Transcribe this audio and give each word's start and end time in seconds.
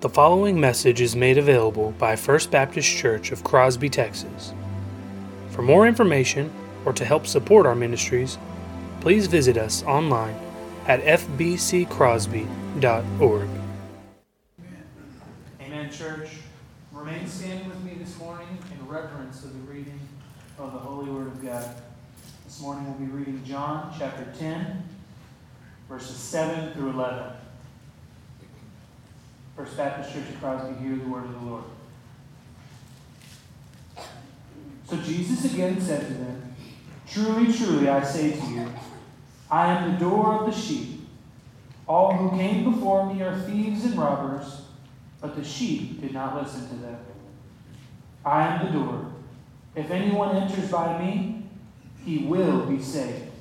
The 0.00 0.08
following 0.08 0.60
message 0.60 1.00
is 1.00 1.16
made 1.16 1.38
available 1.38 1.90
by 1.98 2.14
First 2.14 2.52
Baptist 2.52 2.88
Church 2.88 3.32
of 3.32 3.42
Crosby, 3.42 3.88
Texas. 3.88 4.52
For 5.50 5.62
more 5.62 5.88
information 5.88 6.52
or 6.84 6.92
to 6.92 7.04
help 7.04 7.26
support 7.26 7.66
our 7.66 7.74
ministries, 7.74 8.38
please 9.00 9.26
visit 9.26 9.56
us 9.56 9.82
online 9.82 10.36
at 10.86 11.02
fbccrosby.org. 11.02 13.48
Amen, 15.60 15.90
church. 15.90 16.28
Remain 16.92 17.26
standing 17.26 17.68
with 17.68 17.82
me 17.82 17.94
this 17.98 18.16
morning 18.20 18.56
in 18.70 18.86
reverence 18.86 19.42
of 19.42 19.52
the 19.52 19.72
reading 19.72 19.98
of 20.60 20.74
the 20.74 20.78
Holy 20.78 21.10
Word 21.10 21.26
of 21.26 21.44
God. 21.44 21.74
This 22.44 22.60
morning 22.60 22.86
we'll 22.86 23.04
be 23.04 23.12
reading 23.12 23.42
John 23.44 23.92
chapter 23.98 24.32
10, 24.38 24.80
verses 25.88 26.14
7 26.14 26.72
through 26.74 26.90
11. 26.90 27.32
First 29.58 29.76
Baptist 29.76 30.12
Church 30.14 30.28
of 30.28 30.38
Crosby, 30.38 30.80
hear 30.80 30.94
the 30.94 31.08
word 31.08 31.24
of 31.24 31.32
the 31.32 31.46
Lord. 31.46 31.64
So 34.88 34.96
Jesus 34.98 35.52
again 35.52 35.80
said 35.80 36.06
to 36.06 36.14
them, 36.14 36.54
Truly, 37.08 37.52
truly, 37.52 37.88
I 37.88 38.04
say 38.04 38.38
to 38.38 38.46
you, 38.46 38.72
I 39.50 39.72
am 39.72 39.92
the 39.92 39.98
door 39.98 40.34
of 40.34 40.46
the 40.46 40.56
sheep. 40.56 41.00
All 41.88 42.12
who 42.12 42.38
came 42.38 42.70
before 42.70 43.12
me 43.12 43.20
are 43.22 43.36
thieves 43.36 43.84
and 43.84 43.98
robbers, 43.98 44.62
but 45.20 45.34
the 45.34 45.42
sheep 45.42 46.00
did 46.02 46.14
not 46.14 46.40
listen 46.40 46.68
to 46.68 46.76
them. 46.76 46.98
I 48.24 48.46
am 48.46 48.64
the 48.64 48.78
door. 48.78 49.12
If 49.74 49.90
anyone 49.90 50.36
enters 50.36 50.70
by 50.70 51.04
me, 51.04 51.42
he 52.04 52.18
will 52.18 52.64
be 52.64 52.80
saved, 52.80 53.32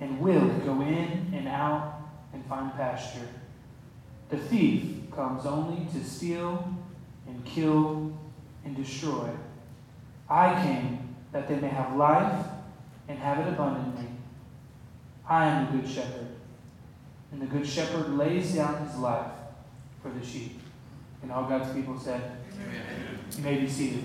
and 0.00 0.20
will 0.20 0.48
go 0.60 0.80
in 0.80 1.30
and 1.34 1.46
out 1.48 2.00
and 2.32 2.42
find 2.46 2.72
pasture. 2.72 3.28
The 4.30 4.38
thief 4.38 4.99
comes 5.12 5.46
only 5.46 5.86
to 5.92 6.04
steal 6.04 6.72
and 7.26 7.44
kill 7.44 8.12
and 8.64 8.76
destroy. 8.76 9.30
I 10.28 10.54
came 10.62 11.16
that 11.32 11.48
they 11.48 11.56
may 11.56 11.68
have 11.68 11.96
life 11.96 12.46
and 13.08 13.18
have 13.18 13.38
it 13.38 13.48
abundantly. 13.48 14.06
I 15.28 15.46
am 15.46 15.66
the 15.66 15.82
good 15.82 15.90
shepherd, 15.90 16.26
and 17.30 17.40
the 17.40 17.46
good 17.46 17.66
shepherd 17.66 18.16
lays 18.16 18.54
down 18.54 18.86
his 18.86 18.96
life 18.96 19.30
for 20.02 20.10
the 20.10 20.24
sheep. 20.24 20.60
And 21.22 21.30
all 21.30 21.44
God's 21.44 21.72
people 21.72 21.98
said, 21.98 22.38
Amen. 22.54 23.18
You 23.36 23.44
may 23.44 23.58
be 23.58 23.68
seated. 23.68 24.04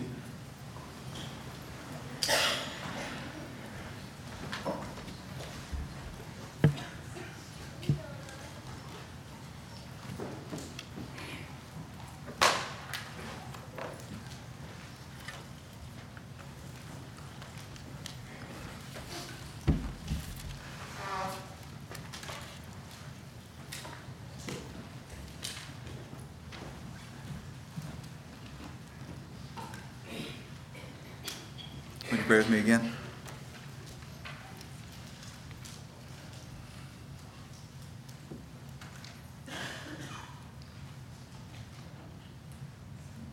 Pray 32.25 32.37
with 32.37 32.49
me 32.49 32.57
again? 32.57 32.91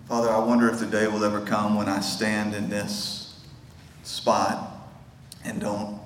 Father, 0.07 0.29
I 0.29 0.39
wonder 0.41 0.69
if 0.69 0.79
the 0.79 0.85
day 0.85 1.07
will 1.07 1.25
ever 1.25 1.41
come 1.41 1.75
when 1.77 1.89
I 1.89 2.01
stand 2.01 2.55
in 2.55 2.69
this 2.69 3.41
spot 4.03 4.91
and 5.43 5.59
don't 5.59 5.99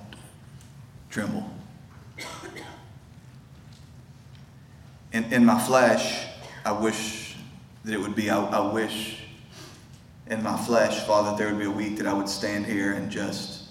tremble. 1.11 1.51
In, 5.13 5.25
in 5.33 5.45
my 5.45 5.61
flesh, 5.61 6.29
I 6.65 6.71
wish 6.71 7.37
that 7.85 7.93
it 7.93 7.99
would 7.99 8.15
be, 8.15 8.31
I, 8.31 8.41
I 8.45 8.73
wish 8.73 9.26
in 10.29 10.43
my 10.43 10.57
flesh, 10.57 11.07
Father, 11.07 11.37
there 11.37 11.53
would 11.53 11.61
be 11.61 11.67
a 11.67 11.71
week 11.71 11.97
that 11.99 12.07
I 12.07 12.13
would 12.13 12.29
stand 12.29 12.67
here 12.67 12.93
and 12.93 13.11
just 13.11 13.69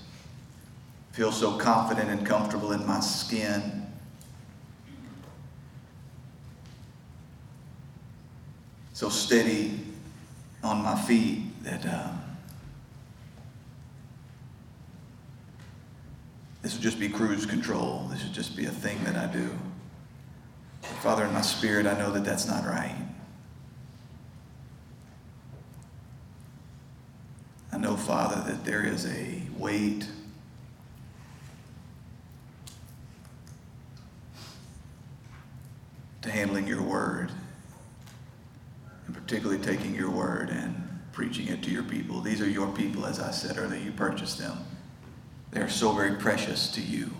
feel 1.11 1.31
so 1.31 1.57
confident 1.57 2.09
and 2.09 2.25
comfortable 2.25 2.71
in 2.71 2.85
my 2.85 2.99
skin. 2.99 3.85
So 8.93 9.09
steady 9.09 9.79
on 10.63 10.81
my 10.81 10.95
feet 10.95 11.63
that 11.63 11.85
um, 11.85 12.21
this 16.61 16.73
would 16.73 16.81
just 16.81 16.99
be 16.99 17.09
cruise 17.09 17.45
control. 17.45 18.07
This 18.09 18.23
would 18.23 18.33
just 18.33 18.55
be 18.55 18.65
a 18.65 18.71
thing 18.71 19.03
that 19.03 19.17
I 19.17 19.31
do. 19.31 19.49
Father, 21.01 21.25
in 21.25 21.33
my 21.33 21.41
spirit, 21.41 21.85
I 21.85 21.97
know 21.97 22.11
that 22.11 22.23
that's 22.23 22.47
not 22.47 22.65
right. 22.65 22.95
I 27.75 27.77
know, 27.77 27.97
Father, 27.97 28.41
that 28.49 28.54
there 28.65 28.83
is 28.83 29.05
a 29.05 29.43
weight 29.59 30.07
to 36.23 36.31
handling 36.31 36.65
your 36.65 36.81
word, 36.81 37.31
and 39.05 39.15
particularly 39.15 39.61
taking 39.61 39.93
your 39.93 40.09
word 40.09 40.49
and 40.49 40.99
preaching 41.11 41.47
it 41.47 41.61
to 41.61 41.69
your 41.69 41.83
people. 41.83 42.21
These 42.21 42.41
are 42.41 42.49
your 42.49 42.67
people, 42.69 43.05
as 43.05 43.19
I 43.19 43.29
said 43.29 43.59
earlier. 43.59 43.79
You 43.79 43.91
purchased 43.91 44.39
them. 44.39 44.57
They 45.51 45.61
are 45.61 45.69
so 45.69 45.91
very 45.91 46.15
precious 46.15 46.67
to 46.71 46.81
you, 46.81 47.11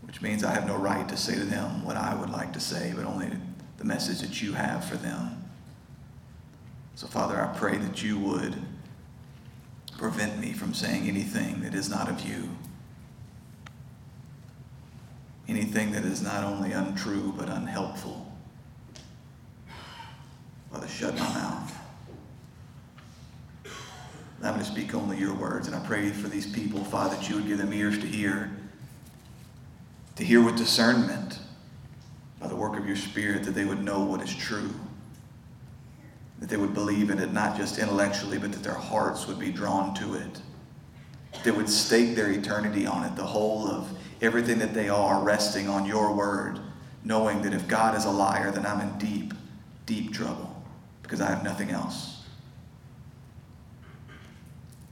which 0.00 0.22
means 0.22 0.44
I 0.44 0.54
have 0.54 0.66
no 0.66 0.76
right 0.76 1.06
to 1.10 1.16
say 1.16 1.34
to 1.34 1.44
them 1.44 1.84
what 1.84 1.98
I 1.98 2.14
would 2.14 2.30
like 2.30 2.54
to 2.54 2.60
say, 2.60 2.94
but 2.96 3.04
only 3.04 3.30
the 3.76 3.84
message 3.84 4.20
that 4.20 4.40
you 4.40 4.54
have 4.54 4.82
for 4.86 4.96
them. 4.96 5.44
So, 6.94 7.06
Father, 7.06 7.38
I 7.38 7.54
pray 7.54 7.76
that 7.76 8.02
you 8.02 8.18
would 8.18 8.56
prevent 9.96 10.38
me 10.38 10.52
from 10.52 10.74
saying 10.74 11.08
anything 11.08 11.62
that 11.62 11.74
is 11.74 11.88
not 11.88 12.08
of 12.08 12.20
you. 12.20 12.48
Anything 15.48 15.92
that 15.92 16.04
is 16.04 16.22
not 16.22 16.44
only 16.44 16.72
untrue 16.72 17.32
but 17.36 17.48
unhelpful. 17.48 18.30
Father, 20.70 20.88
shut 20.88 21.14
my 21.14 21.20
mouth. 21.20 21.72
Allow 24.40 24.52
me 24.52 24.58
to 24.58 24.64
speak 24.64 24.94
only 24.94 25.18
your 25.18 25.34
words. 25.34 25.66
And 25.66 25.76
I 25.76 25.80
pray 25.86 26.10
for 26.10 26.28
these 26.28 26.46
people, 26.46 26.84
Father, 26.84 27.16
that 27.16 27.28
you 27.28 27.36
would 27.36 27.46
give 27.46 27.58
them 27.58 27.72
ears 27.72 27.98
to 27.98 28.06
hear, 28.06 28.50
to 30.16 30.24
hear 30.24 30.42
with 30.42 30.56
discernment 30.56 31.38
by 32.38 32.48
the 32.48 32.56
work 32.56 32.78
of 32.78 32.86
your 32.86 32.96
Spirit, 32.96 33.44
that 33.44 33.52
they 33.52 33.64
would 33.64 33.82
know 33.82 34.04
what 34.04 34.20
is 34.20 34.34
true 34.34 34.74
that 36.46 36.54
they 36.54 36.60
would 36.60 36.74
believe 36.74 37.10
in 37.10 37.18
it 37.18 37.32
not 37.32 37.56
just 37.56 37.78
intellectually, 37.78 38.38
but 38.38 38.52
that 38.52 38.62
their 38.62 38.72
hearts 38.72 39.26
would 39.26 39.38
be 39.38 39.50
drawn 39.50 39.92
to 39.94 40.14
it. 40.14 40.40
They 41.42 41.50
would 41.50 41.68
stake 41.68 42.14
their 42.14 42.30
eternity 42.30 42.86
on 42.86 43.02
it, 43.02 43.16
the 43.16 43.24
whole 43.24 43.66
of 43.66 43.88
everything 44.22 44.60
that 44.60 44.72
they 44.72 44.88
are 44.88 45.20
resting 45.24 45.68
on 45.68 45.84
your 45.86 46.14
word, 46.14 46.60
knowing 47.02 47.42
that 47.42 47.52
if 47.52 47.66
God 47.66 47.96
is 47.96 48.04
a 48.04 48.10
liar, 48.10 48.52
then 48.52 48.64
I'm 48.64 48.80
in 48.80 48.96
deep, 48.96 49.34
deep 49.86 50.12
trouble 50.12 50.62
because 51.02 51.20
I 51.20 51.28
have 51.28 51.42
nothing 51.42 51.70
else. 51.70 52.22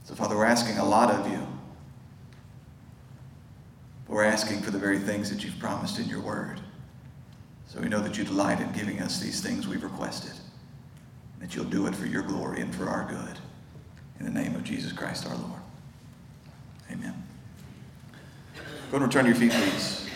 So, 0.03 0.13
Father, 0.13 0.35
we're 0.35 0.45
asking 0.45 0.77
a 0.77 0.85
lot 0.85 1.09
of 1.09 1.31
you. 1.31 1.47
But 4.07 4.13
we're 4.13 4.25
asking 4.25 4.61
for 4.61 4.71
the 4.71 4.77
very 4.77 4.99
things 4.99 5.29
that 5.29 5.41
you've 5.43 5.57
promised 5.57 5.99
in 5.99 6.09
your 6.09 6.21
word. 6.21 6.59
So 7.67 7.79
we 7.79 7.87
know 7.87 8.01
that 8.01 8.17
you 8.17 8.25
delight 8.25 8.59
in 8.59 8.71
giving 8.73 9.01
us 9.01 9.21
these 9.21 9.39
things 9.39 9.67
we've 9.67 9.83
requested 9.83 10.33
that 11.39 11.55
you'll 11.55 11.65
do 11.65 11.87
it 11.87 11.95
for 11.95 12.05
your 12.05 12.21
glory 12.21 12.61
and 12.61 12.73
for 12.73 12.89
our 12.89 13.07
good. 13.09 13.39
In 14.19 14.25
the 14.25 14.31
name 14.31 14.55
of 14.55 14.63
Jesus 14.63 14.91
Christ 14.91 15.27
our 15.27 15.35
Lord. 15.35 15.59
Amen. 16.91 17.13
Go 18.91 18.97
and 18.97 19.05
return 19.05 19.25
to 19.25 19.31
your 19.31 19.39
feet, 19.39 19.51
please. 19.51 20.07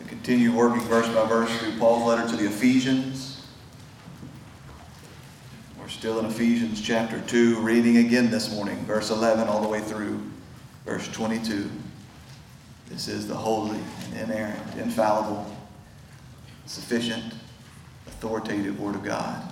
We 0.00 0.08
continue 0.08 0.52
working 0.52 0.80
verse 0.82 1.08
by 1.08 1.26
verse 1.26 1.50
through 1.58 1.78
Paul's 1.78 2.06
letter 2.06 2.28
to 2.28 2.36
the 2.36 2.46
Ephesians. 2.46 3.44
We're 5.78 5.88
still 5.88 6.18
in 6.20 6.26
Ephesians 6.26 6.80
chapter 6.80 7.20
2, 7.20 7.60
reading 7.60 7.98
again 7.98 8.30
this 8.30 8.52
morning, 8.54 8.76
verse 8.84 9.10
11 9.10 9.48
all 9.48 9.60
the 9.60 9.68
way 9.68 9.80
through 9.80 10.22
verse 10.84 11.08
22. 11.08 11.70
This 12.88 13.08
is 13.08 13.26
the 13.26 13.34
holy 13.34 13.78
and 14.04 14.30
inerrant, 14.30 14.76
infallible, 14.76 15.50
sufficient, 16.66 17.34
authoritative 18.06 18.78
Word 18.78 18.94
of 18.94 19.02
God. 19.02 19.51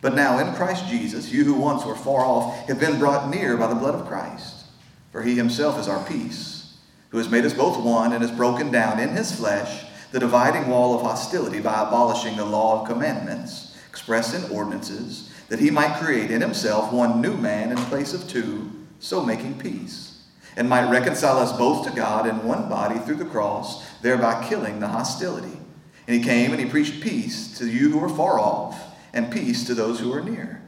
But 0.00 0.14
now 0.14 0.38
in 0.38 0.54
Christ 0.54 0.86
Jesus, 0.88 1.32
you 1.32 1.44
who 1.44 1.54
once 1.54 1.84
were 1.84 1.96
far 1.96 2.24
off 2.24 2.68
have 2.68 2.78
been 2.78 2.98
brought 2.98 3.30
near 3.30 3.56
by 3.56 3.66
the 3.66 3.74
blood 3.74 3.94
of 3.94 4.06
Christ. 4.06 4.64
For 5.10 5.22
he 5.22 5.34
himself 5.34 5.78
is 5.78 5.88
our 5.88 6.04
peace, 6.06 6.76
who 7.08 7.18
has 7.18 7.30
made 7.30 7.44
us 7.44 7.54
both 7.54 7.82
one 7.82 8.12
and 8.12 8.22
has 8.22 8.30
broken 8.30 8.70
down 8.70 9.00
in 9.00 9.10
his 9.10 9.34
flesh 9.34 9.84
the 10.12 10.20
dividing 10.20 10.68
wall 10.68 10.94
of 10.94 11.02
hostility 11.02 11.60
by 11.60 11.82
abolishing 11.82 12.36
the 12.36 12.44
law 12.44 12.80
of 12.80 12.88
commandments 12.88 13.76
expressed 13.88 14.34
in 14.34 14.50
ordinances, 14.50 15.30
that 15.48 15.58
he 15.58 15.70
might 15.70 15.98
create 16.00 16.30
in 16.30 16.40
himself 16.40 16.92
one 16.92 17.20
new 17.20 17.36
man 17.36 17.72
in 17.72 17.76
place 17.76 18.14
of 18.14 18.28
two, 18.28 18.70
so 19.00 19.24
making 19.24 19.58
peace, 19.58 20.22
and 20.56 20.68
might 20.68 20.90
reconcile 20.90 21.38
us 21.38 21.56
both 21.56 21.84
to 21.84 21.94
God 21.94 22.26
in 22.26 22.44
one 22.44 22.68
body 22.68 22.98
through 23.00 23.16
the 23.16 23.24
cross, 23.24 23.84
thereby 24.00 24.46
killing 24.48 24.78
the 24.78 24.88
hostility. 24.88 25.58
And 26.06 26.16
he 26.16 26.22
came 26.22 26.52
and 26.52 26.60
he 26.60 26.70
preached 26.70 27.02
peace 27.02 27.58
to 27.58 27.66
you 27.68 27.90
who 27.90 27.98
were 27.98 28.08
far 28.08 28.38
off, 28.38 28.87
and 29.18 29.30
peace 29.32 29.66
to 29.66 29.74
those 29.74 30.00
who 30.00 30.12
are 30.12 30.22
near. 30.22 30.62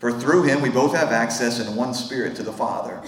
For 0.00 0.10
through 0.10 0.44
him 0.44 0.62
we 0.62 0.70
both 0.70 0.96
have 0.96 1.12
access 1.12 1.60
in 1.60 1.76
one 1.76 1.94
spirit 1.94 2.34
to 2.36 2.42
the 2.42 2.52
Father. 2.52 3.00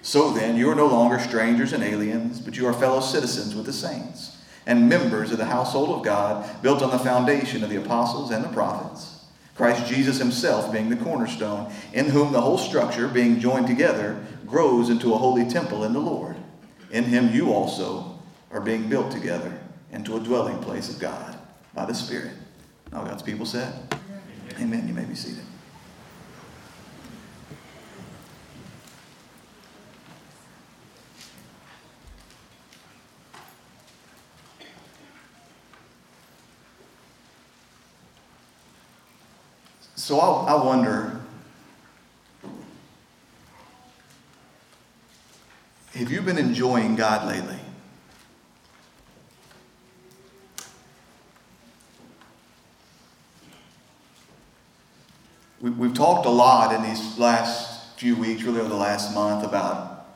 So 0.00 0.32
then, 0.32 0.56
you 0.56 0.68
are 0.70 0.74
no 0.74 0.88
longer 0.88 1.20
strangers 1.20 1.72
and 1.72 1.84
aliens, 1.84 2.40
but 2.40 2.56
you 2.56 2.66
are 2.66 2.72
fellow 2.72 3.00
citizens 3.00 3.54
with 3.54 3.66
the 3.66 3.72
saints 3.72 4.38
and 4.66 4.88
members 4.88 5.32
of 5.32 5.38
the 5.38 5.44
household 5.44 5.90
of 5.90 6.04
God, 6.04 6.62
built 6.62 6.82
on 6.82 6.90
the 6.90 6.98
foundation 6.98 7.64
of 7.64 7.70
the 7.70 7.82
apostles 7.82 8.30
and 8.30 8.44
the 8.44 8.48
prophets, 8.48 9.24
Christ 9.54 9.86
Jesus 9.86 10.18
himself 10.18 10.72
being 10.72 10.88
the 10.88 10.96
cornerstone, 10.96 11.72
in 11.92 12.06
whom 12.06 12.32
the 12.32 12.40
whole 12.40 12.58
structure, 12.58 13.08
being 13.08 13.40
joined 13.40 13.66
together, 13.66 14.24
grows 14.46 14.88
into 14.88 15.14
a 15.14 15.18
holy 15.18 15.48
temple 15.48 15.84
in 15.84 15.92
the 15.92 16.00
Lord. 16.00 16.36
In 16.90 17.04
him 17.04 17.34
you 17.34 17.52
also 17.52 18.18
are 18.50 18.60
being 18.60 18.88
built 18.88 19.10
together 19.10 19.58
into 19.90 20.16
a 20.16 20.20
dwelling 20.20 20.58
place 20.58 20.88
of 20.88 20.98
God 20.98 21.36
by 21.74 21.84
the 21.84 21.94
Spirit. 21.94 22.32
All 22.92 23.04
God's 23.04 23.22
people 23.22 23.46
said, 23.46 23.72
Amen. 24.62 24.86
You 24.86 24.94
may 24.94 25.04
be 25.04 25.16
seated. 25.16 25.42
So 39.96 40.20
I, 40.20 40.52
I 40.52 40.64
wonder 40.64 41.20
have 45.94 46.10
you 46.10 46.22
been 46.22 46.38
enjoying 46.38 46.94
God 46.94 47.26
lately? 47.26 47.58
We, 55.62 55.70
we've 55.70 55.94
talked 55.94 56.26
a 56.26 56.30
lot 56.30 56.74
in 56.74 56.82
these 56.82 57.18
last 57.18 57.98
few 57.98 58.16
weeks, 58.16 58.42
really 58.42 58.60
over 58.60 58.68
the 58.68 58.74
last 58.74 59.14
month, 59.14 59.46
about 59.46 60.06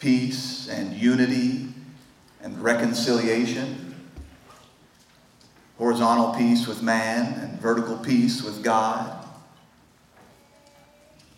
peace 0.00 0.68
and 0.68 0.96
unity 0.96 1.68
and 2.42 2.60
reconciliation 2.60 3.90
horizontal 5.80 6.34
peace 6.34 6.66
with 6.66 6.82
man 6.82 7.32
and 7.40 7.58
vertical 7.58 7.96
peace 7.96 8.42
with 8.42 8.62
God. 8.62 9.26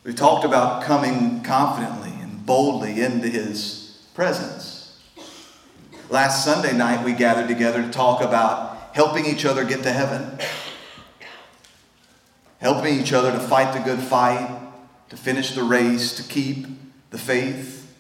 We've 0.03 0.17
talked 0.17 0.45
about 0.45 0.83
coming 0.83 1.45
confidently 1.45 2.11
and 2.21 2.45
boldly 2.45 3.01
into 3.01 3.29
His 3.29 4.05
presence. 4.15 5.01
Last 6.11 6.45
Sunday 6.45 6.77
night, 6.77 7.05
we 7.05 7.13
gathered 7.13 7.47
together 7.47 7.83
to 7.83 7.91
talk 7.91 8.21
about 8.21 8.97
helping 8.97 9.27
each 9.27 9.45
other 9.45 9.65
get 9.65 9.85
to 9.85 9.93
heaven, 9.93 10.37
helping 12.63 12.99
each 12.99 13.13
other 13.13 13.33
to 13.33 13.41
fight 13.41 13.75
the 13.75 13.81
good 13.81 13.99
fight, 13.99 14.49
to 15.09 15.17
finish 15.17 15.51
the 15.51 15.65
race, 15.65 16.15
to 16.15 16.23
keep 16.23 16.65
the 17.11 17.19
faith. 17.19 17.93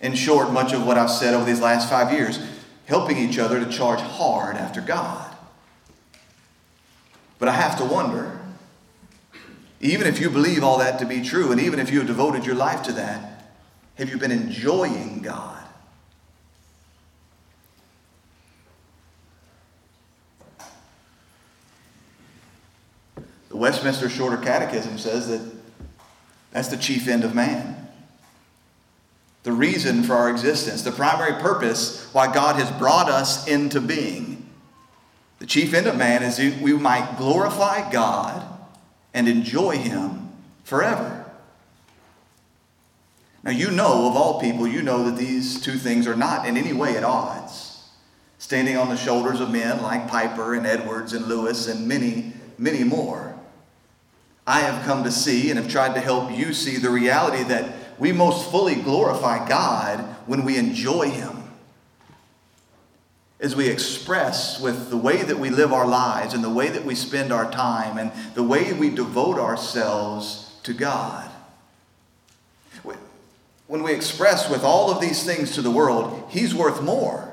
In 0.00 0.14
short, 0.14 0.50
much 0.50 0.72
of 0.72 0.84
what 0.84 0.98
I've 0.98 1.10
said 1.10 1.32
over 1.32 1.44
these 1.44 1.60
last 1.60 1.88
five 1.88 2.12
years, 2.12 2.40
helping 2.86 3.16
each 3.16 3.38
other 3.38 3.64
to 3.64 3.70
charge 3.70 4.00
hard 4.00 4.56
after 4.56 4.80
God. 4.80 5.34
But 7.38 7.48
I 7.48 7.52
have 7.52 7.78
to 7.78 7.84
wonder, 7.84 8.40
even 9.80 10.08
if 10.08 10.18
you 10.18 10.28
believe 10.28 10.64
all 10.64 10.78
that 10.78 10.98
to 10.98 11.06
be 11.06 11.22
true, 11.22 11.52
and 11.52 11.60
even 11.60 11.78
if 11.78 11.90
you 11.90 11.98
have 11.98 12.08
devoted 12.08 12.44
your 12.44 12.56
life 12.56 12.82
to 12.82 12.92
that, 12.92 13.44
have 13.94 14.10
you 14.10 14.18
been 14.18 14.32
enjoying 14.32 15.20
God? 15.22 15.64
The 23.53 23.53
Westminster 23.64 24.10
Shorter 24.10 24.36
Catechism 24.36 24.98
says 24.98 25.28
that 25.28 25.40
that's 26.50 26.68
the 26.68 26.76
chief 26.76 27.08
end 27.08 27.24
of 27.24 27.34
man. 27.34 27.88
The 29.42 29.52
reason 29.52 30.02
for 30.02 30.12
our 30.12 30.28
existence, 30.28 30.82
the 30.82 30.92
primary 30.92 31.40
purpose 31.40 32.12
why 32.12 32.30
God 32.30 32.56
has 32.56 32.70
brought 32.72 33.08
us 33.08 33.48
into 33.48 33.80
being. 33.80 34.50
The 35.38 35.46
chief 35.46 35.72
end 35.72 35.86
of 35.86 35.96
man 35.96 36.22
is 36.22 36.36
that 36.36 36.60
we 36.60 36.74
might 36.74 37.16
glorify 37.16 37.90
God 37.90 38.46
and 39.14 39.30
enjoy 39.30 39.78
Him 39.78 40.28
forever. 40.64 41.24
Now, 43.44 43.52
you 43.52 43.70
know, 43.70 44.10
of 44.10 44.14
all 44.14 44.42
people, 44.42 44.68
you 44.68 44.82
know 44.82 45.04
that 45.04 45.16
these 45.16 45.58
two 45.58 45.78
things 45.78 46.06
are 46.06 46.16
not 46.16 46.46
in 46.46 46.58
any 46.58 46.74
way 46.74 46.98
at 46.98 47.02
odds. 47.02 47.82
Standing 48.36 48.76
on 48.76 48.90
the 48.90 48.96
shoulders 48.98 49.40
of 49.40 49.50
men 49.50 49.80
like 49.80 50.06
Piper 50.06 50.52
and 50.52 50.66
Edwards 50.66 51.14
and 51.14 51.28
Lewis 51.28 51.66
and 51.66 51.88
many, 51.88 52.34
many 52.58 52.84
more. 52.84 53.33
I 54.46 54.60
have 54.60 54.84
come 54.84 55.04
to 55.04 55.10
see 55.10 55.50
and 55.50 55.58
have 55.58 55.70
tried 55.70 55.94
to 55.94 56.00
help 56.00 56.30
you 56.30 56.52
see 56.52 56.76
the 56.76 56.90
reality 56.90 57.42
that 57.44 57.98
we 57.98 58.12
most 58.12 58.50
fully 58.50 58.74
glorify 58.74 59.48
God 59.48 60.00
when 60.26 60.44
we 60.44 60.56
enjoy 60.56 61.10
Him 61.10 61.44
as 63.40 63.54
we 63.54 63.68
express 63.68 64.60
with 64.60 64.90
the 64.90 64.96
way 64.96 65.22
that 65.22 65.38
we 65.38 65.50
live 65.50 65.72
our 65.72 65.86
lives 65.86 66.34
and 66.34 66.42
the 66.42 66.50
way 66.50 66.68
that 66.68 66.84
we 66.84 66.94
spend 66.94 67.32
our 67.32 67.50
time 67.50 67.98
and 67.98 68.10
the 68.34 68.42
way 68.42 68.72
we 68.72 68.90
devote 68.90 69.38
ourselves 69.38 70.52
to 70.62 70.72
God. 70.72 71.30
When 73.66 73.82
we 73.82 73.92
express 73.92 74.50
with 74.50 74.62
all 74.62 74.90
of 74.90 75.00
these 75.00 75.24
things 75.24 75.54
to 75.54 75.62
the 75.62 75.70
world, 75.70 76.28
He's 76.28 76.54
worth 76.54 76.82
more. 76.82 77.32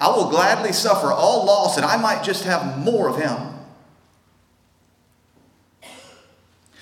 I 0.00 0.08
will 0.08 0.28
gladly 0.28 0.72
suffer 0.72 1.10
all 1.10 1.46
loss 1.46 1.76
that 1.76 1.84
I 1.84 1.96
might 1.96 2.22
just 2.22 2.44
have 2.44 2.78
more 2.78 3.08
of 3.08 3.16
Him. 3.16 3.51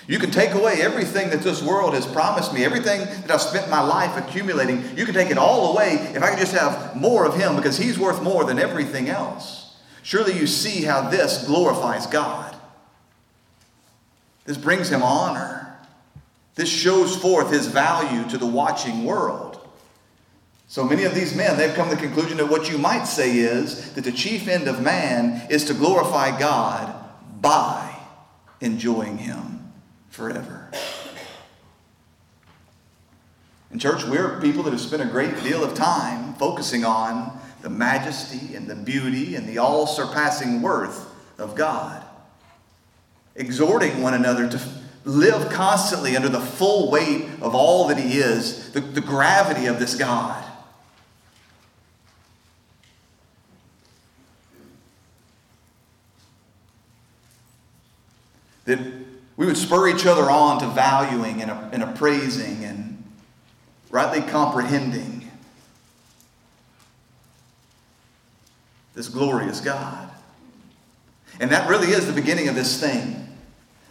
You 0.06 0.18
can 0.18 0.30
take 0.30 0.52
away 0.52 0.80
everything 0.80 1.30
that 1.30 1.42
this 1.42 1.62
world 1.62 1.94
has 1.94 2.06
promised 2.06 2.52
me, 2.52 2.64
everything 2.64 3.00
that 3.00 3.30
I've 3.30 3.40
spent 3.40 3.70
my 3.70 3.80
life 3.80 4.16
accumulating. 4.16 4.82
You 4.96 5.04
can 5.04 5.14
take 5.14 5.30
it 5.30 5.38
all 5.38 5.72
away 5.72 5.94
if 6.14 6.22
I 6.22 6.30
can 6.30 6.38
just 6.38 6.54
have 6.54 6.96
more 6.96 7.24
of 7.24 7.36
Him 7.36 7.56
because 7.56 7.76
He's 7.76 7.98
worth 7.98 8.22
more 8.22 8.44
than 8.44 8.58
everything 8.58 9.08
else. 9.08 9.76
Surely 10.02 10.36
you 10.38 10.46
see 10.46 10.82
how 10.82 11.10
this 11.10 11.46
glorifies 11.46 12.06
God. 12.06 12.56
This 14.44 14.56
brings 14.56 14.90
Him 14.90 15.02
honor. 15.02 15.78
This 16.54 16.70
shows 16.70 17.16
forth 17.16 17.52
His 17.52 17.66
value 17.66 18.28
to 18.30 18.38
the 18.38 18.46
watching 18.46 19.04
world. 19.04 19.58
So 20.66 20.84
many 20.84 21.04
of 21.04 21.14
these 21.14 21.36
men, 21.36 21.58
they've 21.58 21.74
come 21.74 21.90
to 21.90 21.96
the 21.96 22.00
conclusion 22.00 22.38
that 22.38 22.46
what 22.46 22.70
you 22.70 22.78
might 22.78 23.04
say 23.04 23.38
is 23.38 23.92
that 23.94 24.04
the 24.04 24.12
chief 24.12 24.48
end 24.48 24.66
of 24.66 24.80
man 24.80 25.46
is 25.50 25.64
to 25.64 25.74
glorify 25.74 26.38
God 26.38 26.94
by 27.40 27.96
enjoying 28.60 29.18
Him 29.18 29.59
forever. 30.20 30.68
In 33.70 33.78
church, 33.78 34.04
we're 34.04 34.38
people 34.38 34.62
that 34.64 34.70
have 34.70 34.80
spent 34.80 35.00
a 35.00 35.06
great 35.06 35.42
deal 35.42 35.64
of 35.64 35.72
time 35.72 36.34
focusing 36.34 36.84
on 36.84 37.40
the 37.62 37.70
majesty 37.70 38.54
and 38.54 38.66
the 38.66 38.74
beauty 38.74 39.34
and 39.34 39.48
the 39.48 39.56
all 39.56 39.86
surpassing 39.86 40.60
worth 40.60 41.08
of 41.38 41.54
God, 41.54 42.04
exhorting 43.34 44.02
one 44.02 44.12
another 44.12 44.46
to 44.46 44.60
live 45.06 45.50
constantly 45.50 46.14
under 46.16 46.28
the 46.28 46.38
full 46.38 46.90
weight 46.90 47.24
of 47.40 47.54
all 47.54 47.88
that 47.88 47.96
He 47.96 48.18
is, 48.18 48.72
the, 48.72 48.82
the 48.82 49.00
gravity 49.00 49.64
of 49.64 49.78
this 49.78 49.94
God. 49.94 50.44
That 58.66 58.99
we 59.40 59.46
would 59.46 59.56
spur 59.56 59.88
each 59.88 60.04
other 60.04 60.30
on 60.30 60.60
to 60.60 60.66
valuing 60.66 61.40
and, 61.40 61.50
and 61.72 61.82
appraising 61.82 62.62
and 62.62 63.02
rightly 63.90 64.20
comprehending 64.20 65.30
this 68.92 69.08
glorious 69.08 69.62
God. 69.62 70.10
And 71.40 71.50
that 71.52 71.70
really 71.70 71.88
is 71.88 72.06
the 72.06 72.12
beginning 72.12 72.48
of 72.48 72.54
this 72.54 72.78
thing. 72.78 73.28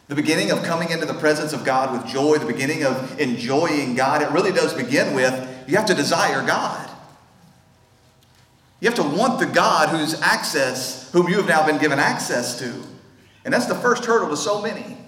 The 0.07 0.13
beginning 0.13 0.51
of 0.51 0.61
coming 0.61 0.91
into 0.91 1.07
the 1.07 1.15
presence 1.15 1.51
of 1.51 1.65
God 1.65 1.93
with 1.93 2.05
joy, 2.05 2.37
the 2.37 2.45
beginning 2.45 2.83
of 2.83 3.19
enjoying 3.19 3.95
God. 3.95 4.21
It 4.21 4.29
really 4.29 4.51
does 4.51 4.75
begin 4.75 5.15
with 5.15 5.33
you 5.67 5.77
have 5.77 5.87
to 5.87 5.95
desire 5.95 6.45
God. 6.45 6.87
You 8.81 8.87
have 8.87 8.97
to 8.97 9.17
want 9.17 9.39
the 9.39 9.47
God 9.47 9.89
whose 9.89 10.21
access, 10.21 11.11
whom 11.11 11.27
you 11.27 11.37
have 11.37 11.47
now 11.47 11.65
been 11.65 11.79
given 11.79 11.97
access 11.97 12.59
to. 12.59 12.71
And 13.43 13.51
that's 13.51 13.65
the 13.65 13.73
first 13.73 14.05
hurdle 14.05 14.29
to 14.29 14.37
so 14.37 14.61
many. 14.61 14.99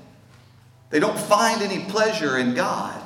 They 0.92 1.00
don't 1.00 1.18
find 1.18 1.62
any 1.62 1.86
pleasure 1.86 2.38
in 2.38 2.54
God. 2.54 3.02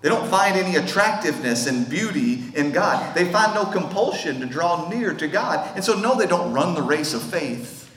They 0.00 0.08
don't 0.08 0.28
find 0.28 0.56
any 0.56 0.76
attractiveness 0.76 1.66
and 1.66 1.88
beauty 1.88 2.44
in 2.54 2.70
God. 2.70 3.16
They 3.16 3.30
find 3.32 3.54
no 3.54 3.64
compulsion 3.64 4.40
to 4.40 4.46
draw 4.46 4.88
near 4.88 5.12
to 5.14 5.26
God. 5.26 5.74
And 5.74 5.84
so, 5.84 5.98
no, 5.98 6.16
they 6.16 6.26
don't 6.26 6.52
run 6.52 6.74
the 6.74 6.82
race 6.82 7.14
of 7.14 7.22
faith. 7.22 7.90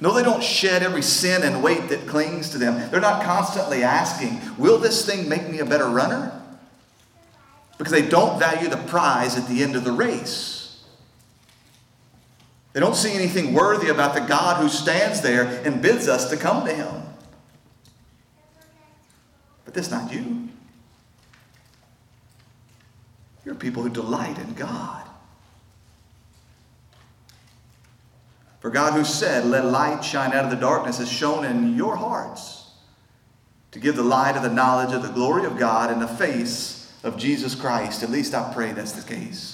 No, 0.00 0.12
they 0.12 0.22
don't 0.22 0.42
shed 0.42 0.82
every 0.82 1.02
sin 1.02 1.42
and 1.42 1.62
weight 1.62 1.88
that 1.88 2.06
clings 2.06 2.50
to 2.50 2.58
them. 2.58 2.90
They're 2.90 3.00
not 3.00 3.24
constantly 3.24 3.82
asking, 3.82 4.40
Will 4.58 4.78
this 4.78 5.04
thing 5.04 5.28
make 5.28 5.48
me 5.48 5.58
a 5.60 5.64
better 5.64 5.88
runner? 5.88 6.40
Because 7.78 7.92
they 7.92 8.06
don't 8.06 8.38
value 8.38 8.68
the 8.68 8.76
prize 8.76 9.36
at 9.36 9.48
the 9.48 9.62
end 9.62 9.74
of 9.74 9.82
the 9.82 9.92
race. 9.92 10.84
They 12.72 12.80
don't 12.80 12.96
see 12.96 13.12
anything 13.14 13.54
worthy 13.54 13.88
about 13.88 14.14
the 14.14 14.20
God 14.20 14.60
who 14.60 14.68
stands 14.68 15.22
there 15.22 15.44
and 15.64 15.80
bids 15.80 16.06
us 16.06 16.30
to 16.30 16.36
come 16.36 16.66
to 16.66 16.72
Him. 16.72 17.03
That's 19.74 19.90
not 19.90 20.12
you. 20.12 20.48
You're 23.44 23.54
people 23.54 23.82
who 23.82 23.90
delight 23.90 24.38
in 24.38 24.54
God. 24.54 25.02
For 28.60 28.70
God, 28.70 28.94
who 28.94 29.04
said, 29.04 29.44
Let 29.44 29.66
light 29.66 30.02
shine 30.02 30.32
out 30.32 30.46
of 30.46 30.50
the 30.50 30.56
darkness, 30.56 30.98
has 30.98 31.12
shone 31.12 31.44
in 31.44 31.76
your 31.76 31.96
hearts 31.96 32.70
to 33.72 33.78
give 33.78 33.96
the 33.96 34.02
light 34.02 34.36
of 34.36 34.42
the 34.42 34.48
knowledge 34.48 34.94
of 34.94 35.02
the 35.02 35.12
glory 35.12 35.44
of 35.44 35.58
God 35.58 35.92
in 35.92 35.98
the 35.98 36.08
face 36.08 36.90
of 37.02 37.18
Jesus 37.18 37.54
Christ. 37.54 38.02
At 38.02 38.10
least 38.10 38.32
I 38.32 38.54
pray 38.54 38.72
that's 38.72 38.92
the 38.92 39.06
case. 39.06 39.53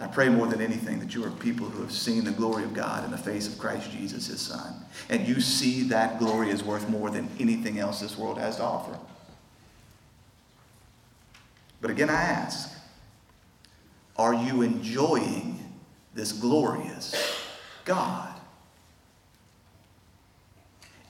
I 0.00 0.06
pray 0.06 0.30
more 0.30 0.46
than 0.46 0.62
anything 0.62 0.98
that 1.00 1.14
you 1.14 1.22
are 1.26 1.30
people 1.30 1.68
who 1.68 1.82
have 1.82 1.92
seen 1.92 2.24
the 2.24 2.30
glory 2.30 2.64
of 2.64 2.72
God 2.72 3.04
in 3.04 3.10
the 3.10 3.18
face 3.18 3.46
of 3.46 3.58
Christ 3.58 3.90
Jesus, 3.90 4.28
his 4.28 4.40
Son. 4.40 4.74
And 5.10 5.28
you 5.28 5.42
see 5.42 5.82
that 5.84 6.18
glory 6.18 6.48
is 6.48 6.64
worth 6.64 6.88
more 6.88 7.10
than 7.10 7.28
anything 7.38 7.78
else 7.78 8.00
this 8.00 8.16
world 8.16 8.38
has 8.38 8.56
to 8.56 8.62
offer. 8.62 8.98
But 11.82 11.90
again, 11.90 12.08
I 12.08 12.22
ask 12.22 12.76
are 14.16 14.34
you 14.34 14.60
enjoying 14.62 15.58
this 16.14 16.32
glorious 16.32 17.14
God? 17.84 18.38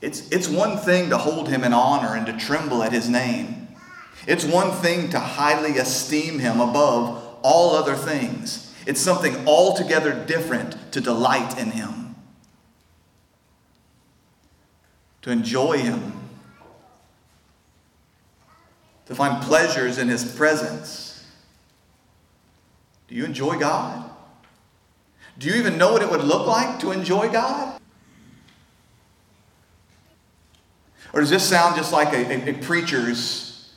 It's, 0.01 0.29
it's 0.31 0.49
one 0.49 0.79
thing 0.79 1.11
to 1.11 1.19
hold 1.19 1.49
him 1.49 1.65
in 1.65 1.73
honor 1.73 2.15
and 2.17 2.27
to 2.27 2.33
tremble 2.33 2.83
at 2.83 2.93
his 2.93 3.09
name. 3.09 3.69
It's 4.27 4.45
one 4.45 4.71
thing 4.71 5.11
to 5.11 5.19
highly 5.19 5.79
esteem 5.79 6.39
him 6.39 6.61
above 6.61 7.39
all 7.43 7.75
other 7.75 7.97
things. 7.97 8.70
It's 8.87 9.01
something 9.01 9.47
altogether 9.47 10.13
different 10.27 10.93
to 10.93 11.01
delight 11.01 11.59
in 11.59 11.71
him, 11.71 12.15
to 15.23 15.31
enjoy 15.31 15.79
him, 15.79 16.21
to 19.11 19.17
find 19.17 19.43
pleasures 19.43 19.99
in 19.99 20.07
His 20.07 20.25
presence. 20.37 21.27
Do 23.09 23.17
you 23.17 23.25
enjoy 23.25 23.59
God? 23.59 24.09
Do 25.37 25.49
you 25.49 25.57
even 25.57 25.77
know 25.77 25.93
what 25.93 26.01
it 26.01 26.09
would 26.09 26.23
look 26.23 26.47
like 26.47 26.79
to 26.79 26.93
enjoy 26.93 27.29
God? 27.29 27.81
Or 31.13 31.21
does 31.21 31.31
this 31.31 31.43
sound 31.43 31.75
just 31.75 31.93
like 31.93 32.13
a, 32.13 32.51
a, 32.51 32.51
a 32.51 32.59
preacher's 32.59 33.75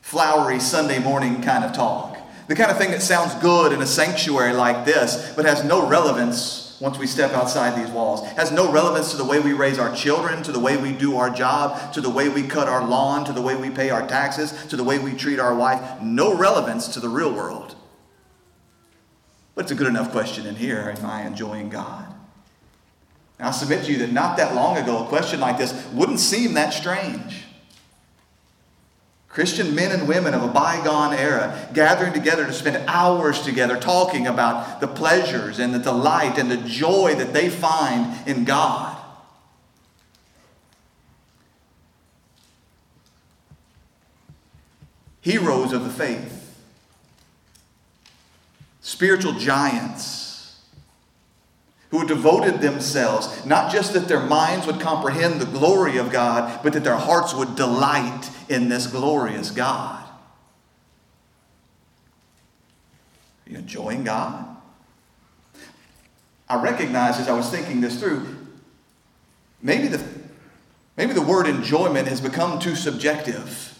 flowery 0.00 0.60
Sunday 0.60 0.98
morning 0.98 1.42
kind 1.42 1.62
of 1.62 1.74
talk? 1.74 2.13
The 2.46 2.54
kind 2.54 2.70
of 2.70 2.76
thing 2.76 2.90
that 2.90 3.02
sounds 3.02 3.34
good 3.36 3.72
in 3.72 3.80
a 3.80 3.86
sanctuary 3.86 4.52
like 4.52 4.84
this, 4.84 5.32
but 5.34 5.46
has 5.46 5.64
no 5.64 5.88
relevance 5.88 6.76
once 6.80 6.98
we 6.98 7.06
step 7.06 7.32
outside 7.32 7.82
these 7.82 7.90
walls. 7.90 8.26
Has 8.32 8.52
no 8.52 8.70
relevance 8.70 9.10
to 9.12 9.16
the 9.16 9.24
way 9.24 9.38
we 9.40 9.52
raise 9.52 9.78
our 9.78 9.94
children, 9.94 10.42
to 10.42 10.52
the 10.52 10.60
way 10.60 10.76
we 10.76 10.92
do 10.92 11.16
our 11.16 11.30
job, 11.30 11.92
to 11.94 12.00
the 12.00 12.10
way 12.10 12.28
we 12.28 12.42
cut 12.42 12.68
our 12.68 12.86
lawn, 12.86 13.24
to 13.24 13.32
the 13.32 13.40
way 13.40 13.56
we 13.56 13.70
pay 13.70 13.90
our 13.90 14.06
taxes, 14.06 14.52
to 14.66 14.76
the 14.76 14.84
way 14.84 14.98
we 14.98 15.14
treat 15.14 15.38
our 15.38 15.54
wife. 15.54 16.02
No 16.02 16.36
relevance 16.36 16.88
to 16.88 17.00
the 17.00 17.08
real 17.08 17.32
world. 17.32 17.76
But 19.54 19.62
it's 19.62 19.72
a 19.72 19.76
good 19.76 19.86
enough 19.86 20.10
question 20.10 20.46
in 20.46 20.56
here 20.56 20.92
Am 20.96 21.06
I 21.06 21.22
enjoying 21.22 21.70
God? 21.70 22.12
Now, 23.38 23.48
I 23.48 23.50
submit 23.52 23.84
to 23.84 23.92
you 23.92 23.98
that 23.98 24.12
not 24.12 24.36
that 24.36 24.54
long 24.54 24.76
ago, 24.76 25.04
a 25.04 25.08
question 25.08 25.40
like 25.40 25.58
this 25.58 25.72
wouldn't 25.92 26.20
seem 26.20 26.54
that 26.54 26.72
strange. 26.72 27.43
Christian 29.34 29.74
men 29.74 29.90
and 29.90 30.06
women 30.06 30.32
of 30.32 30.44
a 30.44 30.48
bygone 30.48 31.12
era 31.12 31.68
gathering 31.74 32.12
together 32.12 32.46
to 32.46 32.52
spend 32.52 32.88
hours 32.88 33.42
together 33.42 33.76
talking 33.76 34.28
about 34.28 34.80
the 34.80 34.86
pleasures 34.86 35.58
and 35.58 35.74
the 35.74 35.80
delight 35.80 36.38
and 36.38 36.48
the 36.48 36.56
joy 36.56 37.16
that 37.16 37.32
they 37.32 37.50
find 37.50 38.28
in 38.28 38.44
God. 38.44 38.96
Heroes 45.20 45.72
of 45.72 45.82
the 45.82 45.90
faith, 45.90 46.56
spiritual 48.82 49.32
giants 49.32 50.23
who 51.94 52.04
devoted 52.04 52.60
themselves, 52.60 53.46
not 53.46 53.70
just 53.70 53.92
that 53.92 54.08
their 54.08 54.18
minds 54.18 54.66
would 54.66 54.80
comprehend 54.80 55.40
the 55.40 55.46
glory 55.46 55.96
of 55.96 56.10
God, 56.10 56.60
but 56.64 56.72
that 56.72 56.82
their 56.82 56.96
hearts 56.96 57.32
would 57.32 57.54
delight 57.54 58.28
in 58.48 58.68
this 58.68 58.88
glorious 58.88 59.52
God. 59.52 60.04
Are 63.46 63.50
you 63.50 63.58
enjoying 63.58 64.02
God? 64.02 64.56
I 66.48 66.60
recognize 66.60 67.20
as 67.20 67.28
I 67.28 67.36
was 67.36 67.48
thinking 67.48 67.80
this 67.80 68.00
through, 68.00 68.26
maybe 69.62 69.86
the, 69.86 70.04
maybe 70.96 71.12
the 71.12 71.22
word 71.22 71.46
enjoyment 71.46 72.08
has 72.08 72.20
become 72.20 72.58
too 72.58 72.74
subjective. 72.74 73.78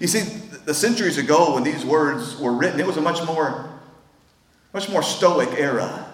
You 0.00 0.06
see, 0.06 0.20
the 0.64 0.72
centuries 0.72 1.18
ago 1.18 1.52
when 1.54 1.64
these 1.64 1.84
words 1.84 2.38
were 2.38 2.52
written, 2.52 2.80
it 2.80 2.86
was 2.86 2.96
a 2.96 3.02
much 3.02 3.22
more, 3.26 3.69
much 4.72 4.88
more 4.88 5.02
stoic 5.02 5.50
era. 5.58 6.06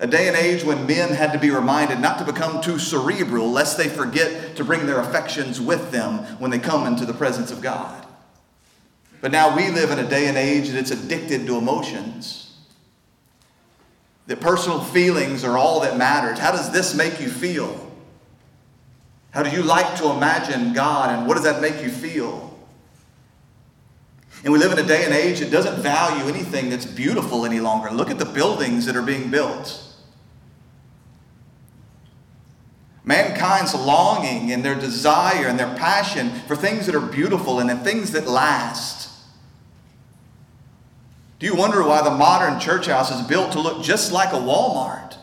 A 0.00 0.06
day 0.06 0.28
and 0.28 0.36
age 0.36 0.62
when 0.62 0.86
men 0.86 1.10
had 1.10 1.32
to 1.32 1.38
be 1.38 1.50
reminded 1.50 1.98
not 1.98 2.18
to 2.18 2.24
become 2.24 2.60
too 2.60 2.78
cerebral 2.78 3.50
lest 3.50 3.76
they 3.76 3.88
forget 3.88 4.54
to 4.56 4.64
bring 4.64 4.86
their 4.86 5.00
affections 5.00 5.60
with 5.60 5.90
them 5.90 6.18
when 6.38 6.50
they 6.50 6.58
come 6.58 6.86
into 6.86 7.04
the 7.04 7.12
presence 7.12 7.50
of 7.50 7.60
God. 7.60 8.06
But 9.20 9.32
now 9.32 9.56
we 9.56 9.70
live 9.70 9.90
in 9.90 9.98
a 9.98 10.08
day 10.08 10.28
and 10.28 10.36
age 10.36 10.68
that's 10.68 10.92
addicted 10.92 11.46
to 11.46 11.56
emotions. 11.56 12.56
That 14.28 14.40
personal 14.40 14.80
feelings 14.80 15.42
are 15.42 15.58
all 15.58 15.80
that 15.80 15.96
matters. 15.96 16.38
How 16.38 16.52
does 16.52 16.70
this 16.70 16.94
make 16.94 17.20
you 17.20 17.28
feel? 17.28 17.88
How 19.30 19.42
do 19.42 19.50
you 19.50 19.62
like 19.62 19.96
to 19.96 20.10
imagine 20.10 20.72
God 20.72 21.10
and 21.10 21.26
what 21.26 21.34
does 21.34 21.44
that 21.44 21.60
make 21.60 21.82
you 21.82 21.90
feel? 21.90 22.57
And 24.44 24.52
we 24.52 24.58
live 24.58 24.72
in 24.72 24.78
a 24.78 24.86
day 24.86 25.04
and 25.04 25.12
age 25.12 25.40
that 25.40 25.50
doesn't 25.50 25.82
value 25.82 26.24
anything 26.26 26.70
that's 26.70 26.86
beautiful 26.86 27.44
any 27.44 27.60
longer. 27.60 27.90
Look 27.90 28.10
at 28.10 28.18
the 28.18 28.24
buildings 28.24 28.86
that 28.86 28.96
are 28.96 29.02
being 29.02 29.30
built. 29.30 29.84
Mankind's 33.04 33.74
longing 33.74 34.52
and 34.52 34.64
their 34.64 34.74
desire 34.74 35.46
and 35.46 35.58
their 35.58 35.74
passion 35.76 36.30
for 36.46 36.54
things 36.54 36.86
that 36.86 36.94
are 36.94 37.00
beautiful 37.00 37.58
and 37.58 37.70
the 37.70 37.76
things 37.76 38.12
that 38.12 38.28
last. 38.28 39.10
Do 41.38 41.46
you 41.46 41.54
wonder 41.54 41.82
why 41.82 42.02
the 42.02 42.10
modern 42.10 42.60
church 42.60 42.86
house 42.86 43.10
is 43.10 43.26
built 43.26 43.52
to 43.52 43.60
look 43.60 43.82
just 43.82 44.12
like 44.12 44.32
a 44.32 44.36
Walmart? 44.36 45.16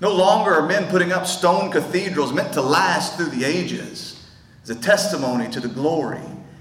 No 0.00 0.12
longer 0.12 0.54
are 0.54 0.66
men 0.66 0.88
putting 0.90 1.12
up 1.12 1.26
stone 1.26 1.70
cathedrals 1.70 2.32
meant 2.32 2.54
to 2.54 2.62
last 2.62 3.16
through 3.16 3.26
the 3.26 3.44
ages 3.44 4.24
as 4.62 4.70
a 4.70 4.74
testimony 4.74 5.48
to 5.50 5.60
the 5.60 5.68
glory 5.68 6.20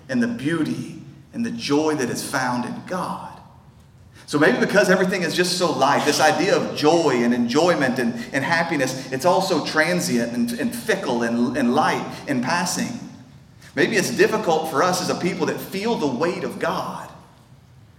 and 0.10 0.22
the 0.22 0.28
beauty 0.28 1.02
and 1.34 1.46
the 1.46 1.52
joy 1.52 1.96
that 1.96 2.10
is 2.10 2.28
found 2.28 2.66
in 2.66 2.84
God. 2.86 3.34
So 4.26 4.40
maybe 4.40 4.60
because 4.60 4.90
everything 4.90 5.24
is 5.24 5.36
just 5.36 5.58
so 5.58 5.72
light, 5.72 6.06
this 6.06 6.20
idea 6.20 6.56
of 6.56 6.76
joy 6.76 7.24
and 7.24 7.34
enjoyment 7.34 8.00
and, 8.00 8.14
and 8.34 8.44
happiness, 8.44 9.12
it's 9.12 9.26
also 9.26 9.66
transient 9.66 10.34
and, 10.34 10.52
and 10.54 10.74
fickle 10.74 11.24
and, 11.24 11.58
and 11.58 11.76
light 11.76 12.06
and 12.28 12.44
passing. 12.44 13.00
Maybe 13.76 13.96
it's 13.96 14.12
difficult 14.12 14.70
for 14.70 14.82
us 14.82 15.02
as 15.02 15.10
a 15.10 15.20
people 15.20 15.48
that 15.48 15.60
feel 15.60 15.96
the 15.96 16.08
weight 16.08 16.44
of 16.44 16.60
God, 16.60 17.12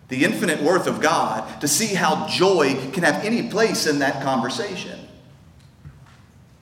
the 0.09 0.25
infinite 0.25 0.63
worth 0.63 0.87
of 0.87 1.01
God, 1.01 1.61
to 1.61 1.69
see 1.69 1.95
how 1.95 2.27
joy 2.29 2.75
can 2.93 3.03
have 3.03 3.25
any 3.25 3.49
place 3.49 3.87
in 3.87 3.99
that 3.99 4.23
conversation. 4.23 4.99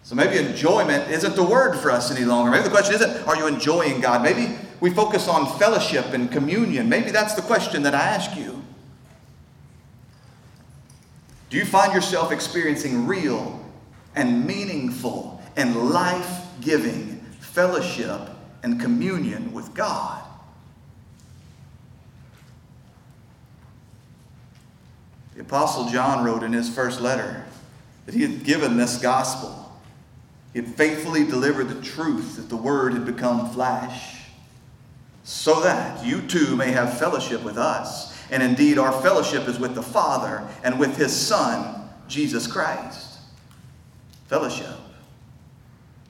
So 0.02 0.16
maybe 0.16 0.38
enjoyment 0.38 1.10
isn't 1.10 1.36
the 1.36 1.44
word 1.44 1.76
for 1.76 1.90
us 1.90 2.10
any 2.10 2.24
longer. 2.24 2.50
Maybe 2.50 2.64
the 2.64 2.70
question 2.70 2.94
isn't, 2.96 3.28
are 3.28 3.36
you 3.36 3.46
enjoying 3.46 4.00
God? 4.00 4.22
Maybe 4.22 4.56
we 4.82 4.90
focus 4.90 5.28
on 5.28 5.46
fellowship 5.60 6.06
and 6.12 6.28
communion. 6.28 6.88
Maybe 6.88 7.12
that's 7.12 7.34
the 7.34 7.42
question 7.42 7.84
that 7.84 7.94
I 7.94 8.02
ask 8.02 8.36
you. 8.36 8.60
Do 11.50 11.56
you 11.56 11.64
find 11.64 11.94
yourself 11.94 12.32
experiencing 12.32 13.06
real 13.06 13.64
and 14.16 14.44
meaningful 14.44 15.40
and 15.54 15.90
life 15.90 16.40
giving 16.60 17.20
fellowship 17.38 18.22
and 18.64 18.80
communion 18.80 19.52
with 19.52 19.72
God? 19.72 20.20
The 25.36 25.42
Apostle 25.42 25.90
John 25.90 26.24
wrote 26.24 26.42
in 26.42 26.52
his 26.52 26.68
first 26.68 27.00
letter 27.00 27.44
that 28.06 28.16
he 28.16 28.22
had 28.22 28.42
given 28.42 28.76
this 28.76 29.00
gospel. 29.00 29.72
He 30.52 30.58
had 30.58 30.74
faithfully 30.74 31.24
delivered 31.24 31.68
the 31.68 31.80
truth 31.80 32.34
that 32.34 32.48
the 32.48 32.56
Word 32.56 32.94
had 32.94 33.06
become 33.06 33.48
flesh, 33.50 34.11
so 35.24 35.60
that 35.60 36.04
you 36.04 36.22
too 36.22 36.56
may 36.56 36.70
have 36.72 36.98
fellowship 36.98 37.42
with 37.42 37.56
us. 37.56 38.12
And 38.30 38.42
indeed, 38.42 38.78
our 38.78 38.92
fellowship 39.02 39.46
is 39.46 39.58
with 39.58 39.74
the 39.74 39.82
Father 39.82 40.46
and 40.64 40.78
with 40.78 40.96
His 40.96 41.14
Son, 41.14 41.88
Jesus 42.08 42.46
Christ. 42.46 43.18
Fellowship, 44.26 44.78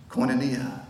koinonia. 0.08 0.80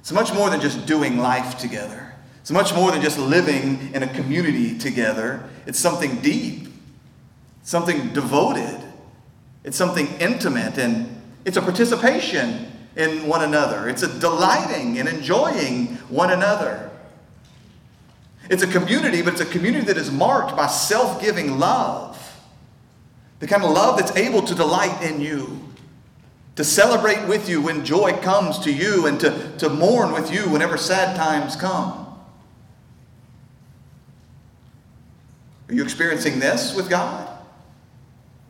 It's 0.00 0.12
much 0.12 0.34
more 0.34 0.50
than 0.50 0.60
just 0.60 0.84
doing 0.86 1.18
life 1.18 1.58
together. 1.58 2.12
It's 2.40 2.50
much 2.50 2.74
more 2.74 2.90
than 2.90 3.00
just 3.00 3.18
living 3.18 3.94
in 3.94 4.02
a 4.02 4.12
community 4.14 4.76
together. 4.76 5.48
It's 5.64 5.78
something 5.78 6.16
deep, 6.16 6.68
something 7.62 8.12
devoted, 8.12 8.80
it's 9.64 9.76
something 9.76 10.08
intimate, 10.18 10.76
and 10.76 11.22
it's 11.44 11.56
a 11.56 11.62
participation 11.62 12.66
in 12.96 13.26
one 13.26 13.42
another. 13.42 13.88
It's 13.88 14.02
a 14.02 14.18
delighting 14.18 14.98
and 14.98 15.08
enjoying 15.08 15.96
one 16.08 16.30
another. 16.30 16.90
It's 18.50 18.62
a 18.62 18.66
community, 18.66 19.22
but 19.22 19.34
it's 19.34 19.42
a 19.42 19.46
community 19.46 19.86
that 19.86 19.96
is 19.96 20.10
marked 20.10 20.56
by 20.56 20.66
self 20.66 21.20
giving 21.20 21.58
love. 21.58 22.18
The 23.38 23.46
kind 23.46 23.64
of 23.64 23.70
love 23.70 23.98
that's 23.98 24.14
able 24.16 24.42
to 24.42 24.54
delight 24.54 25.02
in 25.02 25.20
you, 25.20 25.60
to 26.56 26.64
celebrate 26.64 27.26
with 27.26 27.48
you 27.48 27.60
when 27.60 27.84
joy 27.84 28.12
comes 28.18 28.58
to 28.60 28.72
you, 28.72 29.06
and 29.06 29.18
to, 29.20 29.56
to 29.58 29.68
mourn 29.68 30.12
with 30.12 30.32
you 30.32 30.48
whenever 30.48 30.76
sad 30.76 31.16
times 31.16 31.56
come. 31.56 32.02
Are 35.68 35.74
you 35.74 35.82
experiencing 35.82 36.38
this 36.38 36.74
with 36.74 36.90
God? 36.90 37.28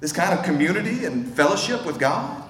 This 0.01 0.13
kind 0.13 0.37
of 0.37 0.45
community 0.45 1.05
and 1.05 1.33
fellowship 1.33 1.87
with 1.87 2.01
God? 2.01 2.43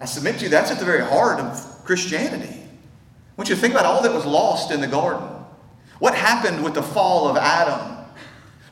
I 0.00 0.06
submit 0.06 0.38
to 0.38 0.44
you, 0.44 0.48
that's 0.48 0.70
at 0.70 0.78
the 0.78 0.84
very 0.84 1.04
heart 1.04 1.38
of 1.38 1.84
Christianity. 1.84 2.52
I 2.52 3.36
want 3.36 3.48
you 3.48 3.54
to 3.54 3.60
think 3.60 3.72
about 3.72 3.86
all 3.86 4.02
that 4.02 4.12
was 4.12 4.26
lost 4.26 4.70
in 4.70 4.80
the 4.80 4.86
garden. 4.88 5.33
What 6.04 6.14
happened 6.14 6.62
with 6.62 6.74
the 6.74 6.82
fall 6.82 7.28
of 7.28 7.38
Adam? 7.38 7.96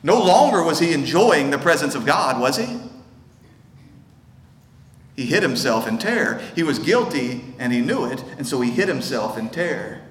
No 0.03 0.23
longer 0.23 0.61
was 0.61 0.77
he 0.77 0.93
enjoying 0.93 1.49
the 1.49 1.57
presence 1.57 1.95
of 1.95 2.05
God, 2.05 2.39
was 2.39 2.57
he? 2.57 2.79
He 5.15 5.25
hid 5.25 5.41
himself 5.41 5.87
in 5.87 5.97
terror. 5.97 6.39
He 6.53 6.61
was 6.61 6.77
guilty 6.77 7.43
and 7.57 7.73
he 7.73 7.81
knew 7.81 8.05
it, 8.05 8.23
and 8.37 8.45
so 8.45 8.61
he 8.61 8.69
hid 8.69 8.87
himself 8.87 9.35
in 9.35 9.49
terror. 9.49 10.01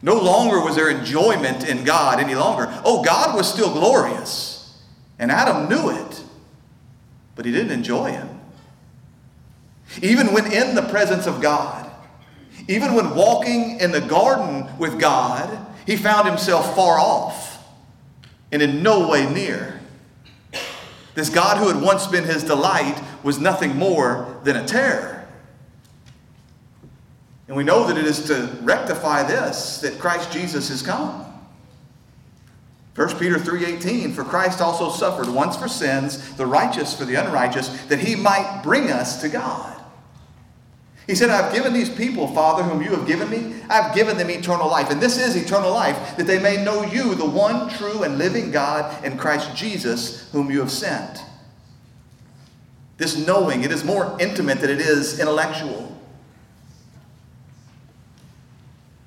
No 0.00 0.14
longer 0.14 0.64
was 0.64 0.76
there 0.76 0.88
enjoyment 0.88 1.68
in 1.68 1.84
God 1.84 2.18
any 2.18 2.34
longer. 2.34 2.72
Oh, 2.86 3.04
God 3.04 3.36
was 3.36 3.46
still 3.46 3.74
glorious, 3.74 4.80
and 5.18 5.30
Adam 5.30 5.68
knew 5.68 5.90
it, 5.90 6.24
but 7.36 7.44
he 7.44 7.52
didn't 7.52 7.72
enjoy 7.72 8.12
him. 8.12 8.40
Even 10.00 10.32
when 10.32 10.50
in 10.50 10.74
the 10.74 10.88
presence 10.88 11.26
of 11.26 11.42
God, 11.42 11.90
even 12.66 12.94
when 12.94 13.14
walking 13.14 13.78
in 13.78 13.92
the 13.92 14.00
garden 14.00 14.74
with 14.78 14.98
God, 14.98 15.72
he 15.86 15.96
found 15.96 16.28
himself 16.28 16.74
far 16.74 16.98
off 16.98 17.62
and 18.52 18.62
in 18.62 18.82
no 18.82 19.08
way 19.08 19.30
near. 19.32 19.80
This 21.14 21.28
God 21.28 21.58
who 21.58 21.68
had 21.68 21.80
once 21.82 22.06
been 22.06 22.24
his 22.24 22.42
delight 22.42 23.00
was 23.22 23.38
nothing 23.38 23.76
more 23.76 24.40
than 24.44 24.56
a 24.56 24.66
terror. 24.66 25.26
And 27.46 27.56
we 27.56 27.62
know 27.62 27.86
that 27.86 27.98
it 27.98 28.04
is 28.04 28.26
to 28.26 28.58
rectify 28.62 29.22
this 29.22 29.80
that 29.80 29.98
Christ 29.98 30.32
Jesus 30.32 30.68
has 30.70 30.82
come. 30.82 31.24
1 32.94 33.18
Peter 33.18 33.38
3:18 33.38 34.14
For 34.14 34.24
Christ 34.24 34.60
also 34.60 34.90
suffered 34.90 35.28
once 35.28 35.56
for 35.56 35.68
sins, 35.68 36.34
the 36.36 36.46
righteous 36.46 36.94
for 36.96 37.04
the 37.04 37.16
unrighteous, 37.16 37.68
that 37.86 37.98
he 37.98 38.14
might 38.14 38.60
bring 38.62 38.90
us 38.90 39.20
to 39.20 39.28
God. 39.28 39.73
He 41.06 41.14
said, 41.14 41.28
I've 41.28 41.52
given 41.52 41.74
these 41.74 41.90
people, 41.90 42.28
Father, 42.28 42.62
whom 42.62 42.82
you 42.82 42.90
have 42.90 43.06
given 43.06 43.28
me, 43.28 43.54
I've 43.68 43.94
given 43.94 44.16
them 44.16 44.30
eternal 44.30 44.68
life. 44.68 44.90
And 44.90 45.00
this 45.00 45.18
is 45.18 45.36
eternal 45.36 45.70
life, 45.70 46.16
that 46.16 46.26
they 46.26 46.38
may 46.38 46.64
know 46.64 46.82
you, 46.82 47.14
the 47.14 47.28
one 47.28 47.68
true 47.68 48.04
and 48.04 48.16
living 48.16 48.50
God, 48.50 49.04
and 49.04 49.18
Christ 49.18 49.54
Jesus, 49.54 50.30
whom 50.32 50.50
you 50.50 50.60
have 50.60 50.70
sent. 50.70 51.22
This 52.96 53.26
knowing, 53.26 53.64
it 53.64 53.70
is 53.70 53.84
more 53.84 54.16
intimate 54.18 54.60
than 54.60 54.70
it 54.70 54.80
is 54.80 55.20
intellectual. 55.20 55.90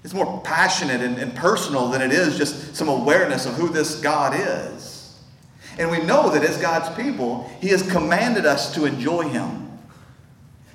It's 0.04 0.14
more 0.14 0.42
passionate 0.44 1.02
and, 1.02 1.18
and 1.18 1.36
personal 1.36 1.88
than 1.90 2.02
it 2.02 2.12
is 2.12 2.38
just 2.38 2.76
some 2.76 2.90
awareness 2.90 3.46
of 3.46 3.56
who 3.56 3.70
this 3.70 4.00
God 4.00 4.36
is. 4.38 5.20
And 5.80 5.90
we 5.90 6.02
know 6.04 6.30
that 6.30 6.44
as 6.44 6.58
God's 6.58 6.96
people, 6.96 7.50
He 7.60 7.70
has 7.70 7.90
commanded 7.90 8.46
us 8.46 8.74
to 8.76 8.86
enjoy 8.86 9.24
Him. 9.24 9.67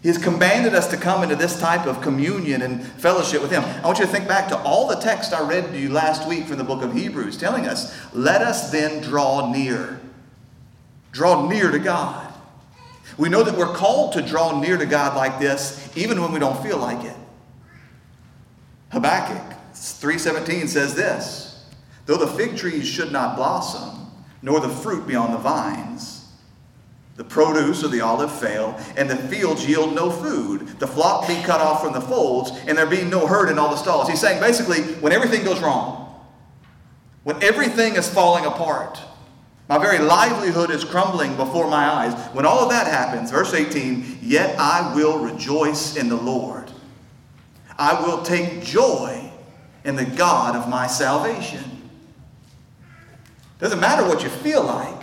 He 0.02 0.08
has 0.08 0.18
commanded 0.18 0.74
us 0.74 0.88
to 0.88 0.96
come 0.96 1.22
into 1.22 1.36
this 1.36 1.60
type 1.60 1.86
of 1.86 2.00
communion 2.00 2.62
and 2.62 2.82
fellowship 2.84 3.40
with 3.40 3.52
Him. 3.52 3.62
I 3.62 3.86
want 3.86 4.00
you 4.00 4.04
to 4.04 4.10
think 4.10 4.26
back 4.26 4.48
to 4.48 4.58
all 4.58 4.88
the 4.88 4.96
text 4.96 5.32
I 5.32 5.46
read 5.46 5.70
to 5.72 5.78
you 5.78 5.90
last 5.90 6.28
week 6.28 6.46
from 6.46 6.58
the 6.58 6.64
book 6.64 6.82
of 6.82 6.92
Hebrews, 6.92 7.36
telling 7.36 7.66
us, 7.66 7.96
let 8.12 8.42
us 8.42 8.72
then 8.72 9.00
draw 9.00 9.52
near. 9.52 10.00
Draw 11.12 11.48
near 11.48 11.70
to 11.70 11.78
God. 11.78 12.34
We 13.16 13.28
know 13.28 13.44
that 13.44 13.56
we're 13.56 13.74
called 13.74 14.14
to 14.14 14.22
draw 14.22 14.60
near 14.60 14.76
to 14.76 14.86
God 14.86 15.14
like 15.16 15.38
this, 15.38 15.88
even 15.96 16.20
when 16.20 16.32
we 16.32 16.40
don't 16.40 16.60
feel 16.62 16.78
like 16.78 17.04
it. 17.04 17.16
Habakkuk 18.90 19.56
3:17 19.74 20.68
says 20.68 20.94
this: 20.94 21.64
Though 22.06 22.16
the 22.16 22.26
fig 22.26 22.56
trees 22.56 22.86
should 22.86 23.12
not 23.12 23.36
blossom, 23.36 24.10
nor 24.42 24.60
the 24.60 24.68
fruit 24.68 25.06
be 25.06 25.14
on 25.14 25.30
the 25.30 25.38
vines, 25.38 26.11
the 27.16 27.24
produce 27.24 27.82
of 27.82 27.90
the 27.90 28.00
olive 28.00 28.32
fail, 28.32 28.78
and 28.96 29.08
the 29.08 29.16
fields 29.16 29.66
yield 29.68 29.94
no 29.94 30.10
food. 30.10 30.66
The 30.78 30.86
flock 30.86 31.28
be 31.28 31.34
cut 31.42 31.60
off 31.60 31.82
from 31.82 31.92
the 31.92 32.00
folds, 32.00 32.52
and 32.66 32.76
there 32.76 32.86
be 32.86 33.02
no 33.02 33.26
herd 33.26 33.50
in 33.50 33.58
all 33.58 33.70
the 33.70 33.76
stalls. 33.76 34.08
He's 34.08 34.20
saying 34.20 34.40
basically, 34.40 34.82
when 35.00 35.12
everything 35.12 35.44
goes 35.44 35.60
wrong, 35.60 35.98
when 37.24 37.42
everything 37.42 37.96
is 37.96 38.08
falling 38.08 38.46
apart, 38.46 39.00
my 39.68 39.78
very 39.78 39.98
livelihood 39.98 40.70
is 40.70 40.84
crumbling 40.84 41.36
before 41.36 41.68
my 41.68 41.84
eyes. 41.86 42.14
When 42.34 42.44
all 42.44 42.60
of 42.60 42.70
that 42.70 42.86
happens, 42.86 43.30
verse 43.30 43.54
18, 43.54 44.18
yet 44.20 44.58
I 44.58 44.94
will 44.94 45.18
rejoice 45.18 45.96
in 45.96 46.08
the 46.08 46.16
Lord. 46.16 46.70
I 47.78 48.00
will 48.02 48.22
take 48.22 48.62
joy 48.62 49.30
in 49.84 49.96
the 49.96 50.04
God 50.04 50.56
of 50.56 50.68
my 50.68 50.86
salvation. 50.86 51.64
Doesn't 53.58 53.80
matter 53.80 54.06
what 54.06 54.22
you 54.22 54.28
feel 54.28 54.64
like. 54.64 55.01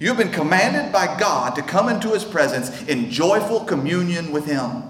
You've 0.00 0.16
been 0.16 0.32
commanded 0.32 0.92
by 0.92 1.18
God 1.18 1.54
to 1.54 1.62
come 1.62 1.88
into 1.88 2.10
His 2.10 2.24
presence 2.24 2.82
in 2.88 3.10
joyful 3.10 3.60
communion 3.60 4.32
with 4.32 4.46
Him. 4.46 4.82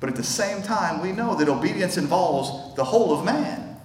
But 0.00 0.10
at 0.10 0.16
the 0.16 0.22
same 0.22 0.62
time, 0.62 1.00
we 1.00 1.12
know 1.12 1.34
that 1.36 1.48
obedience 1.48 1.96
involves 1.96 2.76
the 2.76 2.84
whole 2.84 3.18
of 3.18 3.24
man. 3.24 3.80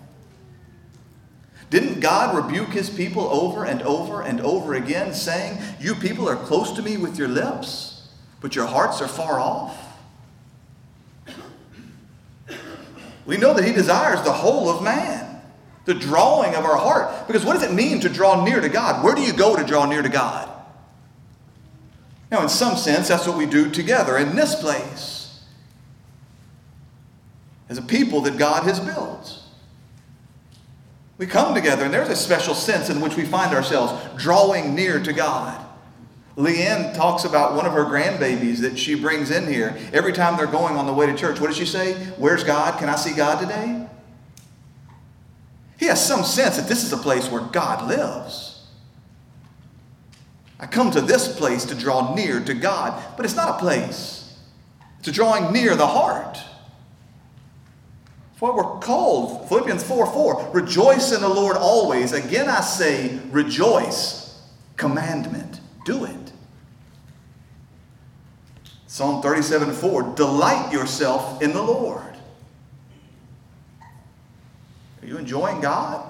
Didn't 1.70 2.02
God 2.02 2.36
rebuke 2.36 2.70
His 2.70 2.90
people 2.90 3.24
over 3.24 3.64
and 3.64 3.82
over 3.84 4.22
and 4.22 4.42
over 4.42 4.74
again, 4.74 5.14
saying, 5.14 5.62
You 5.80 5.96
people 5.96 6.28
are 6.28 6.36
close 6.36 6.74
to 6.74 6.82
me 6.82 6.98
with 6.98 7.18
your 7.18 7.30
lips, 7.30 8.10
but 8.42 8.56
your 8.56 8.66
hearts 8.66 9.02
are 9.02 9.08
far 9.08 9.40
off? 9.40 9.78
We 13.26 13.38
know 13.38 13.54
that 13.54 13.64
He 13.64 13.72
desires 13.72 14.22
the 14.24 14.34
whole 14.34 14.70
of 14.70 14.84
man 14.84 15.31
the 15.86 15.94
drawing 15.94 16.56
of 16.56 16.64
our 16.64 16.78
heart. 16.78 17.28
Because 17.28 17.46
what 17.46 17.54
does 17.54 17.64
it 17.64 17.74
mean 17.74 18.00
to 18.02 18.10
draw 18.10 18.44
near 18.44 18.62
to 18.62 18.70
God? 18.70 19.04
Where 19.04 19.16
do 19.16 19.22
you 19.22 19.34
go 19.34 19.56
to 19.56 19.64
draw 19.64 19.86
near 19.86 20.02
to 20.02 20.10
God? 20.10 20.50
Now, 22.32 22.44
in 22.44 22.50
some 22.50 22.78
sense, 22.78 23.08
that's 23.10 23.28
what 23.28 23.38
we 23.38 23.46
do 23.46 23.70
together 23.70 24.18
in 24.18 24.36
this 24.36 24.56
place 24.56 25.22
as 27.68 27.78
a 27.78 27.82
people 27.82 28.22
that 28.22 28.38
God 28.38 28.64
has 28.64 28.80
built. 28.80 29.40
We 31.18 31.26
come 31.26 31.54
together, 31.54 31.86
and 31.86 31.94
there's 31.94 32.10
a 32.10 32.16
special 32.16 32.56
sense 32.56 32.90
in 32.90 33.00
which 33.00 33.16
we 33.16 33.26
find 33.26 33.54
ourselves 33.54 33.94
drawing 34.22 34.74
near 34.76 35.00
to 35.00 35.14
God. 35.14 35.66
Leanne 36.36 36.96
talks 36.96 37.26
about 37.26 37.56
one 37.56 37.66
of 37.66 37.74
her 37.74 37.86
grandbabies 37.86 38.60
that 38.62 38.80
she 38.80 38.96
brings 38.96 39.30
in 39.30 39.46
here. 39.48 39.78
Every 39.94 40.14
time 40.14 40.38
they're 40.38 40.48
going 40.48 40.78
on 40.78 40.88
the 40.88 40.94
way 40.94 41.06
to 41.06 41.16
church, 41.16 41.40
what 41.40 41.48
does 41.48 41.58
she 41.58 41.66
say? 41.66 41.94
Where's 42.18 42.44
God? 42.44 42.80
Can 42.80 42.90
I 42.90 42.96
see 42.96 43.14
God 43.14 43.40
today? 43.40 43.81
He 45.82 45.88
has 45.88 46.06
some 46.06 46.24
sense 46.24 46.58
that 46.58 46.70
this 46.70 46.84
is 46.84 46.94
a 46.94 46.98
place 46.98 47.28
where 47.32 47.42
God 47.42 47.88
lives. 47.88 48.62
I 50.60 50.68
come 50.68 50.92
to 50.92 51.02
this 51.02 51.36
place 51.36 51.66
to 51.66 51.76
draw 51.76 52.14
near 52.14 52.40
to 52.40 52.54
God, 52.54 53.04
but 53.18 53.26
it's 53.26 53.36
not 53.36 53.50
a 53.50 53.60
place. 53.60 54.38
It's 55.00 55.08
a 55.08 55.12
drawing 55.12 55.52
near 55.52 55.76
the 55.76 55.88
heart. 55.88 56.38
It's 58.32 58.42
what 58.42 58.54
we're 58.54 58.78
called. 58.78 59.50
Philippians 59.50 59.82
4 59.82 60.06
4. 60.06 60.52
Rejoice 60.54 61.14
in 61.14 61.22
the 61.22 61.28
Lord 61.28 61.58
always. 61.58 62.14
Again, 62.14 62.48
I 62.48 62.62
say, 62.62 63.18
rejoice. 63.32 64.40
Commandment. 64.78 65.62
Do 65.84 66.06
it. 66.06 66.32
Psalm 68.86 69.24
37 69.24 69.74
4. 69.74 70.14
Delight 70.14 70.72
yourself 70.72 71.42
in 71.42 71.54
the 71.54 71.64
Lord. 71.64 72.12
Are 75.01 75.01
you 75.12 75.18
enjoying 75.18 75.60
God? 75.60 76.08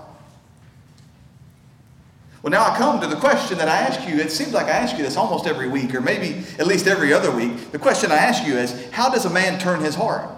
Well, 2.41 2.51
now 2.51 2.63
I 2.63 2.77
come 2.77 3.01
to 3.01 3.07
the 3.07 3.15
question 3.15 3.57
that 3.57 3.67
I 3.67 3.77
ask 3.77 4.07
you. 4.07 4.19
It 4.19 4.31
seems 4.31 4.53
like 4.53 4.67
I 4.67 4.71
ask 4.71 4.97
you 4.97 5.03
this 5.03 5.17
almost 5.17 5.45
every 5.45 5.67
week, 5.67 5.93
or 5.93 6.01
maybe 6.01 6.43
at 6.57 6.65
least 6.65 6.87
every 6.87 7.13
other 7.13 7.31
week. 7.31 7.71
The 7.71 7.79
question 7.79 8.11
I 8.11 8.17
ask 8.17 8.45
you 8.45 8.57
is 8.57 8.89
how 8.91 9.09
does 9.09 9.25
a 9.25 9.29
man 9.29 9.59
turn 9.59 9.81
his 9.81 9.95
heart? 9.95 10.29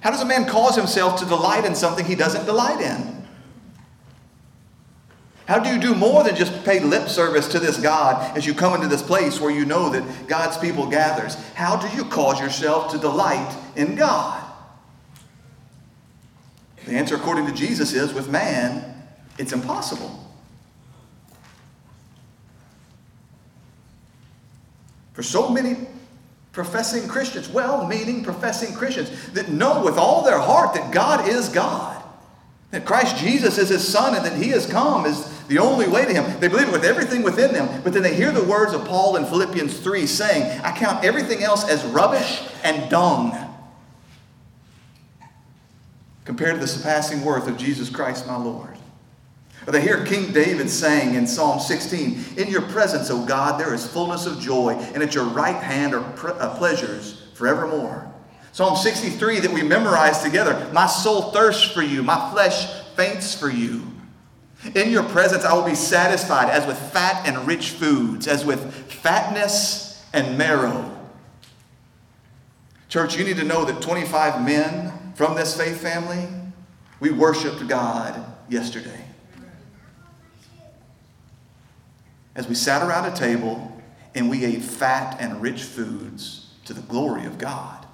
How 0.00 0.10
does 0.10 0.22
a 0.22 0.26
man 0.26 0.46
cause 0.46 0.76
himself 0.76 1.18
to 1.20 1.26
delight 1.26 1.64
in 1.64 1.74
something 1.74 2.04
he 2.04 2.14
doesn't 2.14 2.46
delight 2.46 2.80
in? 2.80 3.26
How 5.46 5.58
do 5.58 5.68
you 5.68 5.80
do 5.80 5.94
more 5.94 6.22
than 6.22 6.36
just 6.36 6.64
pay 6.64 6.80
lip 6.80 7.08
service 7.08 7.48
to 7.48 7.58
this 7.58 7.78
God 7.78 8.36
as 8.36 8.46
you 8.46 8.54
come 8.54 8.74
into 8.74 8.86
this 8.86 9.02
place 9.02 9.40
where 9.40 9.50
you 9.50 9.64
know 9.66 9.90
that 9.90 10.28
God's 10.28 10.56
people 10.56 10.86
gathers? 10.86 11.34
How 11.54 11.76
do 11.76 11.94
you 11.96 12.04
cause 12.04 12.40
yourself 12.40 12.92
to 12.92 12.98
delight 12.98 13.54
in 13.74 13.94
God? 13.94 14.49
The 16.86 16.92
answer, 16.92 17.14
according 17.14 17.46
to 17.46 17.52
Jesus, 17.52 17.92
is 17.92 18.12
with 18.12 18.30
man, 18.30 19.02
it's 19.38 19.52
impossible. 19.52 20.16
For 25.12 25.22
so 25.22 25.50
many 25.50 25.76
professing 26.52 27.08
Christians, 27.08 27.48
well 27.48 27.86
meaning 27.86 28.24
professing 28.24 28.74
Christians, 28.74 29.10
that 29.32 29.50
know 29.50 29.84
with 29.84 29.98
all 29.98 30.24
their 30.24 30.38
heart 30.38 30.74
that 30.74 30.92
God 30.92 31.28
is 31.28 31.48
God, 31.48 32.02
that 32.70 32.84
Christ 32.86 33.16
Jesus 33.16 33.58
is 33.58 33.68
his 33.68 33.86
Son, 33.86 34.14
and 34.14 34.24
that 34.24 34.36
he 34.36 34.48
has 34.50 34.66
come 34.66 35.04
is 35.04 35.26
the 35.48 35.58
only 35.58 35.88
way 35.88 36.04
to 36.04 36.12
him. 36.12 36.40
They 36.40 36.48
believe 36.48 36.68
it 36.68 36.72
with 36.72 36.84
everything 36.84 37.22
within 37.22 37.52
them, 37.52 37.82
but 37.82 37.92
then 37.92 38.02
they 38.02 38.14
hear 38.14 38.32
the 38.32 38.44
words 38.44 38.72
of 38.72 38.84
Paul 38.84 39.16
in 39.16 39.24
Philippians 39.26 39.78
3 39.80 40.06
saying, 40.06 40.60
I 40.62 40.76
count 40.76 41.04
everything 41.04 41.42
else 41.42 41.68
as 41.68 41.84
rubbish 41.84 42.42
and 42.62 42.88
dung 42.90 43.49
compared 46.24 46.54
to 46.54 46.60
the 46.60 46.66
surpassing 46.66 47.24
worth 47.24 47.48
of 47.48 47.56
Jesus 47.56 47.90
Christ 47.90 48.26
my 48.26 48.36
Lord. 48.36 48.76
Or 49.66 49.72
they 49.72 49.82
hear 49.82 50.04
King 50.04 50.32
David 50.32 50.70
saying 50.70 51.14
in 51.14 51.26
Psalm 51.26 51.60
16, 51.60 52.38
In 52.38 52.48
your 52.48 52.62
presence, 52.62 53.10
O 53.10 53.24
God, 53.24 53.60
there 53.60 53.74
is 53.74 53.86
fullness 53.86 54.26
of 54.26 54.40
joy, 54.40 54.74
and 54.94 55.02
at 55.02 55.14
your 55.14 55.24
right 55.24 55.56
hand 55.62 55.94
are 55.94 56.04
uh, 56.40 56.56
pleasures 56.56 57.28
forevermore. 57.34 58.10
Psalm 58.52 58.76
63 58.76 59.40
that 59.40 59.50
we 59.50 59.62
memorized 59.62 60.22
together, 60.22 60.68
My 60.72 60.86
soul 60.86 61.30
thirsts 61.30 61.70
for 61.70 61.82
you, 61.82 62.02
my 62.02 62.30
flesh 62.32 62.72
faints 62.96 63.34
for 63.34 63.50
you. 63.50 63.86
In 64.74 64.90
your 64.90 65.04
presence, 65.04 65.44
I 65.44 65.54
will 65.54 65.64
be 65.64 65.74
satisfied 65.74 66.50
as 66.50 66.66
with 66.66 66.78
fat 66.92 67.26
and 67.26 67.46
rich 67.46 67.70
foods, 67.70 68.26
as 68.26 68.44
with 68.44 68.74
fatness 68.92 70.04
and 70.12 70.36
marrow. 70.36 70.98
Church, 72.88 73.16
you 73.16 73.24
need 73.24 73.36
to 73.36 73.44
know 73.44 73.64
that 73.64 73.80
25 73.80 74.44
men 74.44 74.89
from 75.20 75.34
this 75.34 75.54
faith 75.54 75.82
family, 75.82 76.26
we 76.98 77.10
worshiped 77.10 77.68
God 77.68 78.24
yesterday. 78.48 79.04
As 82.34 82.48
we 82.48 82.54
sat 82.54 82.80
around 82.80 83.04
a 83.04 83.14
table 83.14 83.82
and 84.14 84.30
we 84.30 84.46
ate 84.46 84.62
fat 84.62 85.18
and 85.20 85.42
rich 85.42 85.62
foods 85.62 86.54
to 86.64 86.72
the 86.72 86.80
glory 86.80 87.26
of 87.26 87.36
God. 87.36 87.84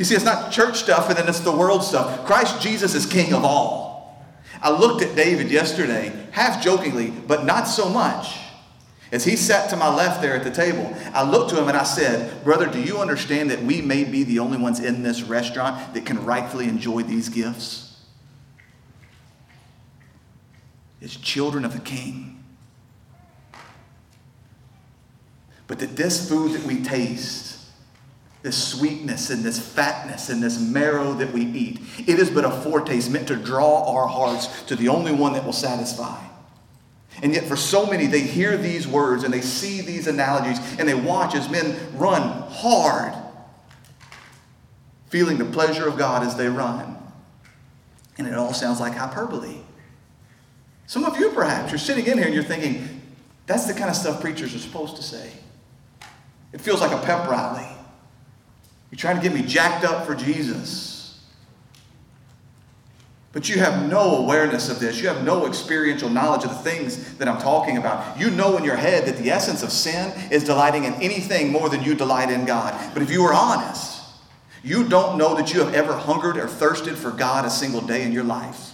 You 0.00 0.04
see, 0.04 0.16
it's 0.16 0.24
not 0.24 0.50
church 0.50 0.78
stuff 0.78 1.10
and 1.10 1.16
then 1.16 1.28
it's 1.28 1.38
the 1.38 1.56
world 1.56 1.84
stuff. 1.84 2.26
Christ 2.26 2.60
Jesus 2.60 2.96
is 2.96 3.06
King 3.06 3.32
of 3.32 3.44
all. 3.44 4.26
I 4.60 4.72
looked 4.72 5.00
at 5.04 5.14
David 5.14 5.48
yesterday, 5.48 6.12
half 6.32 6.60
jokingly, 6.60 7.10
but 7.10 7.44
not 7.44 7.68
so 7.68 7.88
much. 7.88 8.36
As 9.10 9.24
he 9.24 9.36
sat 9.36 9.70
to 9.70 9.76
my 9.76 9.92
left 9.92 10.20
there 10.20 10.34
at 10.34 10.44
the 10.44 10.50
table, 10.50 10.94
I 11.14 11.28
looked 11.28 11.50
to 11.50 11.60
him 11.60 11.68
and 11.68 11.76
I 11.76 11.84
said, 11.84 12.44
Brother, 12.44 12.66
do 12.66 12.80
you 12.80 12.98
understand 12.98 13.50
that 13.50 13.62
we 13.62 13.80
may 13.80 14.04
be 14.04 14.22
the 14.22 14.38
only 14.38 14.58
ones 14.58 14.80
in 14.80 15.02
this 15.02 15.22
restaurant 15.22 15.94
that 15.94 16.04
can 16.04 16.24
rightfully 16.26 16.68
enjoy 16.68 17.02
these 17.02 17.30
gifts? 17.30 17.96
As 21.00 21.16
children 21.16 21.64
of 21.64 21.72
the 21.72 21.80
King. 21.80 22.44
But 25.66 25.78
that 25.78 25.96
this 25.96 26.28
food 26.28 26.52
that 26.52 26.66
we 26.66 26.82
taste, 26.82 27.60
this 28.42 28.62
sweetness 28.62 29.30
and 29.30 29.42
this 29.42 29.58
fatness 29.58 30.28
and 30.28 30.42
this 30.42 30.60
marrow 30.60 31.14
that 31.14 31.32
we 31.32 31.42
eat, 31.42 31.80
it 32.06 32.18
is 32.18 32.30
but 32.30 32.44
a 32.44 32.50
foretaste 32.50 33.10
meant 33.10 33.28
to 33.28 33.36
draw 33.36 33.90
our 33.94 34.06
hearts 34.06 34.62
to 34.64 34.76
the 34.76 34.88
only 34.88 35.12
one 35.12 35.32
that 35.32 35.46
will 35.46 35.52
satisfy. 35.52 36.27
And 37.22 37.34
yet, 37.34 37.44
for 37.44 37.56
so 37.56 37.86
many, 37.86 38.06
they 38.06 38.20
hear 38.20 38.56
these 38.56 38.86
words 38.86 39.24
and 39.24 39.34
they 39.34 39.40
see 39.40 39.80
these 39.80 40.06
analogies 40.06 40.58
and 40.78 40.88
they 40.88 40.94
watch 40.94 41.34
as 41.34 41.48
men 41.50 41.76
run 41.96 42.22
hard, 42.50 43.12
feeling 45.08 45.38
the 45.38 45.44
pleasure 45.44 45.88
of 45.88 45.98
God 45.98 46.22
as 46.22 46.36
they 46.36 46.48
run. 46.48 46.96
And 48.18 48.26
it 48.26 48.34
all 48.34 48.54
sounds 48.54 48.80
like 48.80 48.94
hyperbole. 48.94 49.56
Some 50.86 51.04
of 51.04 51.18
you, 51.18 51.30
perhaps, 51.30 51.70
you're 51.70 51.78
sitting 51.78 52.06
in 52.06 52.18
here 52.18 52.26
and 52.26 52.34
you're 52.34 52.44
thinking, 52.44 53.02
that's 53.46 53.66
the 53.66 53.74
kind 53.74 53.90
of 53.90 53.96
stuff 53.96 54.20
preachers 54.20 54.54
are 54.54 54.58
supposed 54.58 54.96
to 54.96 55.02
say. 55.02 55.32
It 56.52 56.60
feels 56.60 56.80
like 56.80 56.92
a 56.92 57.04
pep 57.04 57.28
rally. 57.28 57.66
You're 58.90 58.98
trying 58.98 59.16
to 59.16 59.22
get 59.22 59.34
me 59.34 59.42
jacked 59.42 59.84
up 59.84 60.06
for 60.06 60.14
Jesus. 60.14 60.97
But 63.32 63.48
you 63.48 63.58
have 63.58 63.88
no 63.88 64.16
awareness 64.16 64.70
of 64.70 64.80
this. 64.80 65.00
You 65.00 65.08
have 65.08 65.22
no 65.22 65.46
experiential 65.46 66.08
knowledge 66.08 66.44
of 66.44 66.50
the 66.50 66.70
things 66.70 67.16
that 67.18 67.28
I'm 67.28 67.40
talking 67.40 67.76
about. 67.76 68.18
You 68.18 68.30
know 68.30 68.56
in 68.56 68.64
your 68.64 68.76
head 68.76 69.06
that 69.06 69.18
the 69.18 69.30
essence 69.30 69.62
of 69.62 69.70
sin 69.70 70.12
is 70.30 70.44
delighting 70.44 70.84
in 70.84 70.94
anything 70.94 71.52
more 71.52 71.68
than 71.68 71.82
you 71.82 71.94
delight 71.94 72.30
in 72.30 72.46
God. 72.46 72.74
But 72.94 73.02
if 73.02 73.10
you 73.10 73.22
are 73.24 73.34
honest, 73.34 74.02
you 74.62 74.88
don't 74.88 75.18
know 75.18 75.34
that 75.36 75.52
you 75.52 75.60
have 75.60 75.74
ever 75.74 75.92
hungered 75.92 76.38
or 76.38 76.48
thirsted 76.48 76.96
for 76.96 77.10
God 77.10 77.44
a 77.44 77.50
single 77.50 77.82
day 77.82 78.02
in 78.02 78.12
your 78.12 78.24
life. 78.24 78.72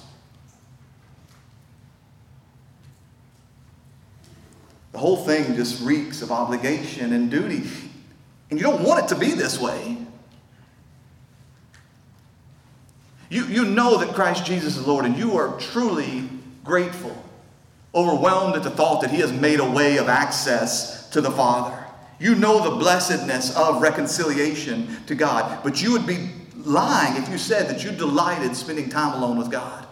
The 4.93 4.99
whole 4.99 5.17
thing 5.17 5.57
just 5.57 5.85
reeks 5.85 6.23
of 6.23 6.31
obligation 6.31 7.12
and 7.12 7.29
duty. 7.29 7.64
And 8.51 8.61
you 8.61 8.64
don't 8.64 8.85
want 8.85 9.05
it 9.05 9.09
to 9.09 9.19
be 9.19 9.33
this 9.33 9.59
way. 9.59 10.04
You, 13.31 13.45
you 13.47 13.65
know 13.65 13.99
that 13.99 14.15
Christ 14.15 14.45
Jesus 14.45 14.77
is 14.77 14.87
Lord, 14.87 15.05
and 15.05 15.17
you 15.17 15.37
are 15.37 15.59
truly 15.59 16.29
grateful, 16.63 17.17
overwhelmed 17.95 18.57
at 18.57 18.63
the 18.63 18.71
thought 18.71 19.01
that 19.03 19.11
He 19.11 19.19
has 19.19 19.33
made 19.33 19.61
a 19.61 19.71
way 19.71 19.97
of 19.97 20.09
access 20.09 21.09
to 21.11 21.21
the 21.21 21.31
Father. 21.31 21.85
You 22.19 22.35
know 22.35 22.63
the 22.63 22.77
blessedness 22.77 23.57
of 23.57 23.83
reconciliation 23.83 25.05
to 25.07 25.15
God, 25.15 25.63
but 25.63 25.83
you 25.83 25.93
would 25.93 26.07
be 26.07 26.31
lying 26.57 27.21
if 27.23 27.29
you 27.29 27.39
said 27.39 27.69
that 27.69 27.85
you 27.85 27.91
delighted 27.91 28.57
spending 28.57 28.89
time 28.89 29.15
alone 29.15 29.37
with 29.37 29.51
God. 29.51 29.87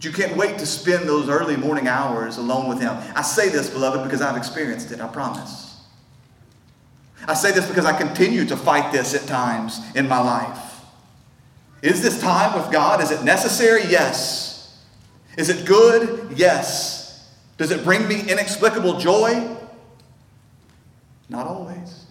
You 0.00 0.10
can't 0.10 0.36
wait 0.36 0.58
to 0.58 0.66
spend 0.66 1.08
those 1.08 1.28
early 1.28 1.56
morning 1.56 1.86
hours 1.86 2.36
alone 2.36 2.68
with 2.68 2.80
Him. 2.80 2.96
I 3.14 3.22
say 3.22 3.48
this, 3.48 3.70
beloved, 3.70 4.02
because 4.02 4.20
I've 4.20 4.36
experienced 4.36 4.90
it, 4.90 5.00
I 5.00 5.06
promise. 5.06 5.71
I 7.28 7.34
say 7.34 7.52
this 7.52 7.66
because 7.68 7.84
I 7.84 7.96
continue 7.96 8.44
to 8.46 8.56
fight 8.56 8.92
this 8.92 9.14
at 9.14 9.28
times 9.28 9.80
in 9.94 10.08
my 10.08 10.20
life. 10.20 10.80
Is 11.82 12.02
this 12.02 12.20
time 12.20 12.58
with 12.58 12.70
God? 12.72 13.00
Is 13.00 13.10
it 13.10 13.24
necessary? 13.24 13.82
Yes. 13.88 14.80
Is 15.36 15.48
it 15.48 15.66
good? 15.66 16.36
Yes. 16.36 17.30
Does 17.58 17.70
it 17.70 17.84
bring 17.84 18.06
me 18.08 18.20
inexplicable 18.28 18.98
joy? 18.98 19.56
Not 21.28 21.46
always. 21.46 22.06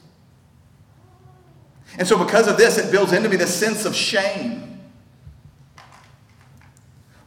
And 1.97 2.07
so, 2.07 2.17
because 2.17 2.47
of 2.47 2.57
this, 2.57 2.77
it 2.77 2.91
builds 2.91 3.11
into 3.11 3.29
me 3.29 3.35
this 3.35 3.53
sense 3.53 3.85
of 3.85 3.95
shame. 3.95 4.79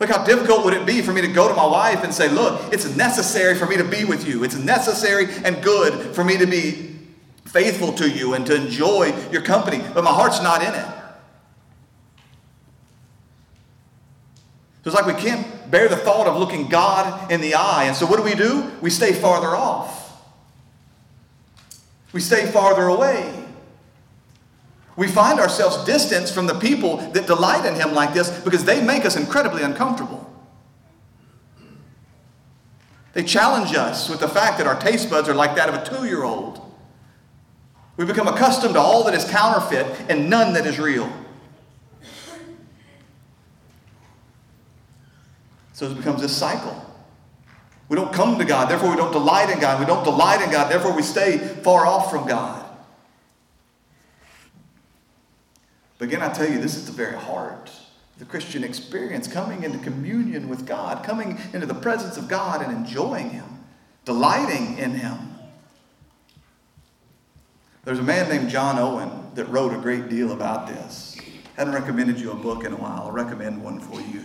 Look 0.00 0.10
how 0.10 0.24
difficult 0.24 0.64
would 0.64 0.74
it 0.74 0.86
be 0.86 1.02
for 1.02 1.12
me 1.12 1.20
to 1.20 1.28
go 1.28 1.48
to 1.48 1.54
my 1.54 1.66
wife 1.66 2.02
and 2.02 2.12
say, 2.12 2.28
Look, 2.28 2.72
it's 2.72 2.96
necessary 2.96 3.54
for 3.54 3.66
me 3.66 3.76
to 3.76 3.84
be 3.84 4.04
with 4.04 4.26
you. 4.26 4.42
It's 4.42 4.56
necessary 4.56 5.28
and 5.44 5.62
good 5.62 6.14
for 6.14 6.24
me 6.24 6.36
to 6.38 6.46
be 6.46 6.93
faithful 7.44 7.92
to 7.94 8.11
you 8.11 8.35
and 8.35 8.46
to 8.46 8.54
enjoy 8.54 9.14
your 9.30 9.42
company, 9.42 9.83
but 9.94 10.04
my 10.04 10.12
heart's 10.12 10.42
not 10.42 10.62
in 10.62 10.74
it. 10.74 10.87
So 14.83 14.90
it's 14.90 14.94
like 14.94 15.07
we 15.07 15.20
can't 15.20 15.70
bear 15.70 15.88
the 15.88 15.96
thought 15.96 16.26
of 16.26 16.37
looking 16.37 16.68
God 16.68 17.33
in 17.33 17.40
the 17.40 17.54
eye. 17.54 17.85
And 17.85 17.96
so 17.96 18.07
what 18.07 18.18
do 18.18 18.22
we 18.22 18.35
do? 18.35 18.70
We 18.83 18.90
stay 18.90 19.12
farther 19.12 19.57
off. 19.57 20.22
We 22.12 22.20
stay 22.20 22.46
farther 22.46 22.88
away. 22.88 23.44
We 24.96 25.09
find 25.09 25.40
ourselves 25.40 25.85
distanced 25.85 26.35
from 26.35 26.46
the 26.46 26.54
people 26.54 26.98
that 26.98 27.26
delight 27.26 27.64
in 27.64 27.74
Him 27.74 27.94
like 27.94 28.14
this 28.14 28.30
because 28.40 28.64
they 28.64 28.85
make 28.85 29.04
us 29.04 29.16
incredibly 29.16 29.62
uncomfortable. 29.62 30.30
They 33.14 33.24
challenge 33.24 33.74
us 33.74 34.09
with 34.09 34.20
the 34.20 34.28
fact 34.28 34.59
that 34.59 34.66
our 34.66 34.78
taste 34.78 35.09
buds 35.09 35.28
are 35.28 35.35
like 35.35 35.57
that 35.57 35.68
of 35.68 35.74
a 35.76 35.85
two 35.85 36.04
year 36.04 36.24
old. 36.24 36.63
We 37.96 38.04
become 38.04 38.26
accustomed 38.26 38.74
to 38.74 38.80
all 38.80 39.04
that 39.04 39.14
is 39.14 39.24
counterfeit 39.24 39.87
and 40.09 40.28
none 40.28 40.54
that 40.54 40.66
is 40.66 40.78
real. 40.78 41.11
So 45.74 45.90
it 45.90 45.96
becomes 45.96 46.22
this 46.22 46.37
cycle. 46.37 46.80
We 47.88 47.96
don't 47.96 48.12
come 48.12 48.38
to 48.38 48.44
God, 48.44 48.70
therefore 48.70 48.90
we 48.90 48.96
don't 48.96 49.12
delight 49.12 49.50
in 49.50 49.61
God. 49.61 49.78
We 49.78 49.87
don't 49.87 50.04
delight 50.04 50.40
in 50.42 50.50
God, 50.50 50.70
therefore 50.70 50.94
we 50.94 51.02
stay 51.02 51.38
far 51.38 51.87
off 51.87 52.11
from 52.11 52.26
God. 52.26 52.64
But 55.98 56.09
again, 56.09 56.22
I 56.22 56.33
tell 56.33 56.48
you, 56.48 56.61
this 56.61 56.76
is 56.76 56.87
the 56.87 56.92
very 56.92 57.16
heart 57.16 57.68
of 57.68 58.18
the 58.18 58.24
Christian 58.24 58.64
experience 58.64 59.28
coming 59.28 59.62
into 59.62 59.78
communion 59.78 60.48
with 60.48 60.66
God, 60.66 61.04
coming 61.04 61.38
into 61.52 61.66
the 61.66 61.74
presence 61.74 62.16
of 62.16 62.28
God 62.28 62.62
and 62.62 62.72
enjoying 62.72 63.30
Him, 63.30 63.64
delighting 64.04 64.78
in 64.78 64.92
Him. 64.92 65.33
There's 67.84 67.98
a 67.98 68.02
man 68.02 68.30
named 68.30 68.48
John 68.48 68.78
Owen 68.78 69.10
that 69.34 69.44
wrote 69.46 69.74
a 69.74 69.78
great 69.78 70.08
deal 70.08 70.32
about 70.32 70.68
this. 70.68 71.16
I 71.18 71.60
hadn't 71.60 71.74
recommended 71.74 72.18
you 72.18 72.30
a 72.30 72.34
book 72.34 72.64
in 72.64 72.72
a 72.72 72.76
while. 72.76 73.02
I'll 73.02 73.12
recommend 73.12 73.62
one 73.62 73.78
for 73.78 74.00
you 74.00 74.22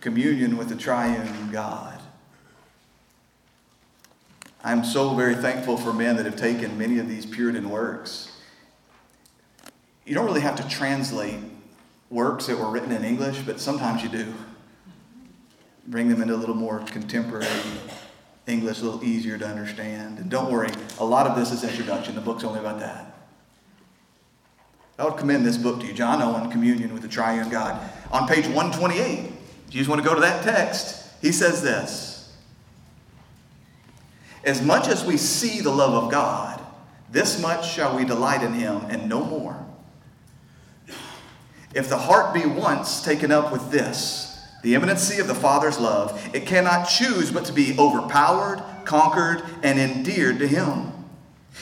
Communion 0.00 0.56
with 0.56 0.68
the 0.68 0.74
Triune 0.74 1.50
God. 1.52 2.00
I'm 4.64 4.84
so 4.84 5.14
very 5.14 5.34
thankful 5.34 5.76
for 5.76 5.92
men 5.92 6.16
that 6.16 6.24
have 6.24 6.36
taken 6.36 6.76
many 6.76 6.98
of 6.98 7.08
these 7.08 7.24
Puritan 7.24 7.70
works. 7.70 8.32
You 10.04 10.14
don't 10.14 10.26
really 10.26 10.40
have 10.40 10.56
to 10.56 10.68
translate 10.68 11.38
works 12.10 12.46
that 12.46 12.58
were 12.58 12.68
written 12.70 12.90
in 12.92 13.04
English, 13.04 13.42
but 13.42 13.60
sometimes 13.60 14.02
you 14.02 14.08
do. 14.08 14.34
Bring 15.86 16.08
them 16.08 16.20
into 16.20 16.34
a 16.34 16.36
little 16.36 16.54
more 16.54 16.80
contemporary 16.80 17.46
English, 18.46 18.80
a 18.80 18.84
little 18.84 19.04
easier 19.04 19.38
to 19.38 19.46
understand. 19.46 20.18
And 20.18 20.30
don't 20.30 20.50
worry, 20.50 20.70
a 20.98 21.04
lot 21.04 21.26
of 21.26 21.36
this 21.36 21.52
is 21.52 21.62
introduction. 21.62 22.14
The 22.14 22.20
book's 22.20 22.44
only 22.44 22.60
about 22.60 22.80
that. 22.80 23.16
I 24.98 25.04
would 25.04 25.16
commend 25.16 25.46
this 25.46 25.56
book 25.56 25.80
to 25.80 25.86
you, 25.86 25.92
John 25.92 26.20
Owen, 26.20 26.50
Communion 26.50 26.92
with 26.92 27.02
the 27.02 27.08
Triune 27.08 27.48
God. 27.48 27.80
On 28.10 28.28
page 28.28 28.46
128, 28.46 29.32
if 29.68 29.74
you 29.74 29.80
just 29.80 29.88
want 29.88 30.02
to 30.02 30.08
go 30.08 30.14
to 30.14 30.20
that 30.20 30.44
text, 30.44 31.08
he 31.20 31.32
says 31.32 31.62
this. 31.62 32.36
As 34.44 34.60
much 34.60 34.88
as 34.88 35.04
we 35.04 35.16
see 35.16 35.60
the 35.60 35.70
love 35.70 36.04
of 36.04 36.10
God, 36.10 36.60
this 37.10 37.40
much 37.40 37.72
shall 37.72 37.96
we 37.96 38.04
delight 38.04 38.42
in 38.42 38.52
him, 38.52 38.82
and 38.88 39.08
no 39.08 39.24
more. 39.24 39.64
If 41.74 41.88
the 41.88 41.96
heart 41.96 42.34
be 42.34 42.44
once 42.44 43.02
taken 43.02 43.30
up 43.30 43.52
with 43.52 43.70
this, 43.70 44.31
the 44.62 44.74
imminency 44.74 45.20
of 45.20 45.26
the 45.26 45.34
Father's 45.34 45.78
love, 45.78 46.30
it 46.34 46.46
cannot 46.46 46.84
choose 46.84 47.30
but 47.30 47.44
to 47.46 47.52
be 47.52 47.76
overpowered, 47.78 48.62
conquered, 48.84 49.42
and 49.62 49.78
endeared 49.78 50.38
to 50.38 50.46
him. 50.46 50.92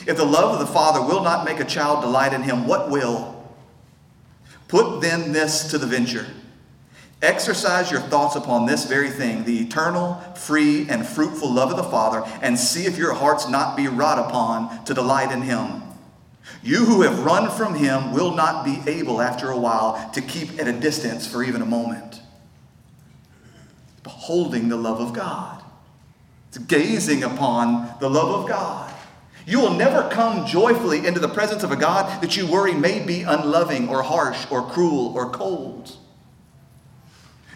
If 0.07 0.17
the 0.17 0.25
love 0.25 0.53
of 0.53 0.61
the 0.61 0.73
Father 0.73 1.03
will 1.03 1.23
not 1.23 1.45
make 1.45 1.61
a 1.61 1.65
child 1.65 2.03
delight 2.03 2.33
in 2.33 2.43
him, 2.43 2.67
what 2.67 2.91
will? 2.91 3.37
Put 4.69 5.01
then 5.01 5.33
this 5.33 5.71
to 5.71 5.79
the 5.79 5.87
venture 5.87 6.27
Exercise 7.23 7.91
your 7.91 8.01
thoughts 8.01 8.35
upon 8.35 8.65
this 8.65 8.87
very 8.87 9.11
thing, 9.11 9.45
the 9.45 9.61
eternal, 9.61 10.15
free, 10.37 10.89
and 10.89 11.07
fruitful 11.07 11.53
love 11.53 11.71
of 11.71 11.77
the 11.77 11.83
Father, 11.83 12.25
and 12.41 12.59
see 12.59 12.87
if 12.87 12.97
your 12.97 13.13
hearts 13.13 13.47
not 13.47 13.77
be 13.77 13.89
wrought 13.89 14.19
upon 14.19 14.85
to 14.87 14.95
delight 14.95 15.31
in 15.31 15.43
Him. 15.43 15.83
You 16.63 16.87
who 16.87 17.03
have 17.03 17.23
run 17.23 17.51
from 17.51 17.75
Him 17.75 18.15
will 18.15 18.35
not 18.35 18.65
be 18.65 18.81
able, 18.87 19.21
after 19.21 19.51
a 19.51 19.59
while, 19.59 20.11
to 20.15 20.23
keep 20.23 20.59
at 20.59 20.67
a 20.67 20.73
distance 20.73 21.27
for 21.27 21.43
even 21.43 21.61
a 21.61 21.67
moment. 21.67 22.20
Beholding 24.03 24.69
the 24.69 24.77
love 24.77 25.01
of 25.01 25.13
God, 25.13 25.63
it's 26.49 26.59
gazing 26.59 27.23
upon 27.23 27.95
the 28.01 28.09
love 28.09 28.43
of 28.43 28.49
God. 28.49 28.95
You 29.47 29.61
will 29.61 29.75
never 29.75 30.09
come 30.11 30.47
joyfully 30.47 31.07
into 31.07 31.21
the 31.21 31.29
presence 31.29 31.63
of 31.63 31.73
a 31.73 31.77
God 31.77 32.23
that 32.23 32.37
you 32.37 32.47
worry 32.47 32.75
may 32.75 33.05
be 33.05 33.23
unloving 33.23 33.89
or 33.89 34.03
harsh 34.03 34.47
or 34.51 34.63
cruel 34.63 35.13
or 35.17 35.31
cold. 35.31 35.97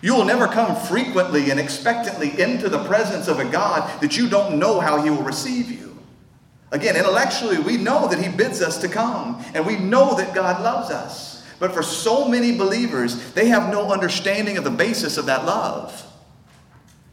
You 0.03 0.15
will 0.15 0.25
never 0.25 0.47
come 0.47 0.77
frequently 0.77 1.51
and 1.51 1.59
expectantly 1.59 2.39
into 2.39 2.69
the 2.69 2.85
presence 2.85 3.27
of 3.27 3.39
a 3.39 3.45
God 3.45 4.03
that 4.03 4.19
you 4.19 4.29
don't 4.29 4.59
know 4.59 4.81
how 4.81 5.01
he 5.03 5.09
will 5.09 5.23
receive 5.23 5.71
you. 5.71 5.97
Again, 6.73 6.97
intellectually, 6.97 7.59
we 7.59 7.77
know 7.77 8.09
that 8.09 8.23
he 8.23 8.29
bids 8.29 8.61
us 8.61 8.79
to 8.79 8.89
come, 8.89 9.43
and 9.55 9.65
we 9.65 9.77
know 9.77 10.15
that 10.17 10.35
God 10.35 10.63
loves 10.63 10.91
us. 10.91 11.47
But 11.59 11.73
for 11.73 11.83
so 11.83 12.29
many 12.29 12.57
believers, 12.59 13.33
they 13.33 13.49
have 13.49 13.71
no 13.71 13.93
understanding 13.93 14.59
of 14.59 14.65
the 14.65 14.71
basis 14.71 15.17
of 15.17 15.27
that 15.27 15.47
love. 15.47 16.05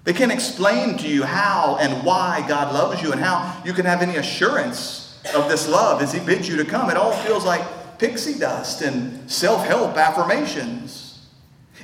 They 0.03 0.13
can't 0.13 0.31
explain 0.31 0.97
to 0.97 1.07
you 1.07 1.23
how 1.23 1.77
and 1.79 2.03
why 2.03 2.43
God 2.47 2.73
loves 2.73 3.01
you 3.01 3.11
and 3.11 3.21
how 3.21 3.61
you 3.63 3.73
can 3.73 3.85
have 3.85 4.01
any 4.01 4.15
assurance 4.15 5.19
of 5.35 5.47
this 5.49 5.67
love 5.67 6.01
as 6.01 6.11
he 6.11 6.19
bids 6.19 6.47
you 6.47 6.57
to 6.57 6.65
come. 6.65 6.89
It 6.89 6.97
all 6.97 7.11
feels 7.11 7.45
like 7.45 7.61
pixie 7.99 8.39
dust 8.39 8.81
and 8.81 9.29
self 9.29 9.65
help 9.65 9.95
affirmations. 9.95 11.27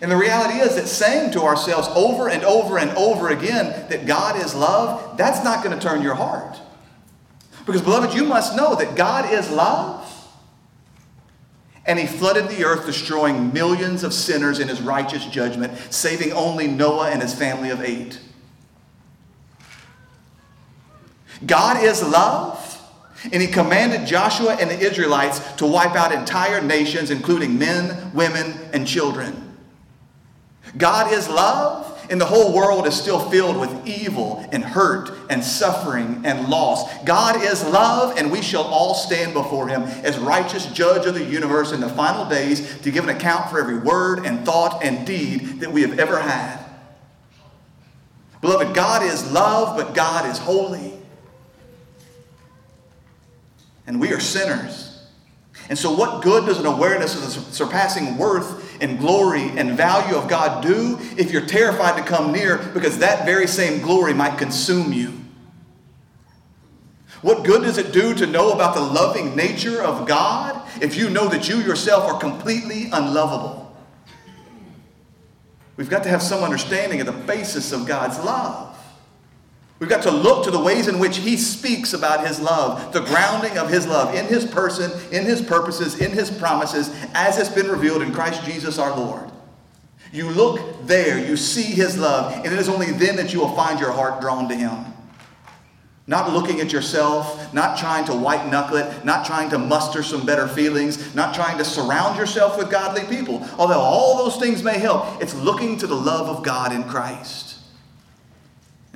And 0.02 0.12
the 0.12 0.18
reality 0.18 0.60
is 0.60 0.76
that 0.76 0.88
saying 0.88 1.32
to 1.32 1.42
ourselves 1.42 1.88
over 1.90 2.30
and 2.30 2.44
over 2.44 2.78
and 2.78 2.92
over 2.92 3.30
again 3.30 3.88
that 3.90 4.06
God 4.06 4.44
is 4.44 4.54
love, 4.54 5.18
that's 5.18 5.44
not 5.44 5.64
going 5.64 5.78
to 5.78 5.84
turn 5.84 6.02
your 6.02 6.16
heart. 6.16 6.60
Because, 7.66 7.82
beloved, 7.82 8.16
you 8.16 8.24
must 8.24 8.56
know 8.56 8.76
that 8.76 8.96
God 8.96 9.32
is 9.32 9.50
love. 9.50 10.04
And 11.88 11.98
he 11.98 12.06
flooded 12.06 12.50
the 12.50 12.66
earth, 12.66 12.86
destroying 12.86 13.54
millions 13.54 14.04
of 14.04 14.14
sinners 14.14 14.60
in 14.60 14.68
his 14.68 14.82
righteous 14.82 15.26
judgment, 15.26 15.78
saving 15.90 16.34
only 16.34 16.68
Noah 16.68 17.10
and 17.10 17.22
his 17.22 17.34
family 17.34 17.70
of 17.70 17.82
eight. 17.82 18.20
God 21.46 21.84
is 21.84 22.04
love. 22.04 22.64
And 23.32 23.42
he 23.42 23.48
commanded 23.48 24.06
Joshua 24.06 24.56
and 24.60 24.70
the 24.70 24.78
Israelites 24.78 25.40
to 25.54 25.66
wipe 25.66 25.96
out 25.96 26.12
entire 26.12 26.62
nations, 26.62 27.10
including 27.10 27.58
men, 27.58 28.14
women, 28.14 28.54
and 28.74 28.86
children. 28.86 29.58
God 30.78 31.12
is 31.12 31.28
love, 31.28 31.97
and 32.10 32.20
the 32.22 32.26
whole 32.26 32.54
world 32.54 32.88
is 32.88 32.96
still 32.96 33.20
filled 33.30 33.58
with 33.58 33.88
evil 33.88 34.48
and 34.52 34.64
hurt 34.64 35.12
and 35.30 35.44
suffering 35.44 36.22
and 36.26 36.48
loss. 36.50 37.04
God 37.04 37.44
is 37.44 37.64
love, 37.66 38.18
and 38.18 38.32
we 38.32 38.42
shall 38.42 38.64
all 38.64 38.94
stand 38.94 39.34
before 39.34 39.68
him 39.68 39.84
as 39.84 40.18
righteous 40.18 40.66
judge 40.68 41.06
of 41.06 41.14
the 41.14 41.24
universe 41.24 41.72
in 41.72 41.82
the 41.82 41.90
final 41.90 42.28
days 42.30 42.80
to 42.82 42.92
give 42.92 43.04
an 43.04 43.16
account 43.16 43.50
for 43.50 43.60
every 43.60 43.78
word 43.78 44.26
and 44.26 44.46
thought 44.46 44.84
and 44.84 45.06
deed 45.06 45.60
that 45.60 45.72
we 45.72 45.82
have 45.82 46.00
ever 46.00 46.20
had. 46.20 46.64
Beloved, 48.42 48.76
God 48.76 49.04
is 49.04 49.32
love, 49.32 49.76
but 49.76 49.94
God 49.94 50.30
is 50.30 50.38
holy. 50.38 50.94
And 53.86 54.00
we 54.00 54.14
are 54.14 54.20
sinners. 54.20 54.88
And 55.70 55.78
so, 55.78 55.94
what 55.94 56.24
good 56.24 56.46
does 56.46 56.60
an 56.60 56.66
awareness 56.66 57.16
of 57.16 57.22
the 57.22 57.52
surpassing 57.54 58.18
worth 58.18 58.67
and 58.82 59.00
glory 59.00 59.50
and 59.58 59.78
value 59.78 60.16
of 60.16 60.28
God 60.28 60.64
do 60.64 60.98
if 61.18 61.32
you're 61.32 61.46
terrified 61.46 61.98
to 61.98 62.04
come 62.04 62.32
near 62.32 62.58
because 62.74 63.00
that 63.00 63.26
very 63.26 63.48
same 63.48 63.82
glory 63.82 64.14
might 64.14 64.38
consume 64.38 64.94
you? 64.94 65.14
What 67.22 67.44
good 67.44 67.64
does 67.64 67.78
it 67.78 67.92
do 67.92 68.14
to 68.14 68.28
know 68.28 68.52
about 68.52 68.76
the 68.76 68.82
loving 68.82 69.36
nature 69.36 69.82
of 69.82 70.08
God 70.08 70.62
if 70.82 70.96
you 70.96 71.10
know 71.10 71.28
that 71.28 71.50
you 71.50 71.58
yourself 71.58 72.04
are 72.04 72.20
completely 72.20 72.90
unlovable? 72.92 73.76
We've 75.78 75.90
got 75.90 76.04
to 76.04 76.10
have 76.10 76.22
some 76.22 76.44
understanding 76.44 77.00
of 77.02 77.06
the 77.06 77.12
basis 77.12 77.72
of 77.72 77.88
God's 77.88 78.18
love. 78.20 78.67
We've 79.80 79.90
got 79.90 80.04
to 80.04 80.12
look 80.12 80.44
to 80.46 80.52
the 80.52 80.60
ways 80.60 80.88
in 80.88 80.98
which 80.98 81.18
he 81.18 81.38
speaks 81.38 81.94
about 81.94 82.26
his 82.26 82.40
love, 82.40 82.92
the 82.94 83.02
grounding 83.02 83.58
of 83.60 83.70
his 83.70 83.86
love 83.86 84.16
in 84.16 84.26
his 84.26 84.44
person, 84.44 84.92
in 85.12 85.24
his 85.24 85.42
purposes, 85.42 86.00
in 86.00 86.12
his 86.12 86.32
promises, 86.32 86.90
as 87.14 87.38
it's 87.38 87.50
been 87.50 87.68
revealed 87.68 88.02
in 88.02 88.12
Christ 88.12 88.44
Jesus 88.44 88.80
our 88.80 88.98
Lord. 88.98 89.30
You 90.12 90.30
look 90.30 90.88
there, 90.88 91.20
you 91.20 91.38
see 91.38 91.64
his 91.64 91.98
love, 91.98 92.34
and 92.34 92.48
it 92.48 92.58
is 92.58 92.70
only 92.70 92.92
then 92.92 93.18
that 93.18 93.34
you 93.34 93.40
will 93.40 93.56
find 93.56 93.80
your 93.80 93.92
heart 93.92 94.20
drawn 94.20 94.50
to 94.50 94.56
him. 94.56 94.86
Not 96.10 96.32
looking 96.32 96.62
at 96.62 96.72
yourself, 96.72 97.54
not 97.54 97.78
trying 97.78 98.06
to 98.06 98.14
white 98.16 98.50
knuckle 98.50 98.78
it, 98.78 99.06
not 99.06 99.26
trying 99.26 99.50
to 99.50 99.58
muster 99.58 100.02
some 100.02 100.26
better 100.26 100.48
feelings, 100.48 101.14
not 101.14 101.36
trying 101.36 101.58
to 101.58 101.66
surround 101.66 102.18
yourself 102.18 102.58
with 102.58 102.72
godly 102.72 103.04
people. 103.04 103.46
Although 103.60 103.82
all 103.82 104.18
those 104.18 104.38
things 104.38 104.64
may 104.64 104.80
help, 104.80 105.22
it's 105.22 105.36
looking 105.36 105.78
to 105.80 105.86
the 105.86 105.96
love 105.96 106.30
of 106.30 106.44
God 106.44 106.72
in 106.72 106.86
Christ. 106.86 107.47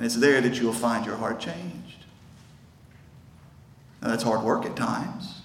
And 0.01 0.07
it's 0.07 0.15
there 0.15 0.41
that 0.41 0.59
you 0.59 0.65
will 0.65 0.73
find 0.73 1.05
your 1.05 1.15
heart 1.15 1.39
changed. 1.39 2.05
Now, 4.01 4.07
that's 4.07 4.23
hard 4.23 4.41
work 4.41 4.65
at 4.65 4.75
times. 4.75 5.43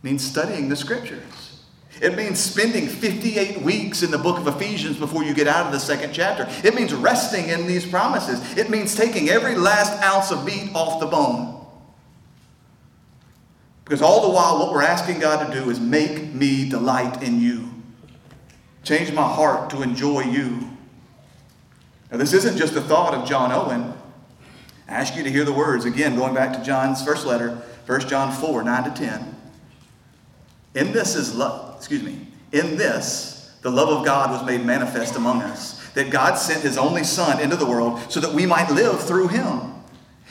It 0.00 0.06
means 0.06 0.24
studying 0.24 0.68
the 0.68 0.76
scriptures. 0.76 1.64
It 2.00 2.14
means 2.14 2.38
spending 2.38 2.86
58 2.86 3.60
weeks 3.62 4.04
in 4.04 4.12
the 4.12 4.18
book 4.18 4.38
of 4.38 4.46
Ephesians 4.46 4.98
before 4.98 5.24
you 5.24 5.34
get 5.34 5.48
out 5.48 5.66
of 5.66 5.72
the 5.72 5.80
second 5.80 6.12
chapter. 6.12 6.46
It 6.64 6.76
means 6.76 6.94
resting 6.94 7.48
in 7.48 7.66
these 7.66 7.84
promises. 7.84 8.56
It 8.56 8.70
means 8.70 8.94
taking 8.94 9.30
every 9.30 9.56
last 9.56 10.00
ounce 10.00 10.30
of 10.30 10.44
meat 10.44 10.70
off 10.76 11.00
the 11.00 11.06
bone. 11.06 11.66
Because 13.84 14.00
all 14.00 14.28
the 14.28 14.32
while, 14.32 14.60
what 14.60 14.72
we're 14.72 14.82
asking 14.82 15.18
God 15.18 15.44
to 15.44 15.60
do 15.60 15.70
is 15.70 15.80
make 15.80 16.32
me 16.32 16.68
delight 16.68 17.20
in 17.20 17.40
you. 17.40 17.68
Change 18.84 19.10
my 19.10 19.28
heart 19.28 19.70
to 19.70 19.82
enjoy 19.82 20.20
you. 20.20 20.71
Now, 22.12 22.18
this 22.18 22.34
isn't 22.34 22.58
just 22.58 22.74
a 22.74 22.82
thought 22.82 23.14
of 23.14 23.26
John 23.26 23.50
Owen. 23.50 23.94
I 24.86 24.92
ask 24.92 25.16
you 25.16 25.22
to 25.22 25.30
hear 25.30 25.44
the 25.44 25.52
words 25.52 25.86
again, 25.86 26.14
going 26.14 26.34
back 26.34 26.52
to 26.52 26.62
John's 26.62 27.02
first 27.02 27.24
letter, 27.24 27.62
1 27.86 28.00
John 28.00 28.30
4 28.30 28.62
9 28.62 28.84
to 28.84 28.90
10. 28.90 29.36
In 30.74 30.92
this 30.92 31.16
is 31.16 31.34
love, 31.34 31.76
excuse 31.78 32.02
me, 32.02 32.28
in 32.52 32.76
this, 32.76 33.56
the 33.62 33.70
love 33.70 33.88
of 33.88 34.04
God 34.04 34.30
was 34.30 34.44
made 34.44 34.62
manifest 34.64 35.16
among 35.16 35.40
us, 35.40 35.82
that 35.92 36.10
God 36.10 36.34
sent 36.34 36.62
his 36.62 36.76
only 36.76 37.02
Son 37.02 37.40
into 37.40 37.56
the 37.56 37.66
world 37.66 37.98
so 38.12 38.20
that 38.20 38.34
we 38.34 38.44
might 38.44 38.70
live 38.70 39.02
through 39.02 39.28
him. 39.28 39.72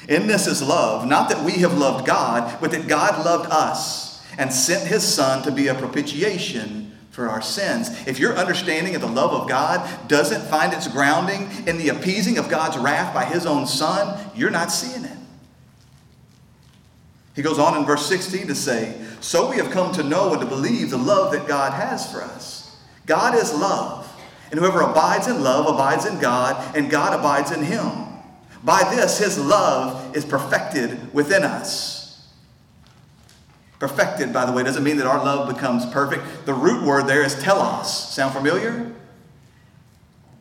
In 0.08 0.28
this 0.28 0.46
is 0.46 0.62
love, 0.62 1.08
not 1.08 1.30
that 1.30 1.44
we 1.44 1.54
have 1.54 1.78
loved 1.78 2.06
God, 2.06 2.60
but 2.62 2.70
that 2.72 2.88
God 2.88 3.26
loved 3.26 3.50
us 3.52 4.24
and 4.38 4.54
sent 4.54 4.88
his 4.88 5.04
Son 5.04 5.42
to 5.44 5.52
be 5.52 5.68
a 5.68 5.74
propitiation 5.74 6.81
for 7.12 7.30
our 7.30 7.42
sins. 7.42 7.90
If 8.08 8.20
your 8.20 8.36
understanding 8.38 8.96
of 8.96 9.02
the 9.02 9.08
love 9.08 9.32
of 9.32 9.48
God 9.48 10.08
doesn't 10.08 10.50
find 10.50 10.74
its 10.74 10.88
grounding 10.88 11.50
in 11.68 11.78
the 11.78 11.90
appeasing 11.90 12.38
of 12.38 12.50
God's 12.50 12.78
wrath 12.78 13.14
by 13.14 13.26
his 13.26 13.46
own 13.46 13.68
Son, 13.68 14.32
you're 14.34 14.50
not 14.50 14.72
seeing 14.72 15.06
it. 15.06 15.18
He 17.36 17.42
goes 17.42 17.60
on 17.60 17.78
in 17.78 17.86
verse 17.86 18.06
16 18.08 18.48
to 18.48 18.56
say, 18.56 19.00
So 19.20 19.50
we 19.50 19.58
have 19.58 19.72
come 19.72 19.94
to 19.94 20.04
know 20.04 20.32
and 20.32 20.42
to 20.42 20.48
believe 20.48 20.90
the 20.90 20.98
love 20.98 21.32
that 21.34 21.48
God 21.48 21.74
has 21.74 22.12
for 22.12 22.22
us. 22.22 22.78
God 23.06 23.36
is 23.36 23.54
love, 23.54 24.08
and 24.50 24.60
whoever 24.60 24.82
abides 24.82 25.28
in 25.28 25.44
love 25.44 25.68
abides 25.74 26.06
in 26.06 26.20
God, 26.20 26.76
and 26.76 26.90
God 26.90 27.18
abides 27.18 27.52
in 27.52 27.64
him. 27.64 28.08
By 28.64 28.84
this, 28.96 29.18
his 29.18 29.40
love 29.40 30.16
is 30.16 30.24
perfected 30.24 31.14
within 31.14 31.44
us. 31.44 32.01
Perfected, 33.82 34.32
by 34.32 34.46
the 34.46 34.52
way, 34.52 34.62
doesn't 34.62 34.84
mean 34.84 34.98
that 34.98 35.08
our 35.08 35.18
love 35.18 35.52
becomes 35.52 35.88
perfect. 35.88 36.46
The 36.46 36.54
root 36.54 36.86
word 36.86 37.08
there 37.08 37.24
is 37.24 37.34
telos. 37.42 38.14
Sound 38.14 38.32
familiar? 38.32 38.92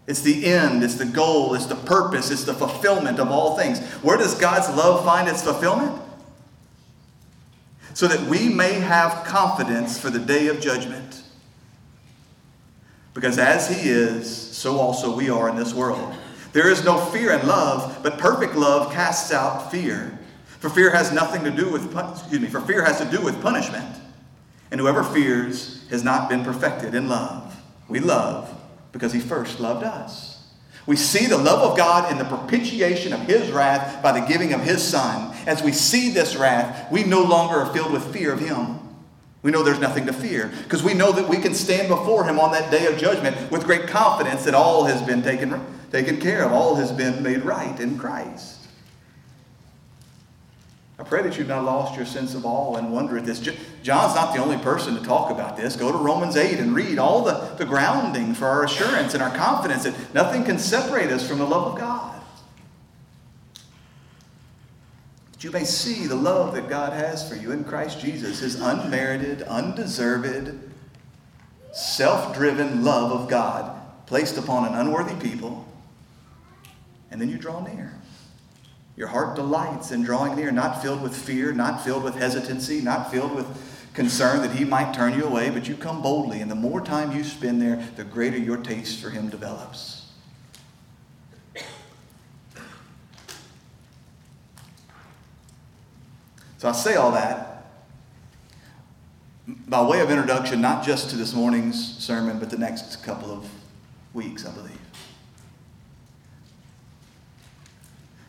It's 0.06 0.20
the 0.20 0.44
end, 0.44 0.84
it's 0.84 0.96
the 0.96 1.06
goal, 1.06 1.54
it's 1.54 1.64
the 1.64 1.74
purpose, 1.74 2.30
it's 2.30 2.44
the 2.44 2.52
fulfillment 2.52 3.18
of 3.18 3.30
all 3.30 3.56
things. 3.56 3.78
Where 4.02 4.18
does 4.18 4.38
God's 4.38 4.68
love 4.76 5.06
find 5.06 5.26
its 5.26 5.42
fulfillment? 5.42 5.98
So 7.94 8.06
that 8.08 8.20
we 8.28 8.50
may 8.50 8.74
have 8.74 9.24
confidence 9.24 9.98
for 9.98 10.10
the 10.10 10.18
day 10.18 10.48
of 10.48 10.60
judgment. 10.60 11.22
Because 13.14 13.38
as 13.38 13.74
He 13.74 13.88
is, 13.88 14.28
so 14.54 14.76
also 14.76 15.16
we 15.16 15.30
are 15.30 15.48
in 15.48 15.56
this 15.56 15.72
world. 15.72 16.14
There 16.52 16.70
is 16.70 16.84
no 16.84 16.98
fear 17.06 17.32
in 17.32 17.48
love, 17.48 18.00
but 18.02 18.18
perfect 18.18 18.54
love 18.54 18.92
casts 18.92 19.32
out 19.32 19.70
fear. 19.70 20.18
For 20.60 20.68
fear 20.68 20.90
has 20.90 21.10
nothing 21.12 21.42
to 21.44 21.50
do 21.50 21.70
with 21.70 21.96
excuse 21.96 22.40
me, 22.40 22.48
for 22.48 22.60
fear 22.60 22.84
has 22.84 22.98
to 22.98 23.04
do 23.06 23.22
with 23.22 23.40
punishment. 23.42 23.96
And 24.70 24.80
whoever 24.80 25.02
fears 25.02 25.84
has 25.90 26.04
not 26.04 26.28
been 26.28 26.44
perfected 26.44 26.94
in 26.94 27.08
love. 27.08 27.56
We 27.88 27.98
love 27.98 28.54
because 28.92 29.12
he 29.12 29.20
first 29.20 29.58
loved 29.58 29.84
us. 29.84 30.30
We 30.86 30.96
see 30.96 31.26
the 31.26 31.38
love 31.38 31.70
of 31.70 31.76
God 31.76 32.10
in 32.12 32.18
the 32.18 32.24
propitiation 32.24 33.12
of 33.12 33.20
his 33.20 33.50
wrath 33.50 34.02
by 34.02 34.18
the 34.18 34.26
giving 34.26 34.52
of 34.52 34.60
his 34.60 34.82
son. 34.82 35.34
As 35.46 35.62
we 35.62 35.72
see 35.72 36.10
this 36.10 36.36
wrath, 36.36 36.90
we 36.90 37.04
no 37.04 37.22
longer 37.22 37.56
are 37.56 37.72
filled 37.72 37.92
with 37.92 38.12
fear 38.12 38.32
of 38.32 38.40
him. 38.40 38.78
We 39.42 39.50
know 39.50 39.62
there's 39.62 39.80
nothing 39.80 40.06
to 40.06 40.12
fear 40.12 40.52
because 40.64 40.82
we 40.82 40.92
know 40.92 41.12
that 41.12 41.28
we 41.28 41.38
can 41.38 41.54
stand 41.54 41.88
before 41.88 42.24
him 42.24 42.38
on 42.38 42.52
that 42.52 42.70
day 42.70 42.86
of 42.86 42.98
judgment 42.98 43.50
with 43.50 43.64
great 43.64 43.86
confidence 43.86 44.44
that 44.44 44.54
all 44.54 44.84
has 44.84 45.00
been 45.02 45.22
taken 45.22 45.64
taken 45.90 46.20
care 46.20 46.44
of. 46.44 46.52
All 46.52 46.76
has 46.76 46.92
been 46.92 47.22
made 47.22 47.44
right 47.44 47.78
in 47.80 47.98
Christ. 47.98 48.59
I 51.00 51.02
pray 51.02 51.22
that 51.22 51.38
you've 51.38 51.48
not 51.48 51.64
lost 51.64 51.96
your 51.96 52.04
sense 52.04 52.34
of 52.34 52.44
awe 52.44 52.76
and 52.76 52.92
wonder 52.92 53.16
at 53.16 53.24
this. 53.24 53.40
John's 53.40 54.14
not 54.14 54.34
the 54.34 54.42
only 54.42 54.58
person 54.58 54.94
to 54.96 55.02
talk 55.02 55.30
about 55.30 55.56
this. 55.56 55.74
Go 55.74 55.90
to 55.90 55.96
Romans 55.96 56.36
8 56.36 56.58
and 56.58 56.74
read 56.74 56.98
all 56.98 57.24
the, 57.24 57.54
the 57.56 57.64
grounding 57.64 58.34
for 58.34 58.46
our 58.46 58.64
assurance 58.64 59.14
and 59.14 59.22
our 59.22 59.34
confidence 59.34 59.84
that 59.84 59.94
nothing 60.12 60.44
can 60.44 60.58
separate 60.58 61.10
us 61.10 61.26
from 61.26 61.38
the 61.38 61.46
love 61.46 61.72
of 61.72 61.78
God. 61.78 62.20
That 65.32 65.42
you 65.42 65.50
may 65.50 65.64
see 65.64 66.06
the 66.06 66.16
love 66.16 66.54
that 66.54 66.68
God 66.68 66.92
has 66.92 67.26
for 67.26 67.34
you 67.34 67.50
in 67.50 67.64
Christ 67.64 67.98
Jesus, 67.98 68.40
his 68.40 68.60
unmerited, 68.60 69.40
undeserved, 69.42 70.52
self 71.72 72.34
driven 72.34 72.84
love 72.84 73.10
of 73.10 73.30
God 73.30 73.74
placed 74.04 74.36
upon 74.36 74.66
an 74.66 74.74
unworthy 74.74 75.14
people 75.14 75.66
and 77.10 77.18
then 77.18 77.30
you 77.30 77.38
draw 77.38 77.62
near. 77.62 77.99
Your 79.00 79.08
heart 79.08 79.34
delights 79.34 79.92
in 79.92 80.02
drawing 80.02 80.36
near, 80.36 80.52
not 80.52 80.82
filled 80.82 81.00
with 81.00 81.16
fear, 81.16 81.52
not 81.52 81.82
filled 81.82 82.04
with 82.04 82.16
hesitancy, 82.16 82.82
not 82.82 83.10
filled 83.10 83.34
with 83.34 83.46
concern 83.94 84.42
that 84.42 84.54
he 84.54 84.66
might 84.66 84.92
turn 84.92 85.14
you 85.14 85.24
away, 85.24 85.48
but 85.48 85.66
you 85.66 85.74
come 85.74 86.02
boldly. 86.02 86.42
And 86.42 86.50
the 86.50 86.54
more 86.54 86.82
time 86.82 87.10
you 87.16 87.24
spend 87.24 87.62
there, 87.62 87.82
the 87.96 88.04
greater 88.04 88.36
your 88.36 88.58
taste 88.58 89.00
for 89.00 89.08
him 89.08 89.30
develops. 89.30 90.12
So 96.58 96.68
I 96.68 96.72
say 96.72 96.96
all 96.96 97.12
that 97.12 97.72
by 99.66 99.80
way 99.80 100.00
of 100.00 100.10
introduction, 100.10 100.60
not 100.60 100.84
just 100.84 101.08
to 101.08 101.16
this 101.16 101.32
morning's 101.32 101.96
sermon, 101.96 102.38
but 102.38 102.50
the 102.50 102.58
next 102.58 103.02
couple 103.02 103.30
of 103.30 103.48
weeks, 104.12 104.44
I 104.44 104.52
believe. 104.52 104.79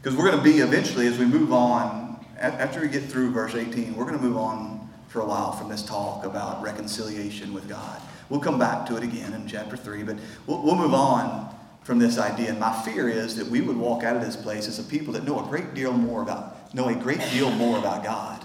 Because 0.01 0.17
we're 0.17 0.31
going 0.31 0.37
to 0.37 0.43
be 0.43 0.59
eventually, 0.59 1.05
as 1.05 1.19
we 1.19 1.25
move 1.25 1.53
on, 1.53 2.19
after 2.39 2.81
we 2.81 2.87
get 2.87 3.03
through 3.03 3.31
verse 3.31 3.53
18, 3.53 3.95
we're 3.95 4.05
going 4.05 4.17
to 4.17 4.23
move 4.23 4.37
on 4.37 4.89
for 5.07 5.21
a 5.21 5.25
while 5.25 5.51
from 5.51 5.69
this 5.69 5.83
talk 5.83 6.25
about 6.25 6.63
reconciliation 6.63 7.53
with 7.53 7.69
God. 7.69 8.01
We'll 8.29 8.39
come 8.39 8.57
back 8.57 8.87
to 8.87 8.97
it 8.97 9.03
again 9.03 9.33
in 9.33 9.47
chapter 9.47 9.77
3, 9.77 10.03
but 10.03 10.17
we'll, 10.47 10.63
we'll 10.63 10.75
move 10.75 10.95
on 10.95 11.53
from 11.83 11.99
this 11.99 12.17
idea. 12.17 12.49
And 12.49 12.59
my 12.59 12.73
fear 12.81 13.09
is 13.09 13.35
that 13.35 13.45
we 13.45 13.61
would 13.61 13.77
walk 13.77 14.03
out 14.03 14.15
of 14.15 14.23
this 14.23 14.35
place 14.35 14.67
as 14.67 14.79
a 14.79 14.83
people 14.83 15.13
that 15.13 15.23
know 15.23 15.39
a 15.39 15.47
great 15.47 15.75
deal 15.75 15.91
more 15.91 16.23
about, 16.23 16.73
know 16.73 16.87
a 16.87 16.95
great 16.95 17.21
deal 17.31 17.51
more 17.51 17.77
about 17.77 18.03
God 18.03 18.43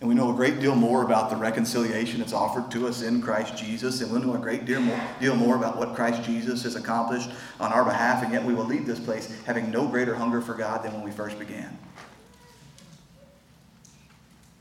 and 0.00 0.08
we 0.08 0.14
know 0.14 0.30
a 0.30 0.34
great 0.34 0.60
deal 0.60 0.76
more 0.76 1.02
about 1.02 1.28
the 1.28 1.36
reconciliation 1.36 2.20
that's 2.20 2.32
offered 2.32 2.70
to 2.70 2.86
us 2.86 3.02
in 3.02 3.20
Christ 3.20 3.56
Jesus. 3.56 4.00
And 4.00 4.12
we 4.12 4.20
know 4.20 4.34
a 4.34 4.38
great 4.38 4.64
deal 4.64 4.80
more, 4.80 5.00
deal 5.20 5.34
more 5.34 5.56
about 5.56 5.76
what 5.76 5.96
Christ 5.96 6.22
Jesus 6.22 6.62
has 6.62 6.76
accomplished 6.76 7.30
on 7.58 7.72
our 7.72 7.84
behalf. 7.84 8.22
And 8.22 8.32
yet 8.32 8.44
we 8.44 8.54
will 8.54 8.64
leave 8.64 8.86
this 8.86 9.00
place 9.00 9.36
having 9.44 9.72
no 9.72 9.88
greater 9.88 10.14
hunger 10.14 10.40
for 10.40 10.54
God 10.54 10.84
than 10.84 10.94
when 10.94 11.02
we 11.02 11.10
first 11.10 11.36
began. 11.36 11.76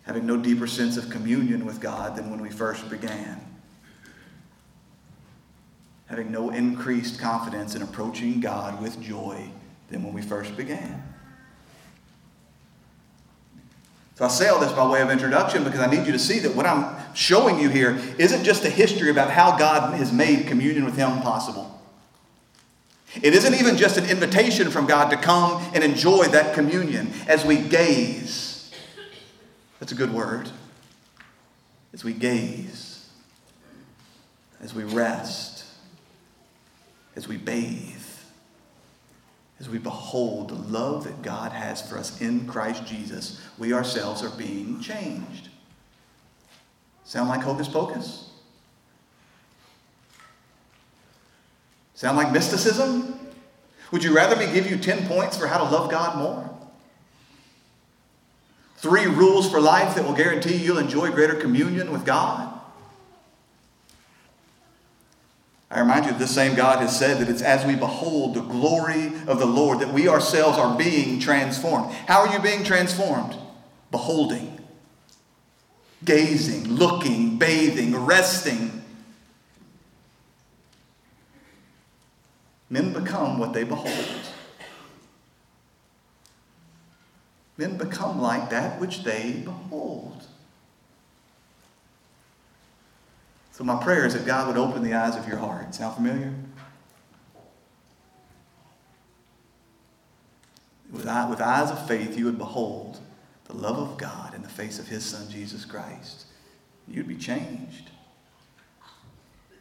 Having 0.05 0.25
no 0.25 0.37
deeper 0.37 0.65
sense 0.65 0.97
of 0.97 1.09
communion 1.11 1.65
with 1.65 1.81
God 1.81 2.15
than 2.15 2.31
when 2.31 2.41
we 2.41 2.49
first 2.49 2.89
began. 2.89 3.39
Having 6.07 6.31
no 6.31 6.49
increased 6.49 7.19
confidence 7.19 7.75
in 7.75 7.83
approaching 7.83 8.39
God 8.39 8.81
with 8.81 8.99
joy 8.99 9.51
than 9.89 10.03
when 10.03 10.13
we 10.13 10.21
first 10.23 10.57
began. 10.57 11.03
So 14.17 14.25
I 14.25 14.29
say 14.29 14.47
all 14.47 14.57
oh, 14.57 14.61
this 14.61 14.71
by 14.71 14.87
way 14.87 15.03
of 15.03 15.11
introduction 15.11 15.63
because 15.63 15.79
I 15.79 15.85
need 15.85 16.07
you 16.07 16.11
to 16.11 16.17
see 16.17 16.39
that 16.39 16.55
what 16.55 16.65
I'm 16.65 16.95
showing 17.13 17.59
you 17.59 17.69
here 17.69 17.99
isn't 18.17 18.43
just 18.43 18.65
a 18.65 18.69
history 18.69 19.11
about 19.11 19.29
how 19.29 19.55
God 19.59 19.93
has 19.93 20.11
made 20.11 20.47
communion 20.47 20.85
with 20.85 20.95
Him 20.95 21.21
possible. 21.21 21.79
It 23.21 23.35
isn't 23.35 23.53
even 23.53 23.77
just 23.77 23.95
an 23.97 24.09
invitation 24.09 24.71
from 24.71 24.87
God 24.87 25.11
to 25.11 25.17
come 25.17 25.61
and 25.75 25.83
enjoy 25.83 26.25
that 26.29 26.55
communion 26.55 27.11
as 27.27 27.45
we 27.45 27.57
gaze. 27.57 28.73
That's 29.79 29.91
a 29.91 29.95
good 29.95 30.11
word. 30.11 30.49
As 31.93 32.03
we 32.03 32.13
gaze, 32.13 33.07
as 34.61 34.73
we 34.73 34.83
rest, 34.83 35.63
as 37.15 37.27
we 37.27 37.37
bathe 37.37 37.96
as 39.59 39.69
we 39.69 39.79
behold 39.79 40.49
the 40.49 40.55
love 40.55 41.03
that 41.05 41.21
God 41.21 41.51
has 41.51 41.81
for 41.81 41.97
us 41.97 42.21
in 42.21 42.45
Christ 42.47 42.85
Jesus, 42.85 43.41
we 43.57 43.73
ourselves 43.73 44.23
are 44.23 44.29
being 44.29 44.79
changed. 44.79 45.49
Sound 47.03 47.29
like 47.29 47.41
hocus 47.41 47.67
pocus? 47.67 48.29
Sound 51.95 52.17
like 52.17 52.31
mysticism? 52.31 53.19
Would 53.91 54.03
you 54.03 54.15
rather 54.15 54.35
me 54.35 54.51
give 54.53 54.69
you 54.69 54.77
10 54.77 55.07
points 55.07 55.37
for 55.37 55.47
how 55.47 55.57
to 55.57 55.63
love 55.63 55.89
God 55.89 56.17
more? 56.17 56.49
Three 58.75 59.07
rules 59.07 59.49
for 59.49 59.59
life 59.59 59.95
that 59.95 60.05
will 60.05 60.13
guarantee 60.13 60.55
you'll 60.55 60.77
enjoy 60.77 61.09
greater 61.09 61.33
communion 61.33 61.91
with 61.91 62.05
God? 62.05 62.56
I 65.69 65.81
remind 65.81 66.05
you 66.05 66.11
that 66.11 66.19
this 66.19 66.33
same 66.33 66.55
God 66.55 66.79
has 66.79 66.97
said 66.97 67.19
that 67.19 67.29
it's 67.29 67.41
as 67.41 67.65
we 67.65 67.75
behold 67.75 68.35
the 68.35 68.41
glory 68.41 69.11
of 69.27 69.39
the 69.39 69.45
Lord 69.45 69.79
that 69.79 69.93
we 69.93 70.07
ourselves 70.07 70.57
are 70.57 70.77
being 70.77 71.19
transformed. 71.19 71.93
How 71.93 72.21
are 72.21 72.33
you 72.33 72.39
being 72.39 72.63
transformed? 72.63 73.35
Beholding, 73.91 74.59
gazing, 76.05 76.69
looking, 76.69 77.37
bathing, 77.37 78.05
resting. 78.05 78.83
Men 82.69 82.93
become 82.93 83.37
what 83.37 83.53
they 83.53 83.63
behold. 83.63 84.21
Men 87.57 87.77
become 87.77 88.21
like 88.21 88.49
that 88.51 88.79
which 88.79 89.03
they 89.03 89.41
behold. 89.43 90.23
So 93.57 93.63
my 93.63 93.83
prayer 93.83 94.05
is 94.05 94.13
that 94.13 94.23
God 94.23 94.47
would 94.47 94.55
open 94.55 94.83
the 94.83 94.93
eyes 94.93 95.15
of 95.15 95.27
your 95.27 95.37
heart. 95.37 95.73
Sound 95.73 95.95
familiar? 95.95 96.31
With, 100.91 101.07
eye, 101.07 101.27
with 101.27 101.41
eyes 101.41 101.71
of 101.71 101.87
faith, 101.87 102.15
you 102.15 102.25
would 102.25 102.37
behold 102.37 102.99
the 103.45 103.55
love 103.55 103.79
of 103.79 103.97
God 103.97 104.35
in 104.35 104.43
the 104.43 104.47
face 104.47 104.77
of 104.77 104.87
his 104.87 105.03
Son, 105.03 105.27
Jesus 105.31 105.65
Christ. 105.65 106.27
you'd 106.87 107.07
be 107.07 107.17
changed. 107.17 107.89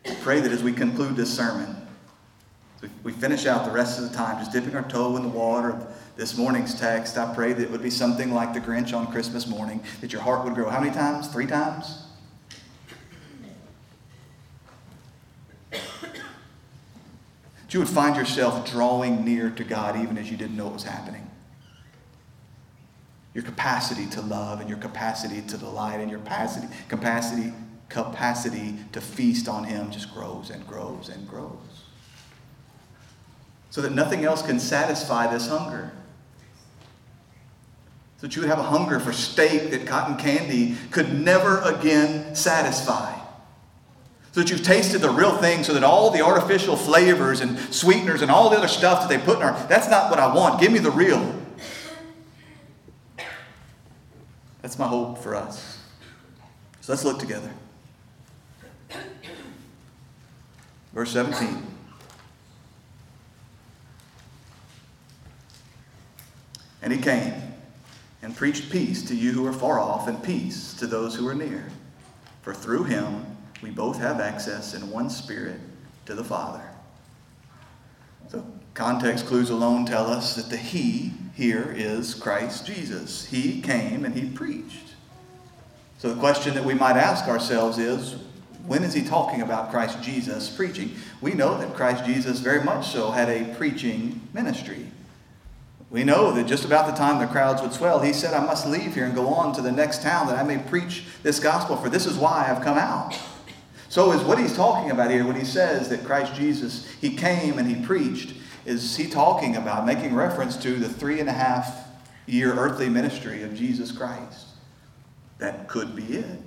I 0.04 0.14
pray 0.16 0.40
that 0.40 0.52
as 0.52 0.62
we 0.62 0.74
conclude 0.74 1.16
this 1.16 1.34
sermon, 1.34 1.74
we 3.02 3.12
finish 3.12 3.46
out 3.46 3.64
the 3.64 3.70
rest 3.70 3.98
of 3.98 4.10
the 4.10 4.14
time 4.14 4.38
just 4.40 4.52
dipping 4.52 4.76
our 4.76 4.86
toe 4.86 5.16
in 5.16 5.22
the 5.22 5.30
water 5.30 5.70
of 5.70 5.96
this 6.16 6.36
morning's 6.36 6.78
text. 6.78 7.16
I 7.16 7.34
pray 7.34 7.54
that 7.54 7.62
it 7.62 7.70
would 7.70 7.82
be 7.82 7.88
something 7.88 8.30
like 8.34 8.52
the 8.52 8.60
Grinch 8.60 8.94
on 8.94 9.10
Christmas 9.10 9.46
morning, 9.46 9.82
that 10.02 10.12
your 10.12 10.20
heart 10.20 10.44
would 10.44 10.54
grow 10.54 10.68
how 10.68 10.80
many 10.80 10.92
times? 10.92 11.28
Three 11.28 11.46
times? 11.46 12.05
You 17.76 17.80
would 17.80 17.90
find 17.90 18.16
yourself 18.16 18.70
drawing 18.70 19.22
near 19.22 19.50
to 19.50 19.62
God 19.62 20.02
even 20.02 20.16
as 20.16 20.30
you 20.30 20.38
didn't 20.38 20.56
know 20.56 20.68
it 20.68 20.72
was 20.72 20.84
happening. 20.84 21.30
Your 23.34 23.44
capacity 23.44 24.06
to 24.12 24.22
love 24.22 24.60
and 24.60 24.68
your 24.70 24.78
capacity 24.78 25.42
to 25.42 25.58
delight 25.58 26.00
and 26.00 26.10
your 26.10 26.20
capacity, 26.20 26.68
capacity, 26.88 27.52
capacity 27.90 28.76
to 28.92 29.02
feast 29.02 29.46
on 29.46 29.64
Him 29.64 29.90
just 29.90 30.14
grows 30.14 30.48
and 30.48 30.66
grows 30.66 31.10
and 31.10 31.28
grows 31.28 31.58
so 33.68 33.82
that 33.82 33.92
nothing 33.92 34.24
else 34.24 34.40
can 34.40 34.58
satisfy 34.58 35.30
this 35.30 35.48
hunger. 35.48 35.92
So 38.16 38.26
that 38.26 38.36
you 38.36 38.40
would 38.40 38.48
have 38.48 38.58
a 38.58 38.62
hunger 38.62 38.98
for 38.98 39.12
steak 39.12 39.70
that 39.72 39.86
cotton 39.86 40.16
candy 40.16 40.76
could 40.90 41.12
never 41.12 41.60
again 41.60 42.34
satisfy. 42.34 43.15
So 44.36 44.42
that 44.42 44.50
you've 44.50 44.62
tasted 44.62 44.98
the 44.98 45.08
real 45.08 45.34
thing, 45.38 45.64
so 45.64 45.72
that 45.72 45.82
all 45.82 46.10
the 46.10 46.20
artificial 46.20 46.76
flavors 46.76 47.40
and 47.40 47.58
sweeteners 47.74 48.20
and 48.20 48.30
all 48.30 48.50
the 48.50 48.58
other 48.58 48.68
stuff 48.68 49.00
that 49.00 49.08
they 49.08 49.16
put 49.16 49.38
in 49.38 49.42
our, 49.42 49.66
that's 49.66 49.88
not 49.88 50.10
what 50.10 50.18
I 50.18 50.26
want. 50.26 50.60
Give 50.60 50.70
me 50.70 50.78
the 50.78 50.90
real. 50.90 51.34
That's 54.60 54.78
my 54.78 54.86
hope 54.86 55.22
for 55.22 55.34
us. 55.34 55.78
So 56.82 56.92
let's 56.92 57.02
look 57.02 57.18
together. 57.18 57.50
Verse 60.92 61.12
17. 61.12 61.62
And 66.82 66.92
he 66.92 67.00
came 67.00 67.32
and 68.20 68.36
preached 68.36 68.70
peace 68.70 69.02
to 69.04 69.16
you 69.16 69.32
who 69.32 69.46
are 69.46 69.54
far 69.54 69.80
off 69.80 70.08
and 70.08 70.22
peace 70.22 70.74
to 70.74 70.86
those 70.86 71.14
who 71.14 71.26
are 71.26 71.34
near. 71.34 71.70
For 72.42 72.52
through 72.52 72.84
him 72.84 73.35
we 73.62 73.70
both 73.70 73.98
have 73.98 74.20
access 74.20 74.74
in 74.74 74.90
one 74.90 75.10
spirit 75.10 75.58
to 76.06 76.14
the 76.14 76.24
Father. 76.24 76.62
So, 78.28 78.44
context 78.74 79.26
clues 79.26 79.50
alone 79.50 79.86
tell 79.86 80.06
us 80.06 80.34
that 80.36 80.50
the 80.50 80.56
He 80.56 81.12
here 81.34 81.72
is 81.76 82.14
Christ 82.14 82.66
Jesus. 82.66 83.26
He 83.26 83.60
came 83.60 84.04
and 84.04 84.14
He 84.14 84.28
preached. 84.28 84.94
So, 85.98 86.12
the 86.12 86.20
question 86.20 86.54
that 86.54 86.64
we 86.64 86.74
might 86.74 86.96
ask 86.96 87.26
ourselves 87.28 87.78
is 87.78 88.16
when 88.66 88.82
is 88.82 88.94
He 88.94 89.02
talking 89.02 89.42
about 89.42 89.70
Christ 89.70 90.02
Jesus 90.02 90.48
preaching? 90.50 90.94
We 91.20 91.32
know 91.32 91.56
that 91.58 91.74
Christ 91.74 92.04
Jesus 92.04 92.40
very 92.40 92.62
much 92.62 92.88
so 92.88 93.10
had 93.10 93.28
a 93.28 93.54
preaching 93.54 94.20
ministry. 94.32 94.86
We 95.88 96.02
know 96.02 96.32
that 96.32 96.46
just 96.46 96.64
about 96.64 96.86
the 96.86 96.92
time 96.92 97.20
the 97.20 97.32
crowds 97.32 97.62
would 97.62 97.72
swell, 97.72 98.00
he 98.00 98.12
said, 98.12 98.34
I 98.34 98.44
must 98.44 98.66
leave 98.66 98.94
here 98.94 99.04
and 99.04 99.14
go 99.14 99.28
on 99.28 99.54
to 99.54 99.62
the 99.62 99.70
next 99.70 100.02
town 100.02 100.26
that 100.26 100.36
I 100.36 100.42
may 100.42 100.58
preach 100.58 101.04
this 101.22 101.38
gospel, 101.38 101.76
for 101.76 101.88
this 101.88 102.06
is 102.06 102.16
why 102.16 102.48
I've 102.50 102.62
come 102.62 102.76
out. 102.76 103.16
So, 103.96 104.12
is 104.12 104.20
what 104.20 104.38
he's 104.38 104.54
talking 104.54 104.90
about 104.90 105.10
here 105.10 105.26
when 105.26 105.36
he 105.36 105.44
says 105.46 105.88
that 105.88 106.04
Christ 106.04 106.34
Jesus, 106.34 106.86
he 107.00 107.16
came 107.16 107.58
and 107.58 107.66
he 107.66 107.82
preached, 107.82 108.34
is 108.66 108.94
he 108.94 109.06
talking 109.06 109.56
about 109.56 109.86
making 109.86 110.14
reference 110.14 110.58
to 110.58 110.74
the 110.74 110.86
three 110.86 111.18
and 111.18 111.30
a 111.30 111.32
half 111.32 111.88
year 112.26 112.52
earthly 112.52 112.90
ministry 112.90 113.42
of 113.42 113.54
Jesus 113.54 113.90
Christ? 113.92 114.48
That 115.38 115.66
could 115.66 115.96
be 115.96 116.02
it. 116.02 116.38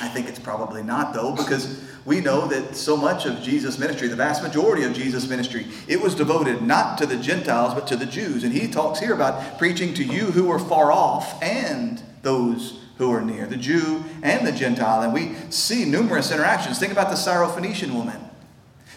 I 0.00 0.06
think 0.06 0.28
it's 0.28 0.38
probably 0.38 0.84
not, 0.84 1.12
though, 1.12 1.34
because 1.34 1.82
we 2.04 2.20
know 2.20 2.46
that 2.46 2.76
so 2.76 2.96
much 2.96 3.26
of 3.26 3.42
Jesus' 3.42 3.76
ministry, 3.76 4.06
the 4.06 4.14
vast 4.14 4.40
majority 4.40 4.84
of 4.84 4.92
Jesus' 4.92 5.28
ministry, 5.28 5.66
it 5.88 6.00
was 6.00 6.14
devoted 6.14 6.62
not 6.62 6.98
to 6.98 7.06
the 7.06 7.16
Gentiles, 7.16 7.74
but 7.74 7.88
to 7.88 7.96
the 7.96 8.06
Jews. 8.06 8.44
And 8.44 8.52
he 8.52 8.68
talks 8.68 9.00
here 9.00 9.14
about 9.14 9.58
preaching 9.58 9.92
to 9.94 10.04
you 10.04 10.26
who 10.26 10.52
are 10.52 10.60
far 10.60 10.92
off 10.92 11.42
and 11.42 12.00
those 12.22 12.83
who 12.98 13.10
are 13.12 13.20
near, 13.20 13.46
the 13.46 13.56
Jew 13.56 14.04
and 14.22 14.46
the 14.46 14.52
Gentile. 14.52 15.02
And 15.02 15.12
we 15.12 15.34
see 15.50 15.84
numerous 15.84 16.30
interactions. 16.30 16.78
Think 16.78 16.92
about 16.92 17.10
the 17.10 17.16
Syrophoenician 17.16 17.92
woman. 17.92 18.20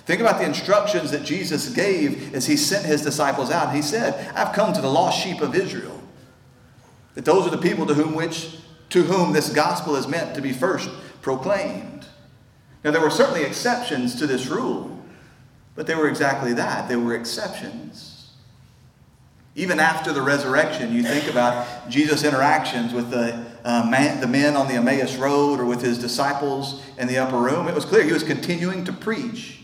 Think 0.06 0.22
about 0.22 0.39
the 0.39 0.45
instructions 0.45 1.12
that 1.12 1.24
Jesus 1.24 1.70
gave 1.70 2.34
as 2.34 2.45
he 2.45 2.56
sent 2.56 2.86
his 2.86 3.02
disciples 3.02 3.52
out. 3.52 3.76
He 3.76 3.82
said, 3.82 4.32
I've 4.36 4.54
come 4.54 4.72
to 4.74 4.82
the 4.82 4.89
lost 4.89 5.22
sheep 5.22 5.41
of 5.41 5.54
Israel. 5.56 6.02
That 7.16 7.26
those 7.26 7.45
are 7.48 7.50
the 7.50 7.58
people 7.58 7.86
to 7.88 7.93
whom 7.93 8.14
which 8.14 8.58
to 8.89 9.04
whom 9.04 9.34
this 9.34 9.50
gospel 9.50 9.95
is 9.95 10.08
meant 10.08 10.36
to 10.36 10.41
be 10.41 10.54
first 10.54 10.89
proclaimed. 11.22 12.06
Now, 12.84 12.91
there 12.91 13.02
were 13.02 13.10
certainly 13.10 13.43
exceptions 13.43 14.16
to 14.16 14.28
this 14.28 14.48
rule, 14.48 14.98
but 15.76 15.88
they 15.88 15.95
were 15.95 16.08
exactly 16.08 16.54
that. 16.54 16.88
They 16.88 16.95
were 16.95 17.16
exceptions. 17.16 18.32
Even 19.56 19.80
after 19.80 20.14
the 20.14 20.22
resurrection, 20.22 20.93
you 20.93 21.04
think 21.04 21.30
about 21.30 21.89
Jesus' 21.89 22.24
interactions 22.24 22.93
with 22.93 23.10
the, 23.10 23.45
uh, 23.68 23.86
man, 23.86 24.22
the 24.22 24.28
men 24.28 24.55
on 24.55 24.70
the 24.70 24.76
Emmaus 24.76 25.18
Road 25.18 25.59
or 25.59 25.65
with 25.65 25.82
his 25.82 25.99
disciples 25.99 26.82
in 26.97 27.05
the 27.05 27.18
upper 27.18 27.38
room. 27.38 27.68
It 27.68 27.76
was 27.76 27.84
clear 27.84 28.01
he 28.01 28.13
was 28.13 28.24
continuing 28.24 28.86
to 28.86 28.93
preach, 28.93 29.59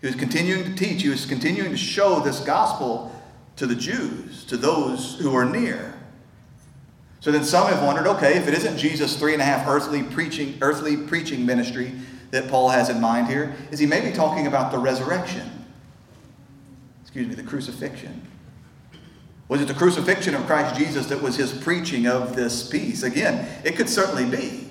he 0.00 0.08
was 0.08 0.16
continuing 0.16 0.64
to 0.64 0.74
teach, 0.74 1.02
he 1.02 1.08
was 1.08 1.24
continuing 1.24 1.70
to 1.70 1.76
show 1.76 2.18
this 2.18 2.40
gospel 2.40 3.14
to 3.54 3.66
the 3.66 3.76
Jews, 3.76 4.44
to 4.46 4.56
those 4.56 5.20
who 5.20 5.32
are 5.36 5.44
near. 5.44 5.94
So 7.20 7.30
then 7.30 7.44
some 7.44 7.68
have 7.68 7.80
wondered, 7.80 8.08
okay, 8.08 8.36
if 8.36 8.48
it 8.48 8.54
isn't 8.54 8.76
Jesus' 8.76 9.16
three 9.16 9.34
and 9.34 9.40
a 9.40 9.44
half 9.44 9.68
earthly 9.68 10.02
preaching, 10.02 10.58
earthly 10.60 10.96
preaching 10.96 11.46
ministry 11.46 11.92
that 12.32 12.48
Paul 12.48 12.70
has 12.70 12.88
in 12.90 13.00
mind 13.00 13.28
here, 13.28 13.54
is 13.70 13.78
he 13.78 13.86
maybe 13.86 14.10
talking 14.10 14.48
about 14.48 14.72
the 14.72 14.78
resurrection? 14.78 15.64
Excuse 17.02 17.28
me, 17.28 17.36
the 17.36 17.44
crucifixion. 17.44 18.20
Was 19.48 19.60
it 19.60 19.68
the 19.68 19.74
crucifixion 19.74 20.34
of 20.34 20.46
Christ 20.46 20.76
Jesus 20.76 21.06
that 21.06 21.20
was 21.20 21.36
his 21.36 21.52
preaching 21.52 22.06
of 22.06 22.34
this 22.34 22.68
peace? 22.68 23.02
Again, 23.02 23.46
it 23.64 23.76
could 23.76 23.88
certainly 23.88 24.24
be. 24.24 24.64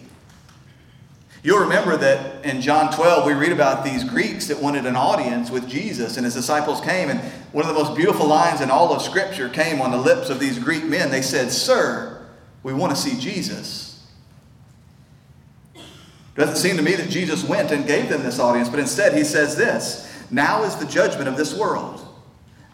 You'll 1.44 1.60
remember 1.60 1.98
that 1.98 2.46
in 2.46 2.62
John 2.62 2.92
12, 2.94 3.26
we 3.26 3.34
read 3.34 3.52
about 3.52 3.84
these 3.84 4.04
Greeks 4.06 4.48
that 4.48 4.62
wanted 4.62 4.86
an 4.86 4.96
audience 4.96 5.52
with 5.52 5.68
Jesus, 5.68 6.16
and 6.16 6.24
his 6.24 6.34
disciples 6.34 6.80
came, 6.80 7.10
and 7.10 7.20
one 7.52 7.66
of 7.66 7.74
the 7.74 7.80
most 7.80 7.98
beautiful 7.98 8.26
lines 8.26 8.62
in 8.62 8.72
all 8.72 8.94
of 8.94 9.02
Scripture 9.02 9.50
came 9.50 9.82
on 9.82 9.92
the 9.92 9.98
lips 9.98 10.30
of 10.30 10.40
these 10.40 10.58
Greek 10.58 10.86
men. 10.86 11.12
They 11.12 11.22
said, 11.22 11.52
Sir, 11.52 12.26
we 12.64 12.74
want 12.74 12.96
to 12.96 13.02
see 13.02 13.20
Jesus. 13.20 14.08
Doesn't 16.36 16.56
seem 16.56 16.78
to 16.78 16.82
me 16.82 16.96
that 16.96 17.10
Jesus 17.10 17.44
went 17.44 17.72
and 17.72 17.86
gave 17.86 18.10
them 18.10 18.24
this 18.24 18.40
audience, 18.40 18.70
but 18.70 18.80
instead 18.80 19.14
he 19.14 19.26
says 19.26 19.56
this 19.56 20.10
Now 20.32 20.64
is 20.64 20.78
the 20.78 20.88
judgment 20.88 21.28
of 21.28 21.38
this 21.38 21.54
world. 21.54 22.03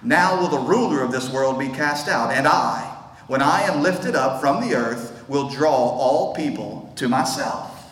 Now 0.01 0.39
will 0.39 0.47
the 0.47 0.59
ruler 0.59 1.01
of 1.01 1.11
this 1.11 1.31
world 1.31 1.59
be 1.59 1.69
cast 1.69 2.07
out, 2.07 2.31
and 2.31 2.47
I, 2.47 2.95
when 3.27 3.41
I 3.41 3.63
am 3.63 3.81
lifted 3.83 4.15
up 4.15 4.39
from 4.39 4.61
the 4.61 4.75
earth, 4.75 5.23
will 5.27 5.49
draw 5.49 5.75
all 5.75 6.33
people 6.33 6.91
to 6.95 7.09
myself. 7.09 7.91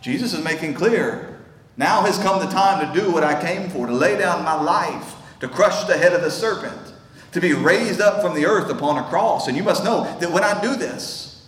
Jesus 0.00 0.32
is 0.32 0.44
making 0.44 0.74
clear 0.74 1.38
now 1.76 2.02
has 2.02 2.18
come 2.18 2.40
the 2.40 2.50
time 2.50 2.92
to 2.92 3.00
do 3.00 3.10
what 3.12 3.22
I 3.22 3.40
came 3.40 3.70
for, 3.70 3.86
to 3.86 3.92
lay 3.92 4.18
down 4.18 4.44
my 4.44 4.60
life, 4.60 5.14
to 5.38 5.48
crush 5.48 5.84
the 5.84 5.96
head 5.96 6.12
of 6.12 6.22
the 6.22 6.30
serpent 6.30 6.92
to 7.32 7.40
be 7.40 7.52
raised 7.52 8.00
up 8.00 8.20
from 8.20 8.34
the 8.34 8.46
earth 8.46 8.70
upon 8.70 8.98
a 8.98 9.08
cross. 9.08 9.48
And 9.48 9.56
you 9.56 9.62
must 9.62 9.84
know 9.84 10.02
that 10.18 10.32
when 10.32 10.42
I 10.42 10.60
do 10.60 10.74
this, 10.74 11.46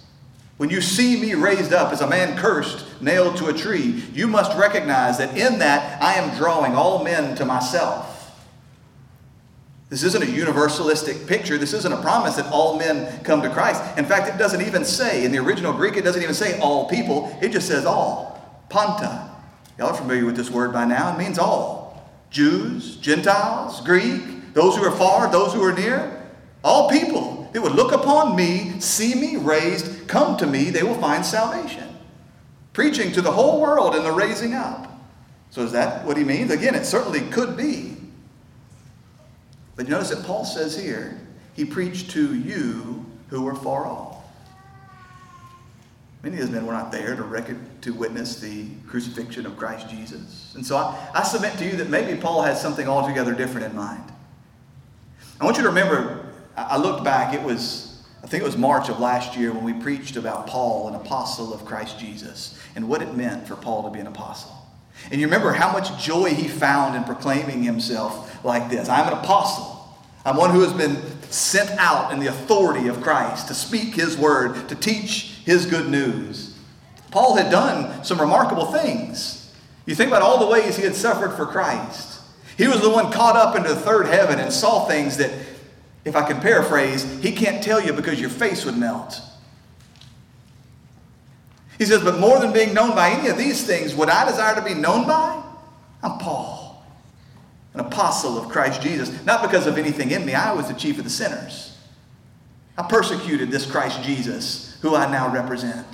when 0.57 0.71
you 0.71 0.81
see 0.81 1.21
me 1.21 1.35
raised 1.35 1.73
up 1.73 1.93
as 1.93 2.01
a 2.01 2.07
man 2.07 2.37
cursed, 2.37 2.85
nailed 3.01 3.37
to 3.39 3.47
a 3.47 3.53
tree, 3.53 4.05
you 4.13 4.29
must 4.29 4.57
recognize 4.59 5.19
that 5.19 5.37
in 5.37 5.59
that 5.59 6.01
I 6.03 6.15
am 6.15 6.37
drawing 6.37 6.75
all 6.75 7.03
men 7.03 7.35
to 7.37 7.45
myself. 7.45 8.10
This 9.91 10.05
isn't 10.05 10.23
a 10.23 10.27
universalistic 10.27 11.27
picture. 11.27 11.59
This 11.59 11.73
isn't 11.73 11.93
a 11.93 12.01
promise 12.01 12.37
that 12.37 12.47
all 12.53 12.79
men 12.79 13.23
come 13.25 13.43
to 13.43 13.51
Christ. 13.51 13.83
In 13.99 14.05
fact, 14.05 14.33
it 14.33 14.39
doesn't 14.39 14.63
even 14.63 14.85
say, 14.85 15.25
in 15.25 15.33
the 15.33 15.39
original 15.39 15.73
Greek, 15.73 15.97
it 15.97 16.05
doesn't 16.05 16.23
even 16.23 16.35
say 16.35 16.59
all 16.61 16.89
people. 16.89 17.37
It 17.43 17.51
just 17.51 17.67
says 17.67 17.85
all. 17.85 18.65
Panta. 18.69 19.29
Y'all 19.77 19.89
are 19.89 19.95
familiar 19.95 20.25
with 20.25 20.37
this 20.37 20.49
word 20.49 20.73
by 20.73 20.85
now. 20.85 21.13
It 21.13 21.19
means 21.19 21.41
all. 21.41 22.09
Jews, 22.31 22.97
Gentiles, 22.97 23.81
Greek, 23.81 24.55
those 24.55 24.77
who 24.77 24.85
are 24.85 24.97
far, 24.97 25.29
those 25.31 25.53
who 25.53 25.63
are 25.65 25.73
near, 25.73 26.25
all 26.63 26.89
people. 26.89 27.51
They 27.53 27.59
would 27.59 27.73
look 27.73 27.91
upon 27.91 28.37
me, 28.37 28.79
see 28.79 29.17
me 29.17 29.37
raised, 29.39 30.07
come 30.07 30.37
to 30.37 30.47
me, 30.47 30.71
they 30.71 30.85
will 30.85 31.01
find 31.01 31.27
salvation. 31.27 31.89
Preaching 32.73 33.11
to 33.13 33.21
the 33.21 33.33
whole 33.33 33.61
world 33.61 33.97
in 33.97 34.05
the 34.05 34.13
raising 34.13 34.55
up. 34.55 34.87
So 35.51 35.63
is 35.63 35.73
that 35.73 36.05
what 36.05 36.17
he 36.17 36.23
means? 36.23 36.53
Again, 36.53 36.77
it 36.77 36.85
certainly 36.85 37.23
could 37.23 37.57
be. 37.57 37.97
But 39.81 39.89
notice 39.89 40.11
that 40.11 40.27
Paul 40.27 40.45
says 40.45 40.79
here, 40.79 41.19
he 41.55 41.65
preached 41.65 42.11
to 42.11 42.35
you 42.35 43.07
who 43.29 43.41
were 43.41 43.55
far 43.55 43.87
off. 43.87 44.23
Many 46.23 46.37
of 46.37 46.43
those 46.43 46.51
men 46.51 46.67
were 46.67 46.75
not 46.75 46.93
there 46.93 47.17
to, 47.17 47.23
record, 47.23 47.57
to 47.81 47.95
witness 47.95 48.41
the 48.41 48.67
crucifixion 48.87 49.47
of 49.47 49.57
Christ 49.57 49.89
Jesus. 49.89 50.53
And 50.55 50.67
so 50.67 50.77
I, 50.77 51.09
I 51.15 51.23
submit 51.23 51.57
to 51.57 51.65
you 51.65 51.77
that 51.77 51.89
maybe 51.89 52.21
Paul 52.21 52.43
has 52.43 52.61
something 52.61 52.87
altogether 52.87 53.33
different 53.33 53.69
in 53.69 53.75
mind. 53.75 54.05
I 55.41 55.47
want 55.47 55.57
you 55.57 55.63
to 55.63 55.71
remember, 55.71 56.27
I 56.59 56.77
looked 56.77 57.03
back, 57.03 57.33
it 57.33 57.43
was 57.43 58.05
I 58.23 58.27
think 58.27 58.43
it 58.43 58.47
was 58.47 58.59
March 58.59 58.91
of 58.91 59.01
last 59.01 59.35
year 59.35 59.51
when 59.51 59.65
we 59.65 59.73
preached 59.73 60.17
about 60.17 60.47
Paul, 60.47 60.89
an 60.89 60.95
apostle 60.95 61.55
of 61.55 61.65
Christ 61.65 61.99
Jesus, 61.99 62.61
and 62.77 62.87
what 62.87 63.01
it 63.01 63.17
meant 63.17 63.49
for 63.49 63.57
Paul 63.57 63.85
to 63.85 63.91
be 63.91 63.99
an 63.99 64.09
apostle. 64.09 64.60
And 65.11 65.21
you 65.21 65.27
remember 65.27 65.53
how 65.53 65.73
much 65.73 66.03
joy 66.03 66.31
he 66.31 66.49
found 66.49 66.97
in 66.97 67.05
proclaiming 67.05 67.63
himself 67.63 68.45
like 68.45 68.71
this 68.71 68.89
I'm 68.89 69.09
an 69.09 69.19
apostle. 69.19 69.77
I'm 70.25 70.37
one 70.37 70.51
who 70.51 70.61
has 70.61 70.73
been 70.73 71.01
sent 71.31 71.71
out 71.79 72.13
in 72.13 72.21
the 72.21 72.27
authority 72.27 72.89
of 72.89 73.01
Christ 73.01 73.49
to 73.49 73.55
speak 73.55 73.95
his 73.95 74.17
word, 74.17 74.69
to 74.69 74.75
teach 74.75 75.41
his 75.45 75.65
good 75.65 75.89
news. 75.89 76.57
Paul 77.11 77.37
had 77.37 77.51
done 77.51 78.05
some 78.05 78.21
remarkable 78.21 78.67
things. 78.67 79.53
You 79.87 79.95
think 79.95 80.09
about 80.09 80.23
all 80.23 80.39
the 80.39 80.47
ways 80.47 80.77
he 80.77 80.85
had 80.85 80.95
suffered 80.95 81.33
for 81.33 81.47
Christ. 81.47 82.21
He 82.59 82.69
was 82.69 82.83
the 82.83 82.91
one 82.91 83.11
caught 83.11 83.37
up 83.37 83.57
into 83.57 83.71
the 83.71 83.81
third 83.81 84.07
heaven 84.07 84.39
and 84.39 84.53
saw 84.53 84.87
things 84.87 85.17
that, 85.17 85.33
if 86.05 86.15
I 86.15 86.27
can 86.27 86.41
paraphrase, 86.41 87.03
he 87.23 87.33
can't 87.33 87.65
tell 87.65 87.83
you 87.83 87.93
because 87.93 88.21
your 88.21 88.31
face 88.31 88.65
would 88.65 88.77
melt. 88.77 89.21
He 91.81 91.87
says, 91.87 92.05
But 92.05 92.19
more 92.19 92.39
than 92.39 92.53
being 92.53 92.75
known 92.75 92.95
by 92.95 93.09
any 93.09 93.29
of 93.29 93.39
these 93.39 93.67
things, 93.67 93.95
would 93.95 94.11
I 94.11 94.27
desire 94.27 94.55
to 94.55 94.61
be 94.61 94.75
known 94.75 95.07
by? 95.07 95.43
I'm 96.03 96.19
Paul, 96.19 96.85
an 97.73 97.81
apostle 97.81 98.37
of 98.37 98.51
Christ 98.51 98.83
Jesus. 98.83 99.25
Not 99.25 99.41
because 99.41 99.67
of 99.67 99.79
anything 99.79 100.11
in 100.11 100.27
me, 100.27 100.35
I 100.35 100.53
was 100.53 100.69
the 100.69 100.75
chief 100.75 100.99
of 100.99 101.05
the 101.05 101.11
sinners. 101.11 101.79
I 102.77 102.83
persecuted 102.87 103.51
this 103.51 103.65
Christ 103.65 104.03
Jesus, 104.03 104.79
who 104.83 104.95
I 104.95 105.11
now 105.11 105.33
represent. 105.33 105.87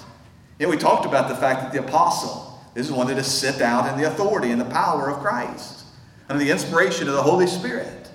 Yet 0.58 0.68
we 0.68 0.76
talked 0.76 1.06
about 1.06 1.28
the 1.28 1.36
fact 1.36 1.62
that 1.62 1.72
the 1.72 1.86
apostle 1.86 2.60
is 2.74 2.90
one 2.90 3.06
that 3.06 3.16
is 3.16 3.28
sent 3.28 3.60
out 3.60 3.88
in 3.88 3.96
the 3.96 4.08
authority 4.08 4.50
and 4.50 4.60
the 4.60 4.64
power 4.64 5.08
of 5.08 5.20
Christ, 5.20 5.84
under 6.28 6.42
the 6.42 6.50
inspiration 6.50 7.06
of 7.06 7.14
the 7.14 7.22
Holy 7.22 7.46
Spirit. 7.46 8.10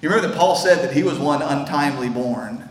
You 0.00 0.08
remember 0.08 0.28
that 0.28 0.38
Paul 0.38 0.54
said 0.54 0.84
that 0.84 0.94
he 0.94 1.02
was 1.02 1.18
one 1.18 1.42
untimely 1.42 2.10
born 2.10 2.67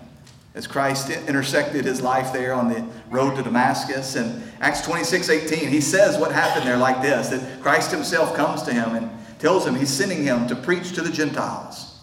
as 0.57 0.65
Christ 0.65 1.11
intersected 1.11 1.85
his 1.85 2.01
life 2.01 2.33
there 2.33 2.51
on 2.51 2.67
the 2.67 2.83
road 3.11 3.35
to 3.35 3.43
Damascus. 3.43 4.15
And 4.15 4.41
Acts 4.59 4.81
26 4.81 5.29
18, 5.29 5.69
he 5.69 5.79
says 5.79 6.17
what 6.17 6.31
happened 6.31 6.65
there 6.65 6.77
like 6.77 7.01
this 7.01 7.29
that 7.29 7.61
Christ 7.61 7.91
himself 7.91 8.35
comes 8.35 8.63
to 8.63 8.73
him 8.73 8.95
and 8.95 9.11
tells 9.37 9.67
him 9.67 9.75
he's 9.75 9.93
sending 9.93 10.23
him 10.23 10.47
to 10.47 10.55
preach 10.55 10.93
to 10.93 11.01
the 11.01 11.11
Gentiles, 11.11 11.99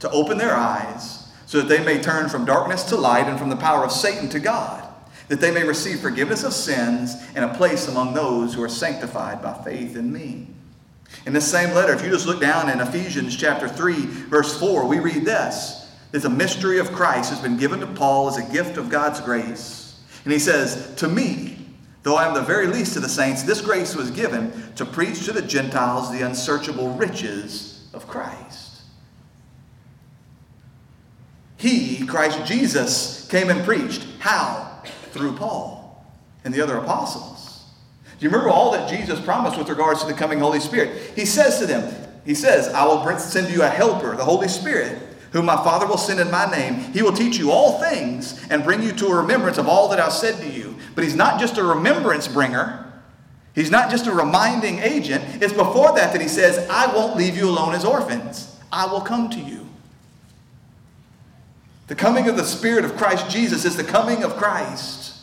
to 0.00 0.10
open 0.10 0.36
their 0.36 0.54
eyes 0.54 1.26
so 1.46 1.58
that 1.62 1.68
they 1.68 1.82
may 1.82 1.98
turn 2.00 2.28
from 2.28 2.44
darkness 2.44 2.82
to 2.84 2.96
light 2.96 3.26
and 3.26 3.38
from 3.38 3.48
the 3.48 3.56
power 3.56 3.82
of 3.82 3.90
Satan 3.90 4.28
to 4.28 4.40
God 4.40 4.86
that 5.28 5.40
they 5.40 5.50
may 5.50 5.64
receive 5.64 6.00
forgiveness 6.00 6.44
of 6.44 6.52
sins 6.52 7.16
and 7.34 7.44
a 7.44 7.54
place 7.54 7.88
among 7.88 8.14
those 8.14 8.54
who 8.54 8.62
are 8.62 8.68
sanctified 8.68 9.42
by 9.42 9.52
faith 9.64 9.96
in 9.96 10.12
me. 10.12 10.46
In 11.24 11.32
the 11.32 11.40
same 11.40 11.74
letter, 11.74 11.92
if 11.94 12.04
you 12.04 12.10
just 12.10 12.26
look 12.26 12.40
down 12.40 12.70
in 12.70 12.80
Ephesians 12.80 13.36
chapter 13.36 13.68
3, 13.68 13.94
verse 13.94 14.58
4, 14.58 14.86
we 14.86 15.00
read 15.00 15.24
this 15.24 15.85
that 16.12 16.22
the 16.22 16.30
mystery 16.30 16.78
of 16.78 16.92
Christ 16.92 17.30
has 17.30 17.40
been 17.40 17.56
given 17.56 17.80
to 17.80 17.86
Paul 17.86 18.28
as 18.28 18.36
a 18.36 18.52
gift 18.52 18.76
of 18.76 18.88
God's 18.88 19.20
grace. 19.20 20.00
And 20.24 20.32
he 20.32 20.38
says, 20.38 20.94
To 20.96 21.08
me, 21.08 21.58
though 22.02 22.16
I 22.16 22.26
am 22.26 22.34
the 22.34 22.42
very 22.42 22.66
least 22.66 22.96
of 22.96 23.02
the 23.02 23.08
saints, 23.08 23.42
this 23.42 23.60
grace 23.60 23.94
was 23.94 24.10
given 24.10 24.52
to 24.76 24.84
preach 24.84 25.24
to 25.26 25.32
the 25.32 25.42
Gentiles 25.42 26.10
the 26.10 26.22
unsearchable 26.22 26.90
riches 26.94 27.88
of 27.92 28.06
Christ. 28.06 28.82
He, 31.56 32.06
Christ 32.06 32.44
Jesus, 32.44 33.26
came 33.28 33.50
and 33.50 33.64
preached. 33.64 34.06
How? 34.18 34.66
through 35.16 35.32
Paul 35.32 36.04
and 36.44 36.52
the 36.52 36.60
other 36.60 36.76
apostles. 36.76 37.64
Do 38.18 38.24
you 38.24 38.30
remember 38.30 38.50
all 38.50 38.70
that 38.72 38.88
Jesus 38.88 39.20
promised 39.20 39.58
with 39.58 39.68
regards 39.68 40.00
to 40.02 40.06
the 40.06 40.14
coming 40.14 40.38
Holy 40.38 40.60
Spirit? 40.60 41.12
He 41.14 41.24
says 41.24 41.58
to 41.58 41.66
them, 41.66 41.92
He 42.24 42.34
says, 42.34 42.68
I 42.68 42.84
will 42.84 43.18
send 43.18 43.52
you 43.52 43.62
a 43.62 43.68
helper, 43.68 44.16
the 44.16 44.24
Holy 44.24 44.48
Spirit, 44.48 44.98
whom 45.36 45.46
my 45.46 45.56
Father 45.56 45.86
will 45.86 45.98
send 45.98 46.18
in 46.18 46.30
my 46.30 46.50
name. 46.50 46.74
He 46.92 47.02
will 47.02 47.12
teach 47.12 47.36
you 47.36 47.50
all 47.50 47.78
things 47.78 48.42
and 48.48 48.64
bring 48.64 48.82
you 48.82 48.92
to 48.92 49.06
a 49.08 49.16
remembrance 49.16 49.58
of 49.58 49.68
all 49.68 49.88
that 49.90 50.00
I've 50.00 50.12
said 50.12 50.40
to 50.40 50.48
you. 50.48 50.76
But 50.94 51.04
He's 51.04 51.14
not 51.14 51.38
just 51.38 51.58
a 51.58 51.62
remembrance 51.62 52.26
bringer. 52.26 52.86
He's 53.54 53.70
not 53.70 53.90
just 53.90 54.06
a 54.06 54.12
reminding 54.12 54.78
agent. 54.80 55.42
It's 55.42 55.52
before 55.52 55.94
that 55.94 56.12
that 56.12 56.20
he 56.20 56.28
says, 56.28 56.68
I 56.68 56.94
won't 56.94 57.16
leave 57.16 57.38
you 57.38 57.48
alone 57.48 57.74
as 57.74 57.86
orphans. 57.86 58.54
I 58.70 58.84
will 58.84 59.00
come 59.00 59.30
to 59.30 59.40
you. 59.40 59.66
The 61.86 61.94
coming 61.94 62.28
of 62.28 62.36
the 62.36 62.44
Spirit 62.44 62.84
of 62.84 62.98
Christ 62.98 63.30
Jesus 63.30 63.64
is 63.64 63.74
the 63.74 63.84
coming 63.84 64.24
of 64.24 64.36
Christ. 64.36 65.16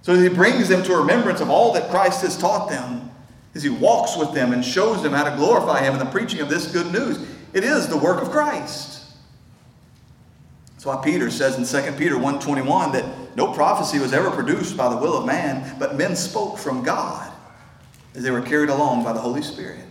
So 0.00 0.18
he 0.18 0.30
brings 0.30 0.68
them 0.68 0.82
to 0.84 0.94
a 0.94 1.00
remembrance 1.00 1.42
of 1.42 1.50
all 1.50 1.74
that 1.74 1.90
Christ 1.90 2.22
has 2.22 2.38
taught 2.38 2.70
them 2.70 3.10
as 3.54 3.62
he 3.62 3.68
walks 3.68 4.16
with 4.16 4.32
them 4.32 4.54
and 4.54 4.64
shows 4.64 5.02
them 5.02 5.12
how 5.12 5.24
to 5.24 5.36
glorify 5.36 5.82
him 5.82 5.92
in 5.92 5.98
the 5.98 6.06
preaching 6.06 6.40
of 6.40 6.48
this 6.48 6.72
good 6.72 6.90
news. 6.90 7.18
It 7.52 7.64
is 7.64 7.88
the 7.88 7.96
work 7.96 8.22
of 8.22 8.30
Christ. 8.30 9.04
That's 10.72 10.86
why 10.86 11.00
Peter 11.04 11.30
says 11.30 11.56
in 11.56 11.82
2 11.82 11.92
Peter 11.98 12.14
1.21 12.14 12.92
that 12.92 13.36
no 13.36 13.52
prophecy 13.52 13.98
was 13.98 14.12
ever 14.12 14.30
produced 14.30 14.76
by 14.76 14.88
the 14.88 14.96
will 14.96 15.16
of 15.16 15.26
man, 15.26 15.76
but 15.78 15.96
men 15.96 16.16
spoke 16.16 16.58
from 16.58 16.82
God 16.82 17.30
as 18.14 18.22
they 18.22 18.30
were 18.30 18.40
carried 18.40 18.70
along 18.70 19.04
by 19.04 19.12
the 19.12 19.20
Holy 19.20 19.42
Spirit. 19.42 19.84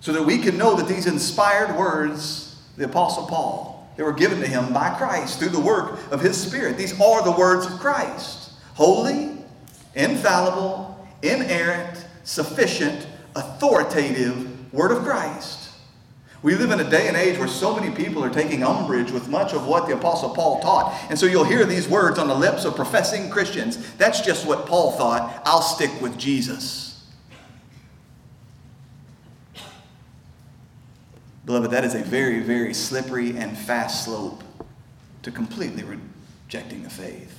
So 0.00 0.12
that 0.12 0.22
we 0.22 0.38
can 0.38 0.56
know 0.56 0.76
that 0.76 0.88
these 0.88 1.06
inspired 1.06 1.76
words, 1.76 2.62
the 2.76 2.84
Apostle 2.84 3.26
Paul, 3.26 3.90
they 3.96 4.02
were 4.02 4.12
given 4.12 4.40
to 4.40 4.46
him 4.46 4.72
by 4.72 4.94
Christ 4.96 5.38
through 5.38 5.50
the 5.50 5.60
work 5.60 5.98
of 6.10 6.22
his 6.22 6.40
Spirit. 6.40 6.78
These 6.78 6.98
are 6.98 7.22
the 7.22 7.32
words 7.32 7.66
of 7.66 7.72
Christ 7.80 8.52
holy, 8.74 9.36
infallible, 9.94 11.06
inerrant, 11.20 12.06
sufficient, 12.24 13.06
authoritative 13.36 14.72
Word 14.72 14.90
of 14.90 15.02
Christ. 15.02 15.59
We 16.42 16.54
live 16.54 16.70
in 16.70 16.80
a 16.80 16.88
day 16.88 17.06
and 17.06 17.16
age 17.16 17.38
where 17.38 17.48
so 17.48 17.76
many 17.76 17.94
people 17.94 18.24
are 18.24 18.30
taking 18.30 18.62
umbrage 18.62 19.10
with 19.10 19.28
much 19.28 19.52
of 19.52 19.66
what 19.66 19.86
the 19.86 19.94
Apostle 19.94 20.30
Paul 20.30 20.60
taught. 20.60 20.98
And 21.10 21.18
so 21.18 21.26
you'll 21.26 21.44
hear 21.44 21.66
these 21.66 21.86
words 21.86 22.18
on 22.18 22.28
the 22.28 22.34
lips 22.34 22.64
of 22.64 22.76
professing 22.76 23.28
Christians. 23.28 23.92
That's 23.96 24.22
just 24.22 24.46
what 24.46 24.64
Paul 24.64 24.92
thought. 24.92 25.42
I'll 25.44 25.60
stick 25.60 25.90
with 26.00 26.18
Jesus. 26.18 27.04
Beloved, 31.44 31.70
that 31.72 31.84
is 31.84 31.94
a 31.94 32.02
very, 32.02 32.40
very 32.40 32.72
slippery 32.72 33.36
and 33.36 33.56
fast 33.58 34.04
slope 34.04 34.42
to 35.22 35.30
completely 35.30 35.82
rejecting 35.82 36.82
the 36.82 36.90
faith. 36.90 37.36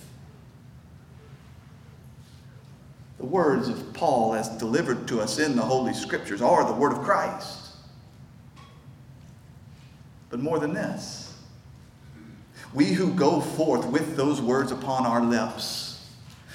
The 3.17 3.25
words 3.25 3.67
of 3.67 3.93
Paul, 3.93 4.35
as 4.35 4.49
delivered 4.49 5.07
to 5.07 5.21
us 5.21 5.39
in 5.39 5.55
the 5.55 5.61
Holy 5.61 5.93
Scriptures, 5.93 6.41
are 6.41 6.65
the 6.65 6.73
Word 6.73 6.91
of 6.91 7.01
Christ. 7.01 7.60
But 10.31 10.39
more 10.39 10.59
than 10.59 10.73
this, 10.73 11.37
we 12.73 12.85
who 12.85 13.13
go 13.13 13.41
forth 13.41 13.85
with 13.85 14.15
those 14.15 14.41
words 14.41 14.71
upon 14.71 15.05
our 15.05 15.21
lips, 15.21 16.09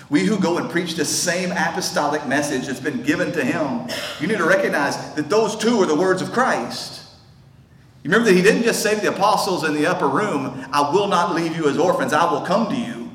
we 0.08 0.24
who 0.24 0.38
go 0.38 0.56
and 0.56 0.70
preach 0.70 0.94
the 0.94 1.04
same 1.04 1.52
apostolic 1.52 2.26
message 2.26 2.66
that's 2.66 2.80
been 2.80 3.02
given 3.02 3.32
to 3.32 3.44
him, 3.44 3.86
you 4.18 4.26
need 4.26 4.38
to 4.38 4.46
recognize 4.46 5.14
that 5.14 5.28
those 5.28 5.56
two 5.56 5.78
are 5.80 5.86
the 5.86 5.94
words 5.94 6.22
of 6.22 6.32
Christ. 6.32 7.02
You 8.02 8.10
remember 8.10 8.30
that 8.30 8.36
he 8.36 8.42
didn't 8.42 8.62
just 8.62 8.82
say 8.82 8.94
to 8.94 9.00
the 9.00 9.12
apostles 9.12 9.64
in 9.64 9.74
the 9.74 9.86
upper 9.86 10.08
room, 10.08 10.66
I 10.72 10.90
will 10.92 11.08
not 11.08 11.34
leave 11.34 11.56
you 11.56 11.68
as 11.68 11.76
orphans, 11.76 12.12
I 12.12 12.30
will 12.30 12.42
come 12.42 12.68
to 12.68 12.76
you. 12.76 13.10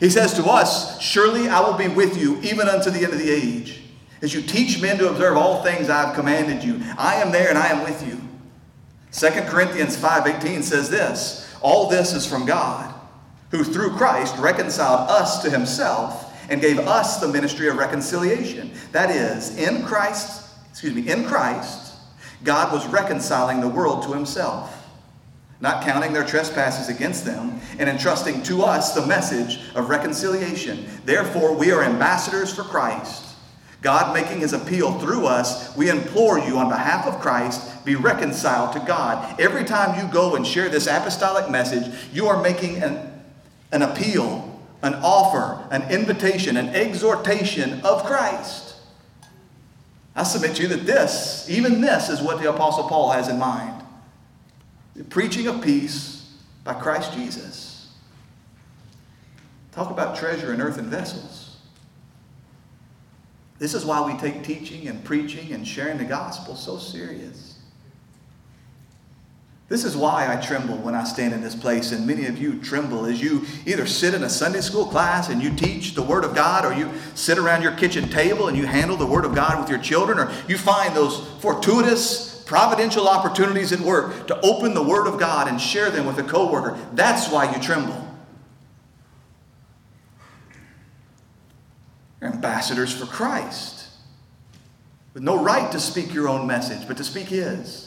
He 0.00 0.10
says 0.10 0.34
to 0.34 0.44
us, 0.46 1.00
Surely 1.00 1.48
I 1.48 1.60
will 1.60 1.76
be 1.76 1.88
with 1.88 2.20
you 2.20 2.40
even 2.40 2.68
unto 2.68 2.90
the 2.90 3.04
end 3.04 3.12
of 3.12 3.18
the 3.18 3.30
age. 3.30 3.82
As 4.20 4.34
you 4.34 4.40
teach 4.40 4.80
men 4.80 4.98
to 4.98 5.10
observe 5.10 5.36
all 5.36 5.62
things 5.62 5.90
I 5.90 6.06
have 6.06 6.14
commanded 6.14 6.64
you, 6.64 6.80
I 6.98 7.16
am 7.16 7.30
there 7.30 7.50
and 7.50 7.58
I 7.58 7.68
am 7.68 7.84
with 7.84 8.04
you. 8.06 8.23
2 9.14 9.30
Corinthians 9.46 9.96
5:18 9.96 10.62
says 10.62 10.90
this, 10.90 11.48
all 11.62 11.88
this 11.88 12.12
is 12.12 12.26
from 12.26 12.44
God, 12.44 12.92
who 13.50 13.64
through 13.64 13.96
Christ 13.96 14.36
reconciled 14.38 15.08
us 15.08 15.42
to 15.42 15.50
himself 15.50 16.32
and 16.50 16.60
gave 16.60 16.78
us 16.80 17.20
the 17.20 17.28
ministry 17.28 17.68
of 17.68 17.76
reconciliation. 17.76 18.72
That 18.92 19.10
is, 19.10 19.56
in 19.56 19.84
Christ, 19.84 20.50
excuse 20.68 20.92
me, 20.94 21.08
in 21.08 21.24
Christ, 21.24 21.94
God 22.42 22.72
was 22.72 22.86
reconciling 22.88 23.60
the 23.60 23.68
world 23.68 24.02
to 24.02 24.12
himself 24.12 24.84
not 25.60 25.82
counting 25.82 26.12
their 26.12 26.26
trespasses 26.26 26.94
against 26.94 27.24
them, 27.24 27.58
and 27.78 27.88
entrusting 27.88 28.42
to 28.42 28.62
us 28.62 28.92
the 28.92 29.06
message 29.06 29.60
of 29.74 29.88
reconciliation. 29.88 30.84
Therefore, 31.06 31.54
we 31.54 31.72
are 31.72 31.82
ambassadors 31.82 32.52
for 32.52 32.64
Christ. 32.64 33.24
God 33.80 34.14
making 34.14 34.40
his 34.40 34.52
appeal 34.52 34.98
through 34.98 35.26
us, 35.26 35.74
we 35.74 35.88
implore 35.88 36.38
you 36.38 36.58
on 36.58 36.68
behalf 36.68 37.06
of 37.06 37.20
Christ, 37.20 37.62
be 37.84 37.94
reconciled 37.94 38.72
to 38.72 38.80
God. 38.80 39.40
Every 39.40 39.64
time 39.64 39.98
you 39.98 40.12
go 40.12 40.36
and 40.36 40.46
share 40.46 40.68
this 40.68 40.86
apostolic 40.86 41.50
message, 41.50 41.92
you 42.12 42.26
are 42.26 42.42
making 42.42 42.82
an, 42.82 43.22
an 43.72 43.82
appeal, 43.82 44.60
an 44.82 44.94
offer, 44.94 45.66
an 45.70 45.90
invitation, 45.90 46.56
an 46.56 46.70
exhortation 46.70 47.80
of 47.82 48.04
Christ. 48.04 48.76
I 50.16 50.22
submit 50.22 50.56
to 50.56 50.62
you 50.62 50.68
that 50.68 50.86
this, 50.86 51.48
even 51.50 51.80
this, 51.80 52.08
is 52.08 52.22
what 52.22 52.40
the 52.40 52.48
Apostle 52.48 52.88
Paul 52.88 53.10
has 53.10 53.28
in 53.28 53.38
mind 53.38 53.82
the 54.94 55.02
preaching 55.02 55.48
of 55.48 55.60
peace 55.60 56.32
by 56.62 56.72
Christ 56.72 57.12
Jesus. 57.14 57.90
Talk 59.72 59.90
about 59.90 60.16
treasure 60.16 60.54
in 60.54 60.60
earthen 60.60 60.88
vessels. 60.88 61.56
This 63.58 63.74
is 63.74 63.84
why 63.84 64.06
we 64.06 64.18
take 64.18 64.44
teaching 64.44 64.86
and 64.86 65.02
preaching 65.04 65.52
and 65.52 65.66
sharing 65.66 65.98
the 65.98 66.04
gospel 66.04 66.54
so 66.54 66.78
serious. 66.78 67.53
This 69.66 69.84
is 69.84 69.96
why 69.96 70.30
I 70.30 70.40
tremble 70.40 70.76
when 70.76 70.94
I 70.94 71.04
stand 71.04 71.32
in 71.32 71.40
this 71.40 71.54
place, 71.54 71.92
and 71.92 72.06
many 72.06 72.26
of 72.26 72.36
you 72.36 72.60
tremble 72.60 73.06
as 73.06 73.22
you 73.22 73.46
either 73.64 73.86
sit 73.86 74.12
in 74.12 74.22
a 74.22 74.28
Sunday 74.28 74.60
school 74.60 74.84
class 74.84 75.30
and 75.30 75.42
you 75.42 75.54
teach 75.54 75.94
the 75.94 76.02
Word 76.02 76.22
of 76.22 76.34
God, 76.34 76.66
or 76.66 76.74
you 76.74 76.90
sit 77.14 77.38
around 77.38 77.62
your 77.62 77.72
kitchen 77.72 78.10
table 78.10 78.48
and 78.48 78.58
you 78.58 78.66
handle 78.66 78.96
the 78.96 79.06
Word 79.06 79.24
of 79.24 79.34
God 79.34 79.58
with 79.58 79.70
your 79.70 79.78
children, 79.78 80.18
or 80.18 80.30
you 80.48 80.58
find 80.58 80.94
those 80.94 81.26
fortuitous, 81.40 82.42
providential 82.44 83.08
opportunities 83.08 83.72
at 83.72 83.80
work 83.80 84.26
to 84.26 84.38
open 84.42 84.74
the 84.74 84.82
Word 84.82 85.06
of 85.06 85.18
God 85.18 85.48
and 85.48 85.58
share 85.58 85.90
them 85.90 86.04
with 86.04 86.18
a 86.18 86.24
coworker. 86.24 86.78
That's 86.92 87.30
why 87.30 87.50
you 87.50 87.62
tremble. 87.62 88.06
You're 92.20 92.32
ambassadors 92.34 92.92
for 92.92 93.06
Christ, 93.06 93.88
with 95.14 95.22
no 95.22 95.42
right 95.42 95.72
to 95.72 95.80
speak 95.80 96.12
your 96.12 96.28
own 96.28 96.46
message, 96.46 96.86
but 96.86 96.98
to 96.98 97.04
speak 97.04 97.28
His 97.28 97.83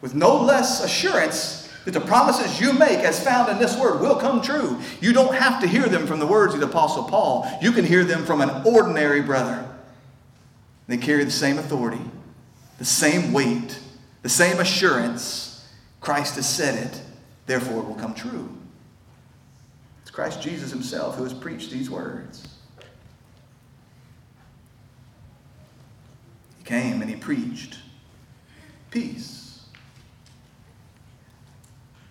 with 0.00 0.14
no 0.14 0.36
less 0.36 0.82
assurance 0.82 1.68
that 1.84 1.92
the 1.92 2.00
promises 2.00 2.60
you 2.60 2.72
make, 2.72 2.98
as 2.98 3.22
found 3.22 3.50
in 3.50 3.58
this 3.58 3.76
word, 3.78 4.00
will 4.00 4.16
come 4.16 4.42
true. 4.42 4.78
You 5.00 5.12
don't 5.12 5.34
have 5.34 5.60
to 5.62 5.66
hear 5.66 5.88
them 5.88 6.06
from 6.06 6.18
the 6.18 6.26
words 6.26 6.52
of 6.52 6.60
the 6.60 6.66
Apostle 6.66 7.04
Paul, 7.04 7.50
you 7.62 7.72
can 7.72 7.84
hear 7.84 8.04
them 8.04 8.24
from 8.24 8.40
an 8.40 8.62
ordinary 8.66 9.22
brother. 9.22 9.66
They 10.86 10.96
carry 10.96 11.24
the 11.24 11.30
same 11.30 11.58
authority, 11.58 12.02
the 12.78 12.84
same 12.84 13.32
weight, 13.32 13.78
the 14.22 14.28
same 14.28 14.58
assurance. 14.58 15.66
Christ 16.00 16.36
has 16.36 16.48
said 16.48 16.74
it, 16.74 17.02
therefore 17.46 17.82
it 17.82 17.86
will 17.86 17.94
come 17.94 18.14
true. 18.14 18.54
It's 20.02 20.10
Christ 20.10 20.40
Jesus 20.40 20.70
himself 20.70 21.16
who 21.16 21.24
has 21.24 21.34
preached 21.34 21.70
these 21.70 21.90
words. 21.90 22.46
He 26.58 26.64
came 26.64 27.02
and 27.02 27.10
he 27.10 27.16
preached 27.16 27.78
peace. 28.90 29.47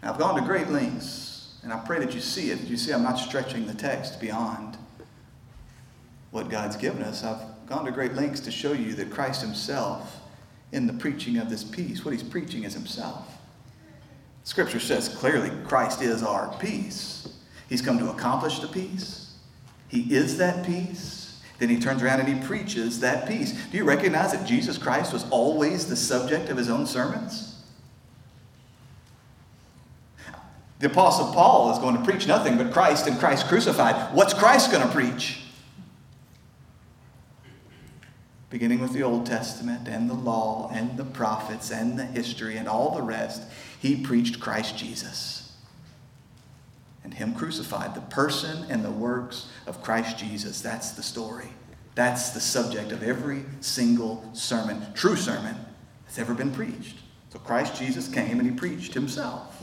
I've 0.03 0.17
gone 0.17 0.35
to 0.35 0.41
great 0.41 0.69
lengths, 0.69 1.55
and 1.63 1.73
I 1.73 1.79
pray 1.79 1.99
that 1.99 2.13
you 2.13 2.21
see 2.21 2.51
it. 2.51 2.61
You 2.61 2.77
see, 2.77 2.93
I'm 2.93 3.03
not 3.03 3.15
stretching 3.15 3.67
the 3.67 3.73
text 3.73 4.21
beyond 4.21 4.77
what 6.31 6.49
God's 6.49 6.77
given 6.77 7.01
us. 7.01 7.23
I've 7.23 7.41
gone 7.67 7.85
to 7.85 7.91
great 7.91 8.13
lengths 8.13 8.41
to 8.41 8.51
show 8.51 8.73
you 8.73 8.93
that 8.95 9.09
Christ 9.09 9.41
Himself, 9.41 10.21
in 10.71 10.87
the 10.87 10.93
preaching 10.93 11.37
of 11.37 11.49
this 11.49 11.63
peace, 11.63 12.05
what 12.05 12.11
He's 12.13 12.23
preaching 12.23 12.63
is 12.63 12.73
Himself. 12.73 13.37
Scripture 14.43 14.79
says 14.79 15.09
clearly 15.09 15.51
Christ 15.65 16.01
is 16.01 16.23
our 16.23 16.55
peace. 16.59 17.27
He's 17.67 17.81
come 17.81 17.99
to 17.99 18.09
accomplish 18.09 18.59
the 18.59 18.67
peace. 18.67 19.33
He 19.89 20.13
is 20.13 20.37
that 20.37 20.65
peace. 20.65 21.41
Then 21.59 21.69
he 21.69 21.79
turns 21.79 22.03
around 22.03 22.19
and 22.19 22.29
he 22.29 22.47
preaches 22.47 22.99
that 22.99 23.27
peace. 23.27 23.51
Do 23.71 23.77
you 23.77 23.83
recognize 23.83 24.31
that 24.31 24.45
Jesus 24.45 24.77
Christ 24.77 25.11
was 25.11 25.27
always 25.31 25.87
the 25.87 25.95
subject 25.95 26.49
of 26.49 26.57
his 26.57 26.69
own 26.69 26.85
sermons? 26.85 27.46
The 30.79 30.87
Apostle 30.87 31.33
Paul 31.33 31.71
is 31.71 31.79
going 31.79 31.97
to 31.97 32.03
preach 32.03 32.27
nothing 32.27 32.57
but 32.57 32.71
Christ 32.71 33.07
and 33.07 33.17
Christ 33.19 33.47
crucified. 33.47 34.13
What's 34.13 34.33
Christ 34.33 34.71
going 34.71 34.85
to 34.85 34.93
preach? 34.93 35.41
Beginning 38.49 38.79
with 38.79 38.93
the 38.93 39.03
Old 39.03 39.25
Testament 39.25 39.87
and 39.87 40.09
the 40.09 40.13
law 40.13 40.69
and 40.73 40.95
the 40.95 41.03
prophets 41.03 41.71
and 41.71 41.97
the 41.97 42.05
history 42.05 42.57
and 42.57 42.67
all 42.67 42.95
the 42.95 43.01
rest, 43.01 43.43
he 43.79 44.01
preached 44.01 44.39
Christ 44.39 44.77
Jesus 44.77 45.47
and 47.07 47.13
Him 47.13 47.33
crucified. 47.33 47.95
The 47.95 48.01
person 48.01 48.65
and 48.69 48.83
the 48.83 48.91
works 48.91 49.47
of 49.65 49.81
Christ 49.81 50.17
Jesus. 50.17 50.59
That's 50.59 50.91
the 50.91 51.01
story. 51.01 51.47
That's 51.95 52.31
the 52.31 52.41
subject 52.41 52.91
of 52.91 53.01
every 53.01 53.45
single 53.61 54.29
sermon, 54.33 54.85
true 54.93 55.15
sermon, 55.15 55.55
that's 56.03 56.19
ever 56.19 56.33
been 56.33 56.51
preached. 56.51 56.97
So 57.29 57.39
Christ 57.39 57.75
Jesus 57.79 58.09
came 58.09 58.39
and 58.39 58.49
He 58.49 58.53
preached 58.53 58.93
Himself. 58.93 59.56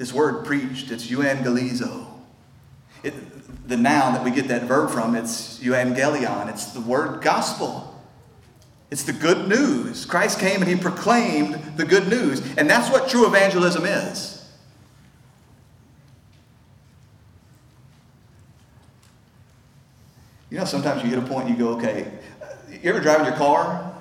This 0.00 0.14
word 0.14 0.46
preached, 0.46 0.90
it's 0.90 1.08
euangelizo. 1.08 2.06
It, 3.02 3.68
the 3.68 3.76
noun 3.76 4.14
that 4.14 4.24
we 4.24 4.30
get 4.30 4.48
that 4.48 4.62
verb 4.62 4.88
from, 4.88 5.14
it's 5.14 5.58
euangelion. 5.58 6.48
It's 6.48 6.72
the 6.72 6.80
word 6.80 7.20
gospel. 7.20 8.00
It's 8.90 9.02
the 9.02 9.12
good 9.12 9.46
news. 9.46 10.06
Christ 10.06 10.40
came 10.40 10.62
and 10.62 10.70
he 10.70 10.74
proclaimed 10.74 11.76
the 11.76 11.84
good 11.84 12.08
news. 12.08 12.40
And 12.56 12.68
that's 12.68 12.90
what 12.90 13.10
true 13.10 13.26
evangelism 13.26 13.84
is. 13.84 14.42
You 20.48 20.56
know, 20.56 20.64
sometimes 20.64 21.02
you 21.02 21.10
hit 21.10 21.18
a 21.18 21.26
point 21.26 21.46
and 21.46 21.58
you 21.58 21.62
go, 21.62 21.76
okay, 21.76 22.10
you 22.70 22.88
ever 22.88 23.00
drive 23.00 23.20
in 23.20 23.26
your 23.26 23.36
car 23.36 23.94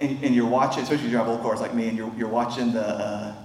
and, 0.00 0.22
and 0.22 0.32
you're 0.32 0.46
watching, 0.46 0.84
especially 0.84 1.06
if 1.06 1.10
you 1.10 1.16
drive 1.16 1.26
old 1.26 1.42
cars 1.42 1.60
like 1.60 1.74
me, 1.74 1.88
and 1.88 1.98
you're, 1.98 2.14
you're 2.16 2.28
watching 2.28 2.72
the, 2.72 2.86
uh, 2.86 3.43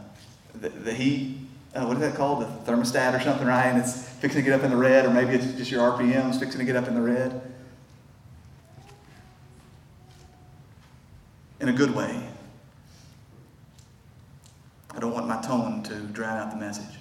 the, 0.62 0.70
the 0.70 0.93
heat, 0.93 1.38
uh, 1.76 1.86
what 1.86 1.97
is 1.97 2.01
that 2.01 2.16
called? 2.16 2.41
The 2.41 2.72
thermostat 2.72 3.16
or 3.16 3.22
something, 3.22 3.45
right? 3.45 3.68
And 3.68 3.78
it's 3.78 4.07
fixing 4.07 4.43
to 4.43 4.49
get 4.49 4.60
up 4.60 4.64
in 4.64 4.72
the 4.72 4.78
red, 4.78 5.05
or 5.05 5.12
maybe 5.12 5.34
it's 5.34 5.53
just 5.53 5.70
your 5.70 5.89
RPMs 5.91 6.39
fixing 6.39 6.60
to 6.60 6.66
get 6.66 6.76
up 6.76 6.88
in 6.88 6.95
the 6.95 7.01
red. 7.01 7.41
In 11.60 11.70
a 11.70 11.74
good 11.74 11.93
way. 11.93 12.28
I 14.95 14.99
don't 14.99 15.14
want 15.14 15.28
my 15.28 15.39
tone 15.41 15.84
to 15.84 15.93
drown 16.07 16.38
out 16.38 16.51
the 16.51 16.57
message. 16.57 16.97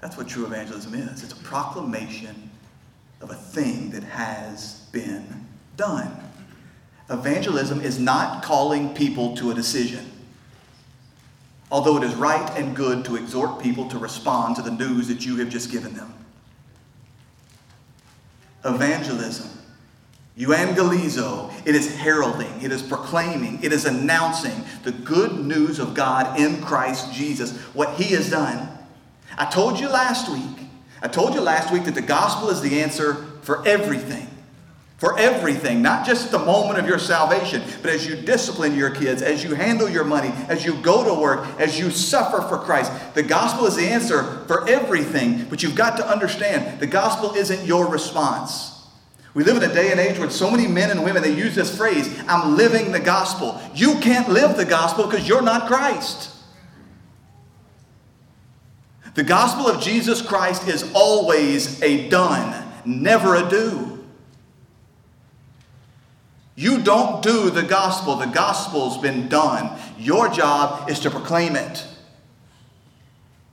That's 0.00 0.16
what 0.16 0.28
true 0.28 0.44
evangelism 0.44 0.94
is 0.94 1.22
it's 1.22 1.32
a 1.32 1.44
proclamation 1.44 2.50
of 3.20 3.30
a 3.30 3.34
thing 3.34 3.90
that 3.90 4.02
has 4.02 4.86
been 4.92 5.46
done. 5.76 6.10
Evangelism 7.08 7.80
is 7.80 7.98
not 7.98 8.42
calling 8.42 8.92
people 8.94 9.36
to 9.36 9.52
a 9.52 9.54
decision 9.54 10.10
although 11.70 11.96
it 11.96 12.04
is 12.04 12.14
right 12.14 12.48
and 12.58 12.76
good 12.76 13.04
to 13.04 13.16
exhort 13.16 13.60
people 13.60 13.88
to 13.88 13.98
respond 13.98 14.56
to 14.56 14.62
the 14.62 14.70
news 14.70 15.08
that 15.08 15.24
you 15.26 15.36
have 15.36 15.48
just 15.48 15.70
given 15.70 15.94
them. 15.94 16.12
Evangelism, 18.64 19.50
euangelizo, 20.38 21.52
it 21.66 21.74
is 21.74 21.94
heralding, 21.96 22.62
it 22.62 22.72
is 22.72 22.82
proclaiming, 22.82 23.62
it 23.62 23.72
is 23.72 23.84
announcing 23.84 24.64
the 24.82 24.92
good 24.92 25.32
news 25.44 25.78
of 25.78 25.94
God 25.94 26.38
in 26.38 26.62
Christ 26.62 27.12
Jesus, 27.12 27.56
what 27.74 27.94
He 27.94 28.14
has 28.14 28.30
done. 28.30 28.68
I 29.38 29.46
told 29.46 29.78
you 29.78 29.88
last 29.88 30.30
week, 30.30 30.68
I 31.02 31.08
told 31.08 31.34
you 31.34 31.40
last 31.40 31.72
week 31.72 31.84
that 31.84 31.94
the 31.94 32.02
gospel 32.02 32.50
is 32.50 32.60
the 32.60 32.80
answer 32.80 33.14
for 33.42 33.66
everything 33.66 34.28
for 34.98 35.18
everything, 35.18 35.82
not 35.82 36.06
just 36.06 36.30
the 36.30 36.38
moment 36.38 36.78
of 36.78 36.86
your 36.86 36.98
salvation, 36.98 37.62
but 37.82 37.90
as 37.90 38.06
you 38.06 38.16
discipline 38.16 38.74
your 38.74 38.90
kids, 38.90 39.20
as 39.20 39.44
you 39.44 39.54
handle 39.54 39.88
your 39.88 40.04
money, 40.04 40.32
as 40.48 40.64
you 40.64 40.74
go 40.80 41.04
to 41.04 41.20
work, 41.20 41.46
as 41.60 41.78
you 41.78 41.90
suffer 41.90 42.40
for 42.48 42.56
Christ. 42.58 42.90
The 43.14 43.22
gospel 43.22 43.66
is 43.66 43.76
the 43.76 43.86
answer 43.86 44.22
for 44.46 44.66
everything, 44.68 45.44
but 45.50 45.62
you've 45.62 45.74
got 45.74 45.98
to 45.98 46.08
understand 46.08 46.80
the 46.80 46.86
gospel 46.86 47.34
isn't 47.34 47.66
your 47.66 47.86
response. 47.88 48.72
We 49.34 49.44
live 49.44 49.62
in 49.62 49.70
a 49.70 49.74
day 49.74 49.90
and 49.90 50.00
age 50.00 50.18
where 50.18 50.30
so 50.30 50.50
many 50.50 50.66
men 50.66 50.90
and 50.90 51.04
women 51.04 51.22
they 51.22 51.34
use 51.34 51.54
this 51.54 51.76
phrase, 51.76 52.08
I'm 52.26 52.56
living 52.56 52.90
the 52.90 53.00
gospel. 53.00 53.60
You 53.74 53.96
can't 53.96 54.30
live 54.30 54.56
the 54.56 54.64
gospel 54.64 55.06
because 55.06 55.28
you're 55.28 55.42
not 55.42 55.66
Christ. 55.66 56.30
The 59.14 59.24
gospel 59.24 59.68
of 59.68 59.82
Jesus 59.82 60.22
Christ 60.22 60.66
is 60.68 60.90
always 60.94 61.82
a 61.82 62.08
done, 62.08 62.66
never 62.86 63.34
a 63.34 63.46
do. 63.46 63.95
You 66.56 66.82
don't 66.82 67.22
do 67.22 67.50
the 67.50 67.62
gospel, 67.62 68.16
the 68.16 68.26
gospel's 68.26 68.98
been 68.98 69.28
done. 69.28 69.78
Your 69.98 70.28
job 70.28 70.88
is 70.88 70.98
to 71.00 71.10
proclaim 71.10 71.54
it, 71.54 71.86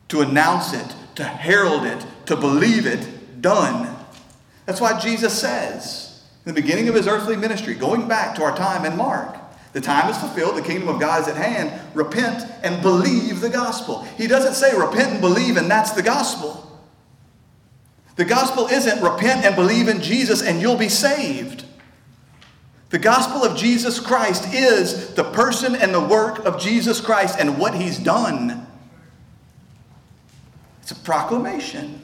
to 0.07 0.21
announce 0.21 0.73
it, 0.73 0.95
to 1.15 1.23
herald 1.25 1.83
it, 1.83 2.05
to 2.27 2.37
believe 2.37 2.87
it 2.87 3.41
done. 3.41 3.93
That's 4.65 4.79
why 4.79 4.97
Jesus 4.97 5.39
says 5.39 6.23
in 6.45 6.55
the 6.55 6.61
beginning 6.61 6.87
of 6.87 6.95
his 6.95 7.07
earthly 7.07 7.35
ministry, 7.35 7.73
going 7.73 8.07
back 8.07 8.35
to 8.35 8.43
our 8.43 8.55
time 8.55 8.85
in 8.85 8.97
Mark, 8.97 9.37
the 9.73 9.81
time 9.81 10.09
is 10.09 10.17
fulfilled, 10.17 10.55
the 10.55 10.61
kingdom 10.61 10.87
of 10.87 10.99
God 10.99 11.23
is 11.23 11.27
at 11.27 11.35
hand. 11.35 11.73
Repent 11.95 12.45
and 12.63 12.81
believe 12.81 13.41
the 13.41 13.49
gospel. 13.49 14.03
He 14.17 14.27
doesn't 14.27 14.53
say 14.53 14.77
repent 14.77 15.13
and 15.13 15.21
believe, 15.21 15.57
and 15.57 15.69
that's 15.69 15.91
the 15.91 16.03
gospel. 16.03 16.63
The 18.15 18.25
gospel 18.25 18.67
isn't 18.67 19.01
repent 19.01 19.43
and 19.43 19.55
believe 19.55 19.87
in 19.87 20.01
Jesus 20.01 20.43
and 20.43 20.61
you'll 20.61 20.77
be 20.77 20.89
saved. 20.89 21.62
The 22.93 22.99
gospel 22.99 23.43
of 23.43 23.57
Jesus 23.57 23.99
Christ 23.99 24.53
is 24.53 25.15
the 25.15 25.23
person 25.23 25.75
and 25.75 25.91
the 25.91 25.99
work 25.99 26.45
of 26.45 26.61
Jesus 26.61 27.01
Christ 27.01 27.39
and 27.39 27.57
what 27.57 27.73
he's 27.73 27.97
done. 27.97 28.67
It's 30.83 30.91
a 30.91 30.95
proclamation. 30.97 32.03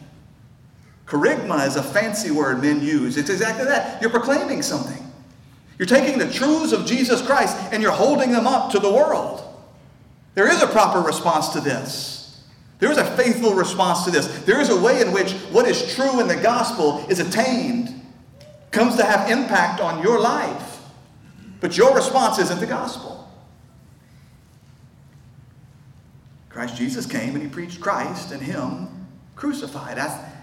Kerygma 1.05 1.67
is 1.67 1.75
a 1.75 1.83
fancy 1.83 2.31
word 2.31 2.63
men 2.63 2.81
use. 2.81 3.17
It's 3.17 3.29
exactly 3.29 3.65
that. 3.65 4.01
You're 4.01 4.09
proclaiming 4.09 4.63
something. 4.63 5.05
You're 5.77 5.85
taking 5.85 6.17
the 6.17 6.27
truths 6.27 6.71
of 6.71 6.87
Jesus 6.87 7.21
Christ 7.21 7.55
and 7.71 7.83
you're 7.83 7.91
holding 7.91 8.31
them 8.31 8.47
up 8.47 8.71
to 8.71 8.79
the 8.79 8.91
world. 8.91 9.43
There 10.33 10.51
is 10.51 10.63
a 10.63 10.67
proper 10.67 11.01
response 11.01 11.49
to 11.49 11.61
this. 11.61 12.41
There 12.79 12.91
is 12.91 12.97
a 12.97 13.15
faithful 13.15 13.53
response 13.53 14.05
to 14.05 14.11
this. 14.11 14.25
There 14.39 14.59
is 14.59 14.71
a 14.71 14.81
way 14.81 15.01
in 15.01 15.11
which 15.11 15.33
what 15.51 15.67
is 15.67 15.93
true 15.93 16.19
in 16.19 16.27
the 16.27 16.37
gospel 16.37 17.05
is 17.09 17.19
attained, 17.19 17.93
comes 18.71 18.95
to 18.95 19.05
have 19.05 19.29
impact 19.29 19.81
on 19.81 20.01
your 20.01 20.19
life. 20.19 20.68
But 21.59 21.77
your 21.77 21.93
response 21.95 22.39
isn't 22.39 22.59
the 22.59 22.65
gospel. 22.65 23.27
Christ 26.49 26.75
Jesus 26.75 27.05
came 27.05 27.35
and 27.35 27.43
he 27.43 27.49
preached 27.49 27.79
Christ 27.79 28.31
and 28.31 28.41
him 28.41 29.07
crucified. 29.35 29.97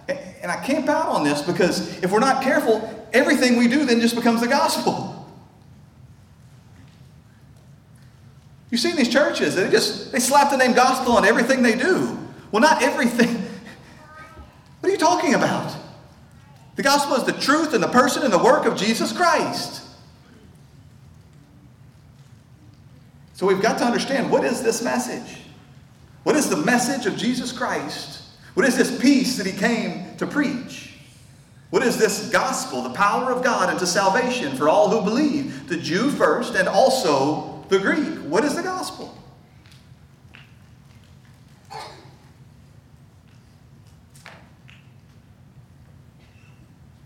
and 0.08 0.50
I 0.50 0.62
camp 0.64 0.88
out 0.88 1.08
on 1.08 1.24
this 1.24 1.42
because 1.42 2.02
if 2.02 2.10
we're 2.10 2.20
not 2.20 2.42
careful, 2.42 3.08
everything 3.12 3.56
we 3.56 3.68
do 3.68 3.84
then 3.84 4.00
just 4.00 4.14
becomes 4.14 4.40
the 4.40 4.48
gospel. 4.48 5.12
You've 8.70 8.80
seen 8.80 8.96
these 8.96 9.08
churches, 9.08 9.54
they 9.54 9.70
just 9.70 10.12
they 10.12 10.18
slap 10.18 10.50
the 10.50 10.56
name 10.56 10.72
gospel 10.72 11.12
on 11.16 11.24
everything 11.24 11.62
they 11.62 11.76
do. 11.76 12.18
Well, 12.50 12.60
not 12.60 12.82
everything. 12.82 13.42
What 14.80 14.90
are 14.90 14.92
you 14.92 14.98
talking 14.98 15.34
about? 15.34 15.74
The 16.76 16.82
gospel 16.82 17.16
is 17.16 17.24
the 17.24 17.32
truth 17.32 17.74
and 17.74 17.82
the 17.82 17.88
person 17.88 18.22
and 18.22 18.32
the 18.32 18.38
work 18.38 18.66
of 18.66 18.76
Jesus 18.76 19.12
Christ. 19.12 19.82
So 23.36 23.46
we've 23.46 23.60
got 23.60 23.76
to 23.78 23.84
understand 23.84 24.30
what 24.30 24.44
is 24.44 24.62
this 24.62 24.80
message? 24.80 25.42
What 26.22 26.36
is 26.36 26.48
the 26.48 26.56
message 26.56 27.04
of 27.04 27.18
Jesus 27.18 27.52
Christ? 27.52 28.22
What 28.54 28.64
is 28.64 28.78
this 28.78 28.98
peace 28.98 29.36
that 29.36 29.44
he 29.44 29.52
came 29.52 30.16
to 30.16 30.26
preach? 30.26 30.94
What 31.68 31.82
is 31.82 31.98
this 31.98 32.30
gospel, 32.30 32.80
the 32.80 32.94
power 32.94 33.30
of 33.30 33.44
God 33.44 33.68
unto 33.68 33.84
salvation 33.84 34.56
for 34.56 34.70
all 34.70 34.88
who 34.88 35.02
believe, 35.02 35.68
the 35.68 35.76
Jew 35.76 36.10
first 36.10 36.54
and 36.54 36.66
also 36.66 37.62
the 37.68 37.78
Greek? 37.78 38.20
What 38.20 38.42
is 38.42 38.56
the 38.56 38.62
gospel? 38.62 39.14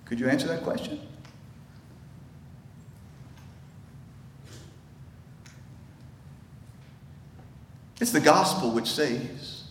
Could 0.05 0.21
you 0.21 0.29
answer 0.29 0.47
that 0.47 0.63
question? 0.63 1.01
It's 8.01 8.13
the 8.13 8.21
gospel 8.21 8.71
which 8.71 8.87
saves. 8.87 9.65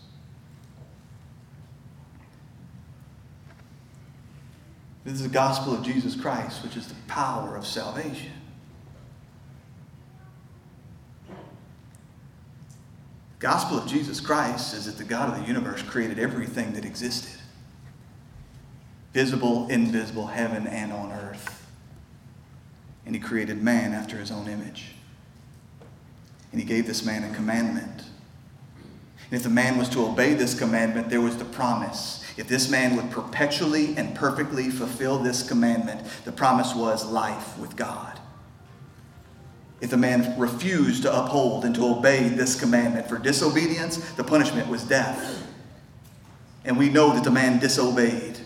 This 5.03 5.15
is 5.15 5.23
the 5.23 5.29
gospel 5.29 5.73
of 5.73 5.83
Jesus 5.83 6.15
Christ, 6.15 6.61
which 6.63 6.77
is 6.77 6.87
the 6.87 6.95
power 7.07 7.55
of 7.55 7.65
salvation. 7.65 8.31
The 13.39 13.47
gospel 13.47 13.79
of 13.79 13.87
Jesus 13.87 14.19
Christ 14.19 14.75
is 14.75 14.85
that 14.85 14.97
the 14.97 15.03
God 15.03 15.29
of 15.29 15.41
the 15.41 15.47
universe 15.47 15.81
created 15.81 16.19
everything 16.19 16.73
that 16.73 16.85
existed 16.85 17.39
visible, 19.13 19.67
invisible, 19.69 20.27
heaven, 20.27 20.67
and 20.67 20.93
on 20.93 21.11
earth. 21.11 21.65
And 23.05 23.15
he 23.15 23.19
created 23.19 23.61
man 23.61 23.93
after 23.93 24.17
his 24.17 24.29
own 24.29 24.47
image. 24.47 24.91
And 26.51 26.61
he 26.61 26.67
gave 26.67 26.85
this 26.85 27.03
man 27.03 27.23
a 27.23 27.33
commandment. 27.35 28.03
If 29.31 29.43
the 29.43 29.49
man 29.49 29.77
was 29.77 29.89
to 29.89 30.05
obey 30.05 30.33
this 30.33 30.57
commandment, 30.57 31.09
there 31.09 31.21
was 31.21 31.37
the 31.37 31.45
promise. 31.45 32.25
If 32.37 32.47
this 32.47 32.69
man 32.69 32.95
would 32.95 33.11
perpetually 33.11 33.95
and 33.95 34.15
perfectly 34.15 34.69
fulfill 34.69 35.19
this 35.19 35.47
commandment, 35.47 36.01
the 36.25 36.31
promise 36.31 36.73
was 36.73 37.05
life 37.05 37.57
with 37.57 37.75
God. 37.75 38.19
If 39.81 39.91
the 39.91 39.97
man 39.97 40.37
refused 40.39 41.03
to 41.03 41.15
uphold 41.15 41.63
and 41.63 41.75
to 41.75 41.85
obey 41.85 42.27
this 42.27 42.59
commandment 42.59 43.07
for 43.07 43.17
disobedience, 43.17 43.97
the 44.13 44.23
punishment 44.23 44.67
was 44.67 44.83
death. 44.83 45.47
And 46.65 46.77
we 46.77 46.89
know 46.89 47.13
that 47.13 47.23
the 47.23 47.31
man 47.31 47.59
disobeyed 47.59 48.39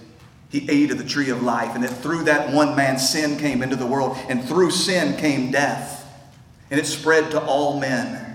he 0.53 0.69
ate 0.69 0.91
of 0.91 0.99
the 0.99 1.03
tree 1.03 1.31
of 1.31 1.41
life, 1.41 1.73
and 1.73 1.84
that 1.84 1.89
through 1.89 2.25
that 2.25 2.53
one 2.53 2.75
man 2.75 2.99
sin 2.99 3.39
came 3.39 3.63
into 3.63 3.75
the 3.75 3.88
world, 3.88 4.15
and 4.29 4.45
through 4.45 4.69
sin 4.69 5.17
came 5.17 5.49
death. 5.49 6.07
And 6.69 6.79
it 6.79 6.86
spread 6.86 7.31
to 7.31 7.43
all 7.43 7.79
men. 7.79 8.32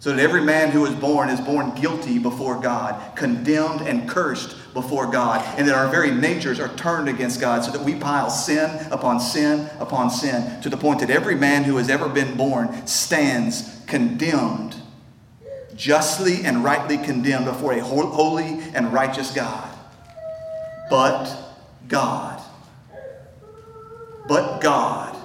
So 0.00 0.12
that 0.12 0.22
every 0.22 0.42
man 0.42 0.70
who 0.70 0.86
is 0.86 0.94
born 0.94 1.28
is 1.28 1.40
born 1.40 1.74
guilty 1.74 2.18
before 2.18 2.60
God, 2.60 3.16
condemned 3.16 3.80
and 3.80 4.08
cursed 4.08 4.56
before 4.72 5.10
God, 5.10 5.44
and 5.58 5.66
that 5.66 5.74
our 5.74 5.88
very 5.88 6.12
natures 6.12 6.60
are 6.60 6.68
turned 6.76 7.08
against 7.08 7.40
God, 7.40 7.64
so 7.64 7.72
that 7.72 7.82
we 7.82 7.96
pile 7.96 8.30
sin 8.30 8.86
upon 8.92 9.18
sin 9.18 9.68
upon 9.80 10.10
sin, 10.10 10.60
to 10.62 10.68
the 10.68 10.76
point 10.76 11.00
that 11.00 11.10
every 11.10 11.34
man 11.34 11.64
who 11.64 11.76
has 11.78 11.90
ever 11.90 12.08
been 12.08 12.36
born 12.36 12.86
stands 12.86 13.82
condemned, 13.86 14.76
justly 15.74 16.44
and 16.44 16.62
rightly 16.62 16.98
condemned 16.98 17.46
before 17.46 17.72
a 17.72 17.80
holy 17.80 18.60
and 18.74 18.92
righteous 18.92 19.32
God 19.32 19.74
but 20.88 21.36
God. 21.86 22.40
But 24.26 24.60
God. 24.60 25.17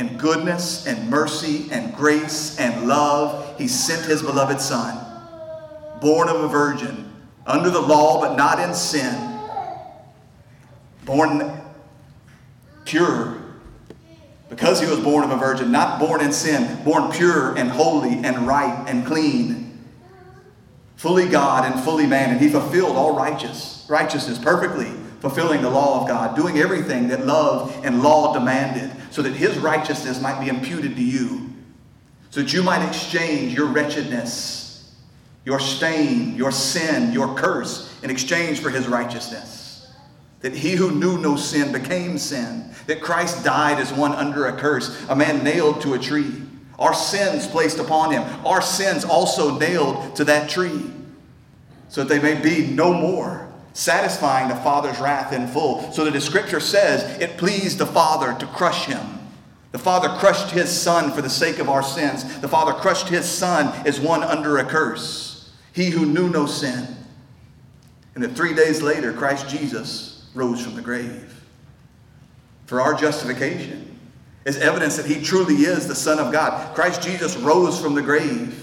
In 0.00 0.16
goodness 0.16 0.86
and 0.86 1.10
mercy 1.10 1.68
and 1.70 1.94
grace 1.94 2.58
and 2.58 2.88
love, 2.88 3.58
He 3.58 3.68
sent 3.68 4.06
His 4.06 4.22
beloved 4.22 4.58
Son, 4.58 4.98
born 6.00 6.30
of 6.30 6.40
a 6.40 6.48
virgin, 6.48 7.12
under 7.46 7.68
the 7.68 7.82
law 7.82 8.18
but 8.18 8.34
not 8.34 8.58
in 8.58 8.72
sin, 8.72 9.38
born 11.04 11.52
pure 12.86 13.42
because 14.48 14.80
he 14.80 14.86
was 14.86 14.98
born 14.98 15.22
of 15.22 15.30
a 15.30 15.36
virgin, 15.36 15.70
not 15.70 16.00
born 16.00 16.22
in 16.22 16.32
sin, 16.32 16.82
born 16.82 17.12
pure 17.12 17.54
and 17.56 17.70
holy 17.70 18.24
and 18.24 18.46
right 18.46 18.84
and 18.88 19.06
clean, 19.06 19.78
fully 20.96 21.28
God 21.28 21.70
and 21.70 21.84
fully 21.84 22.06
man, 22.06 22.30
and 22.30 22.40
he 22.40 22.48
fulfilled 22.48 22.96
all 22.96 23.14
righteous 23.14 23.84
righteousness 23.86 24.38
perfectly, 24.38 24.90
fulfilling 25.20 25.62
the 25.62 25.70
law 25.70 26.02
of 26.02 26.08
God, 26.08 26.34
doing 26.34 26.58
everything 26.58 27.08
that 27.08 27.26
love 27.26 27.84
and 27.84 28.02
law 28.02 28.32
demanded, 28.32 28.90
so 29.10 29.22
that 29.22 29.34
his 29.34 29.56
righteousness 29.58 30.20
might 30.20 30.40
be 30.40 30.48
imputed 30.48 30.96
to 30.96 31.02
you, 31.02 31.50
so 32.30 32.40
that 32.40 32.52
you 32.52 32.62
might 32.62 32.86
exchange 32.86 33.52
your 33.54 33.66
wretchedness, 33.66 34.94
your 35.44 35.60
stain, 35.60 36.34
your 36.36 36.50
sin, 36.50 37.12
your 37.12 37.34
curse, 37.34 37.94
in 38.02 38.10
exchange 38.10 38.60
for 38.60 38.70
his 38.70 38.88
righteousness. 38.88 39.92
That 40.40 40.54
he 40.54 40.72
who 40.72 40.90
knew 40.92 41.18
no 41.18 41.36
sin 41.36 41.70
became 41.70 42.16
sin. 42.16 42.70
That 42.86 43.02
Christ 43.02 43.44
died 43.44 43.78
as 43.78 43.92
one 43.92 44.12
under 44.12 44.46
a 44.46 44.56
curse, 44.56 45.04
a 45.10 45.16
man 45.16 45.44
nailed 45.44 45.82
to 45.82 45.94
a 45.94 45.98
tree. 45.98 46.42
Our 46.78 46.94
sins 46.94 47.46
placed 47.46 47.78
upon 47.78 48.12
him, 48.12 48.22
our 48.46 48.62
sins 48.62 49.04
also 49.04 49.58
nailed 49.58 50.16
to 50.16 50.24
that 50.24 50.48
tree, 50.48 50.90
so 51.90 52.04
that 52.04 52.08
they 52.08 52.34
may 52.34 52.40
be 52.40 52.68
no 52.68 52.94
more 52.94 53.49
satisfying 53.72 54.48
the 54.48 54.56
Father's 54.56 54.98
wrath 54.98 55.32
in 55.32 55.46
full. 55.46 55.92
So 55.92 56.04
that 56.04 56.12
the 56.12 56.20
scripture 56.20 56.60
says 56.60 57.20
it 57.20 57.38
pleased 57.38 57.78
the 57.78 57.86
Father 57.86 58.38
to 58.38 58.46
crush 58.46 58.86
him. 58.86 59.18
The 59.72 59.78
Father 59.78 60.08
crushed 60.18 60.50
his 60.50 60.68
Son 60.68 61.12
for 61.12 61.22
the 61.22 61.30
sake 61.30 61.58
of 61.58 61.68
our 61.68 61.82
sins. 61.82 62.40
The 62.40 62.48
Father 62.48 62.72
crushed 62.72 63.08
his 63.08 63.24
Son 63.24 63.66
as 63.86 64.00
one 64.00 64.22
under 64.22 64.58
a 64.58 64.64
curse, 64.64 65.52
he 65.72 65.90
who 65.90 66.06
knew 66.06 66.28
no 66.28 66.46
sin. 66.46 66.96
And 68.14 68.24
that 68.24 68.36
three 68.36 68.54
days 68.54 68.82
later, 68.82 69.12
Christ 69.12 69.48
Jesus 69.48 70.28
rose 70.34 70.62
from 70.62 70.74
the 70.74 70.82
grave 70.82 71.40
for 72.66 72.80
our 72.80 72.94
justification. 72.94 73.86
As 74.46 74.56
evidence 74.56 74.96
that 74.96 75.06
he 75.06 75.22
truly 75.22 75.54
is 75.54 75.86
the 75.86 75.94
Son 75.94 76.18
of 76.18 76.32
God. 76.32 76.74
Christ 76.74 77.02
Jesus 77.02 77.36
rose 77.36 77.80
from 77.80 77.94
the 77.94 78.02
grave 78.02 78.59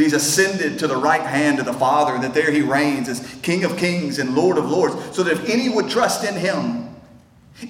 he's 0.00 0.12
ascended 0.12 0.78
to 0.78 0.86
the 0.86 0.96
right 0.96 1.22
hand 1.22 1.58
of 1.58 1.64
the 1.64 1.72
Father, 1.72 2.14
and 2.14 2.22
that 2.22 2.34
there 2.34 2.50
he 2.50 2.62
reigns 2.62 3.08
as 3.08 3.20
King 3.42 3.64
of 3.64 3.76
kings 3.76 4.18
and 4.18 4.34
Lord 4.34 4.58
of 4.58 4.70
lords, 4.70 4.94
so 5.16 5.22
that 5.22 5.32
if 5.32 5.48
any 5.48 5.68
would 5.68 5.88
trust 5.88 6.24
in 6.24 6.34
him, 6.34 6.88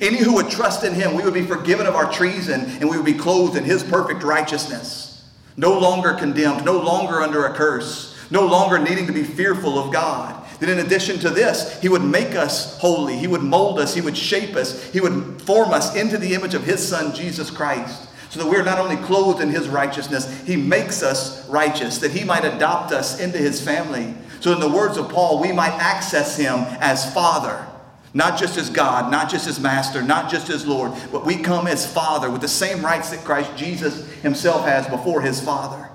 any 0.00 0.18
who 0.18 0.34
would 0.34 0.50
trust 0.50 0.84
in 0.84 0.94
him, 0.94 1.14
we 1.14 1.22
would 1.22 1.34
be 1.34 1.44
forgiven 1.44 1.86
of 1.86 1.94
our 1.94 2.12
treason 2.12 2.60
and 2.60 2.90
we 2.90 2.96
would 2.96 3.06
be 3.06 3.14
clothed 3.14 3.56
in 3.56 3.64
his 3.64 3.82
perfect 3.82 4.22
righteousness. 4.22 5.30
No 5.56 5.78
longer 5.78 6.12
condemned, 6.12 6.64
no 6.64 6.78
longer 6.78 7.22
under 7.22 7.46
a 7.46 7.54
curse, 7.54 8.14
no 8.30 8.46
longer 8.46 8.78
needing 8.78 9.06
to 9.06 9.12
be 9.12 9.24
fearful 9.24 9.78
of 9.78 9.92
God. 9.92 10.44
That 10.60 10.68
in 10.68 10.80
addition 10.80 11.18
to 11.20 11.30
this, 11.30 11.80
he 11.80 11.88
would 11.88 12.02
make 12.02 12.34
us 12.34 12.78
holy, 12.78 13.16
he 13.16 13.26
would 13.26 13.42
mold 13.42 13.78
us, 13.78 13.94
he 13.94 14.00
would 14.00 14.16
shape 14.16 14.56
us, 14.56 14.92
he 14.92 15.00
would 15.00 15.40
form 15.42 15.72
us 15.72 15.96
into 15.96 16.18
the 16.18 16.34
image 16.34 16.54
of 16.54 16.64
his 16.64 16.86
Son, 16.86 17.14
Jesus 17.14 17.50
Christ 17.50 18.07
so 18.30 18.40
that 18.40 18.50
we're 18.50 18.64
not 18.64 18.78
only 18.78 18.96
clothed 18.96 19.40
in 19.40 19.50
his 19.50 19.68
righteousness, 19.68 20.42
he 20.42 20.56
makes 20.56 21.02
us 21.02 21.48
righteous, 21.48 21.98
that 21.98 22.10
he 22.10 22.24
might 22.24 22.44
adopt 22.44 22.92
us 22.92 23.20
into 23.20 23.38
his 23.38 23.60
family. 23.60 24.14
So, 24.40 24.52
in 24.52 24.60
the 24.60 24.68
words 24.68 24.96
of 24.96 25.08
Paul, 25.08 25.40
we 25.40 25.52
might 25.52 25.72
access 25.72 26.36
him 26.36 26.60
as 26.80 27.12
Father, 27.12 27.66
not 28.14 28.38
just 28.38 28.56
as 28.56 28.70
God, 28.70 29.10
not 29.10 29.30
just 29.30 29.48
as 29.48 29.58
Master, 29.58 30.02
not 30.02 30.30
just 30.30 30.48
as 30.50 30.66
Lord, 30.66 30.92
but 31.10 31.24
we 31.24 31.36
come 31.36 31.66
as 31.66 31.90
Father 31.90 32.30
with 32.30 32.40
the 32.40 32.48
same 32.48 32.84
rights 32.84 33.10
that 33.10 33.24
Christ 33.24 33.56
Jesus 33.56 34.10
himself 34.16 34.64
has 34.64 34.86
before 34.86 35.20
his 35.22 35.40
Father. 35.40 35.88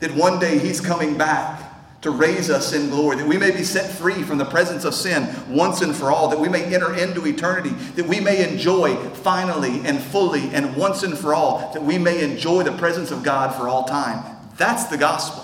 That 0.00 0.12
one 0.12 0.38
day 0.38 0.58
he's 0.58 0.80
coming 0.80 1.16
back 1.16 1.65
to 2.06 2.12
raise 2.12 2.50
us 2.50 2.72
in 2.72 2.88
glory, 2.88 3.16
that 3.16 3.26
we 3.26 3.36
may 3.36 3.50
be 3.50 3.64
set 3.64 3.90
free 3.90 4.22
from 4.22 4.38
the 4.38 4.44
presence 4.44 4.84
of 4.84 4.94
sin 4.94 5.28
once 5.48 5.80
and 5.80 5.92
for 5.92 6.12
all, 6.12 6.28
that 6.28 6.38
we 6.38 6.48
may 6.48 6.72
enter 6.72 6.94
into 6.94 7.26
eternity, 7.26 7.70
that 7.96 8.06
we 8.06 8.20
may 8.20 8.48
enjoy 8.48 8.94
finally 9.10 9.80
and 9.84 10.00
fully 10.00 10.48
and 10.54 10.76
once 10.76 11.02
and 11.02 11.18
for 11.18 11.34
all, 11.34 11.72
that 11.74 11.82
we 11.82 11.98
may 11.98 12.22
enjoy 12.22 12.62
the 12.62 12.70
presence 12.70 13.10
of 13.10 13.24
God 13.24 13.52
for 13.56 13.68
all 13.68 13.82
time. 13.82 14.24
That's 14.56 14.84
the 14.84 14.96
gospel. 14.96 15.42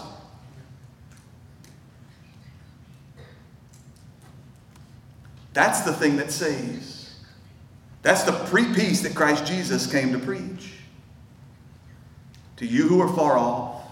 That's 5.53 5.81
the 5.81 5.93
thing 5.93 6.17
that 6.19 6.31
saves. 6.31 7.19
That's 8.03 8.23
the 8.23 8.33
pre 8.33 8.73
peace 8.73 9.01
that 9.01 9.17
Christ 9.17 9.47
Jesus 9.47 9.91
came 9.91 10.13
to 10.13 10.19
preach. 10.21 10.75
to 12.59 12.67
you 12.69 12.87
who 12.87 13.01
are 13.01 13.13
far 13.17 13.37
off, 13.37 13.83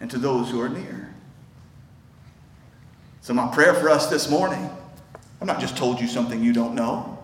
and 0.00 0.10
to 0.10 0.18
those 0.18 0.50
who 0.50 0.60
are 0.60 0.68
near. 0.68 1.11
So, 3.22 3.32
my 3.32 3.46
prayer 3.46 3.72
for 3.72 3.88
us 3.88 4.08
this 4.08 4.28
morning 4.28 4.68
I've 5.40 5.46
not 5.48 5.60
just 5.60 5.76
told 5.76 6.00
you 6.00 6.06
something 6.06 6.42
you 6.42 6.52
don't 6.52 6.74
know. 6.74 7.18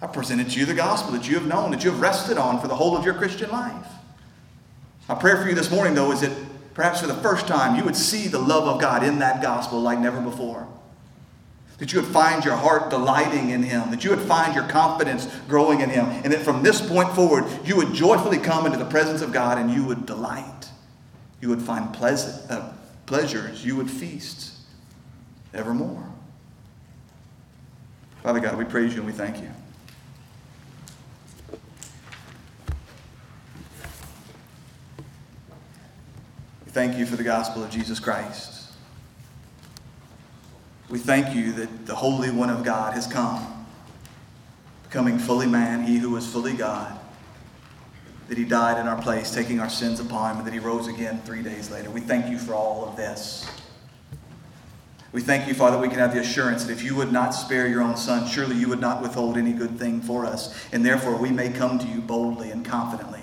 I 0.00 0.06
presented 0.06 0.50
to 0.50 0.58
you 0.58 0.64
the 0.64 0.72
gospel 0.72 1.12
that 1.12 1.28
you 1.28 1.34
have 1.34 1.46
known, 1.46 1.70
that 1.70 1.84
you 1.84 1.90
have 1.90 2.00
rested 2.00 2.38
on 2.38 2.58
for 2.58 2.68
the 2.68 2.74
whole 2.74 2.96
of 2.96 3.04
your 3.04 3.12
Christian 3.12 3.50
life. 3.50 3.86
My 5.08 5.14
prayer 5.14 5.36
for 5.36 5.48
you 5.48 5.54
this 5.54 5.70
morning, 5.70 5.94
though, 5.94 6.10
is 6.10 6.22
that 6.22 6.32
perhaps 6.72 7.02
for 7.02 7.06
the 7.06 7.14
first 7.14 7.46
time 7.46 7.76
you 7.76 7.84
would 7.84 7.96
see 7.96 8.28
the 8.28 8.38
love 8.38 8.66
of 8.66 8.80
God 8.80 9.02
in 9.02 9.18
that 9.18 9.42
gospel 9.42 9.80
like 9.80 9.98
never 9.98 10.22
before. 10.22 10.66
That 11.76 11.92
you 11.92 12.00
would 12.00 12.10
find 12.10 12.42
your 12.44 12.56
heart 12.56 12.88
delighting 12.88 13.50
in 13.50 13.62
Him, 13.62 13.90
that 13.90 14.04
you 14.04 14.10
would 14.10 14.20
find 14.20 14.54
your 14.54 14.66
confidence 14.68 15.26
growing 15.48 15.82
in 15.82 15.90
Him, 15.90 16.06
and 16.06 16.32
that 16.32 16.40
from 16.40 16.62
this 16.62 16.86
point 16.86 17.14
forward 17.14 17.44
you 17.64 17.76
would 17.76 17.92
joyfully 17.92 18.38
come 18.38 18.64
into 18.64 18.78
the 18.78 18.86
presence 18.86 19.20
of 19.20 19.32
God 19.32 19.58
and 19.58 19.70
you 19.70 19.84
would 19.84 20.06
delight. 20.06 20.70
You 21.42 21.50
would 21.50 21.62
find 21.62 21.92
pleasant, 21.92 22.50
uh, 22.50 22.70
pleasures, 23.04 23.64
you 23.64 23.76
would 23.76 23.90
feast 23.90 24.51
evermore. 25.54 26.08
Father 28.22 28.40
God, 28.40 28.56
we 28.56 28.64
praise 28.64 28.92
you 28.92 28.98
and 28.98 29.06
we 29.06 29.12
thank 29.12 29.38
you. 29.42 29.50
We 36.64 36.70
thank 36.70 36.96
you 36.96 37.04
for 37.04 37.16
the 37.16 37.24
gospel 37.24 37.64
of 37.64 37.70
Jesus 37.70 37.98
Christ. 37.98 38.70
We 40.88 40.98
thank 40.98 41.34
you 41.34 41.52
that 41.52 41.86
the 41.86 41.94
Holy 41.94 42.30
One 42.30 42.50
of 42.50 42.64
God 42.64 42.94
has 42.94 43.06
come, 43.06 43.66
becoming 44.84 45.18
fully 45.18 45.46
man, 45.46 45.84
he 45.84 45.98
who 45.98 46.10
was 46.10 46.26
fully 46.26 46.52
God, 46.52 46.98
that 48.28 48.38
he 48.38 48.44
died 48.44 48.78
in 48.78 48.86
our 48.86 49.00
place, 49.00 49.34
taking 49.34 49.58
our 49.58 49.70
sins 49.70 50.00
upon 50.00 50.32
him, 50.32 50.36
and 50.38 50.46
that 50.46 50.52
he 50.52 50.60
rose 50.60 50.86
again 50.86 51.20
three 51.24 51.42
days 51.42 51.70
later. 51.70 51.90
We 51.90 52.00
thank 52.00 52.30
you 52.30 52.38
for 52.38 52.54
all 52.54 52.86
of 52.86 52.96
this. 52.96 53.46
We 55.12 55.20
thank 55.20 55.46
you, 55.46 55.52
Father, 55.52 55.76
we 55.76 55.88
can 55.88 55.98
have 55.98 56.14
the 56.14 56.20
assurance 56.20 56.64
that 56.64 56.72
if 56.72 56.82
you 56.82 56.94
would 56.96 57.12
not 57.12 57.30
spare 57.34 57.68
your 57.68 57.82
own 57.82 57.96
Son, 57.96 58.26
surely 58.26 58.56
you 58.56 58.68
would 58.68 58.80
not 58.80 59.02
withhold 59.02 59.36
any 59.36 59.52
good 59.52 59.78
thing 59.78 60.00
for 60.00 60.24
us. 60.24 60.58
And 60.72 60.84
therefore, 60.84 61.16
we 61.16 61.30
may 61.30 61.50
come 61.50 61.78
to 61.78 61.86
you 61.86 62.00
boldly 62.00 62.50
and 62.50 62.64
confidently, 62.64 63.20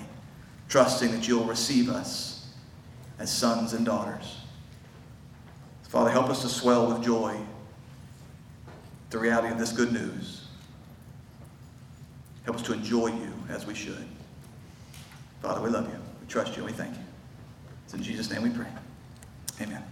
trusting 0.68 1.10
that 1.10 1.26
you'll 1.26 1.44
receive 1.44 1.88
us 1.88 2.48
as 3.18 3.30
sons 3.30 3.72
and 3.72 3.84
daughters. 3.84 4.36
Father, 5.88 6.10
help 6.10 6.30
us 6.30 6.42
to 6.42 6.48
swell 6.48 6.92
with 6.92 7.02
joy 7.02 7.36
the 9.10 9.18
reality 9.18 9.48
of 9.48 9.58
this 9.58 9.72
good 9.72 9.92
news. 9.92 10.44
Help 12.44 12.56
us 12.56 12.62
to 12.62 12.72
enjoy 12.72 13.08
you 13.08 13.32
as 13.48 13.66
we 13.66 13.74
should. 13.74 14.06
Father, 15.42 15.60
we 15.60 15.68
love 15.68 15.88
you. 15.88 15.98
We 16.20 16.28
trust 16.28 16.56
you 16.56 16.64
we 16.64 16.72
thank 16.72 16.94
you. 16.94 17.02
It's 17.84 17.94
in 17.94 18.02
Jesus' 18.04 18.30
name 18.30 18.42
we 18.42 18.50
pray. 18.50 18.68
Amen. 19.60 19.89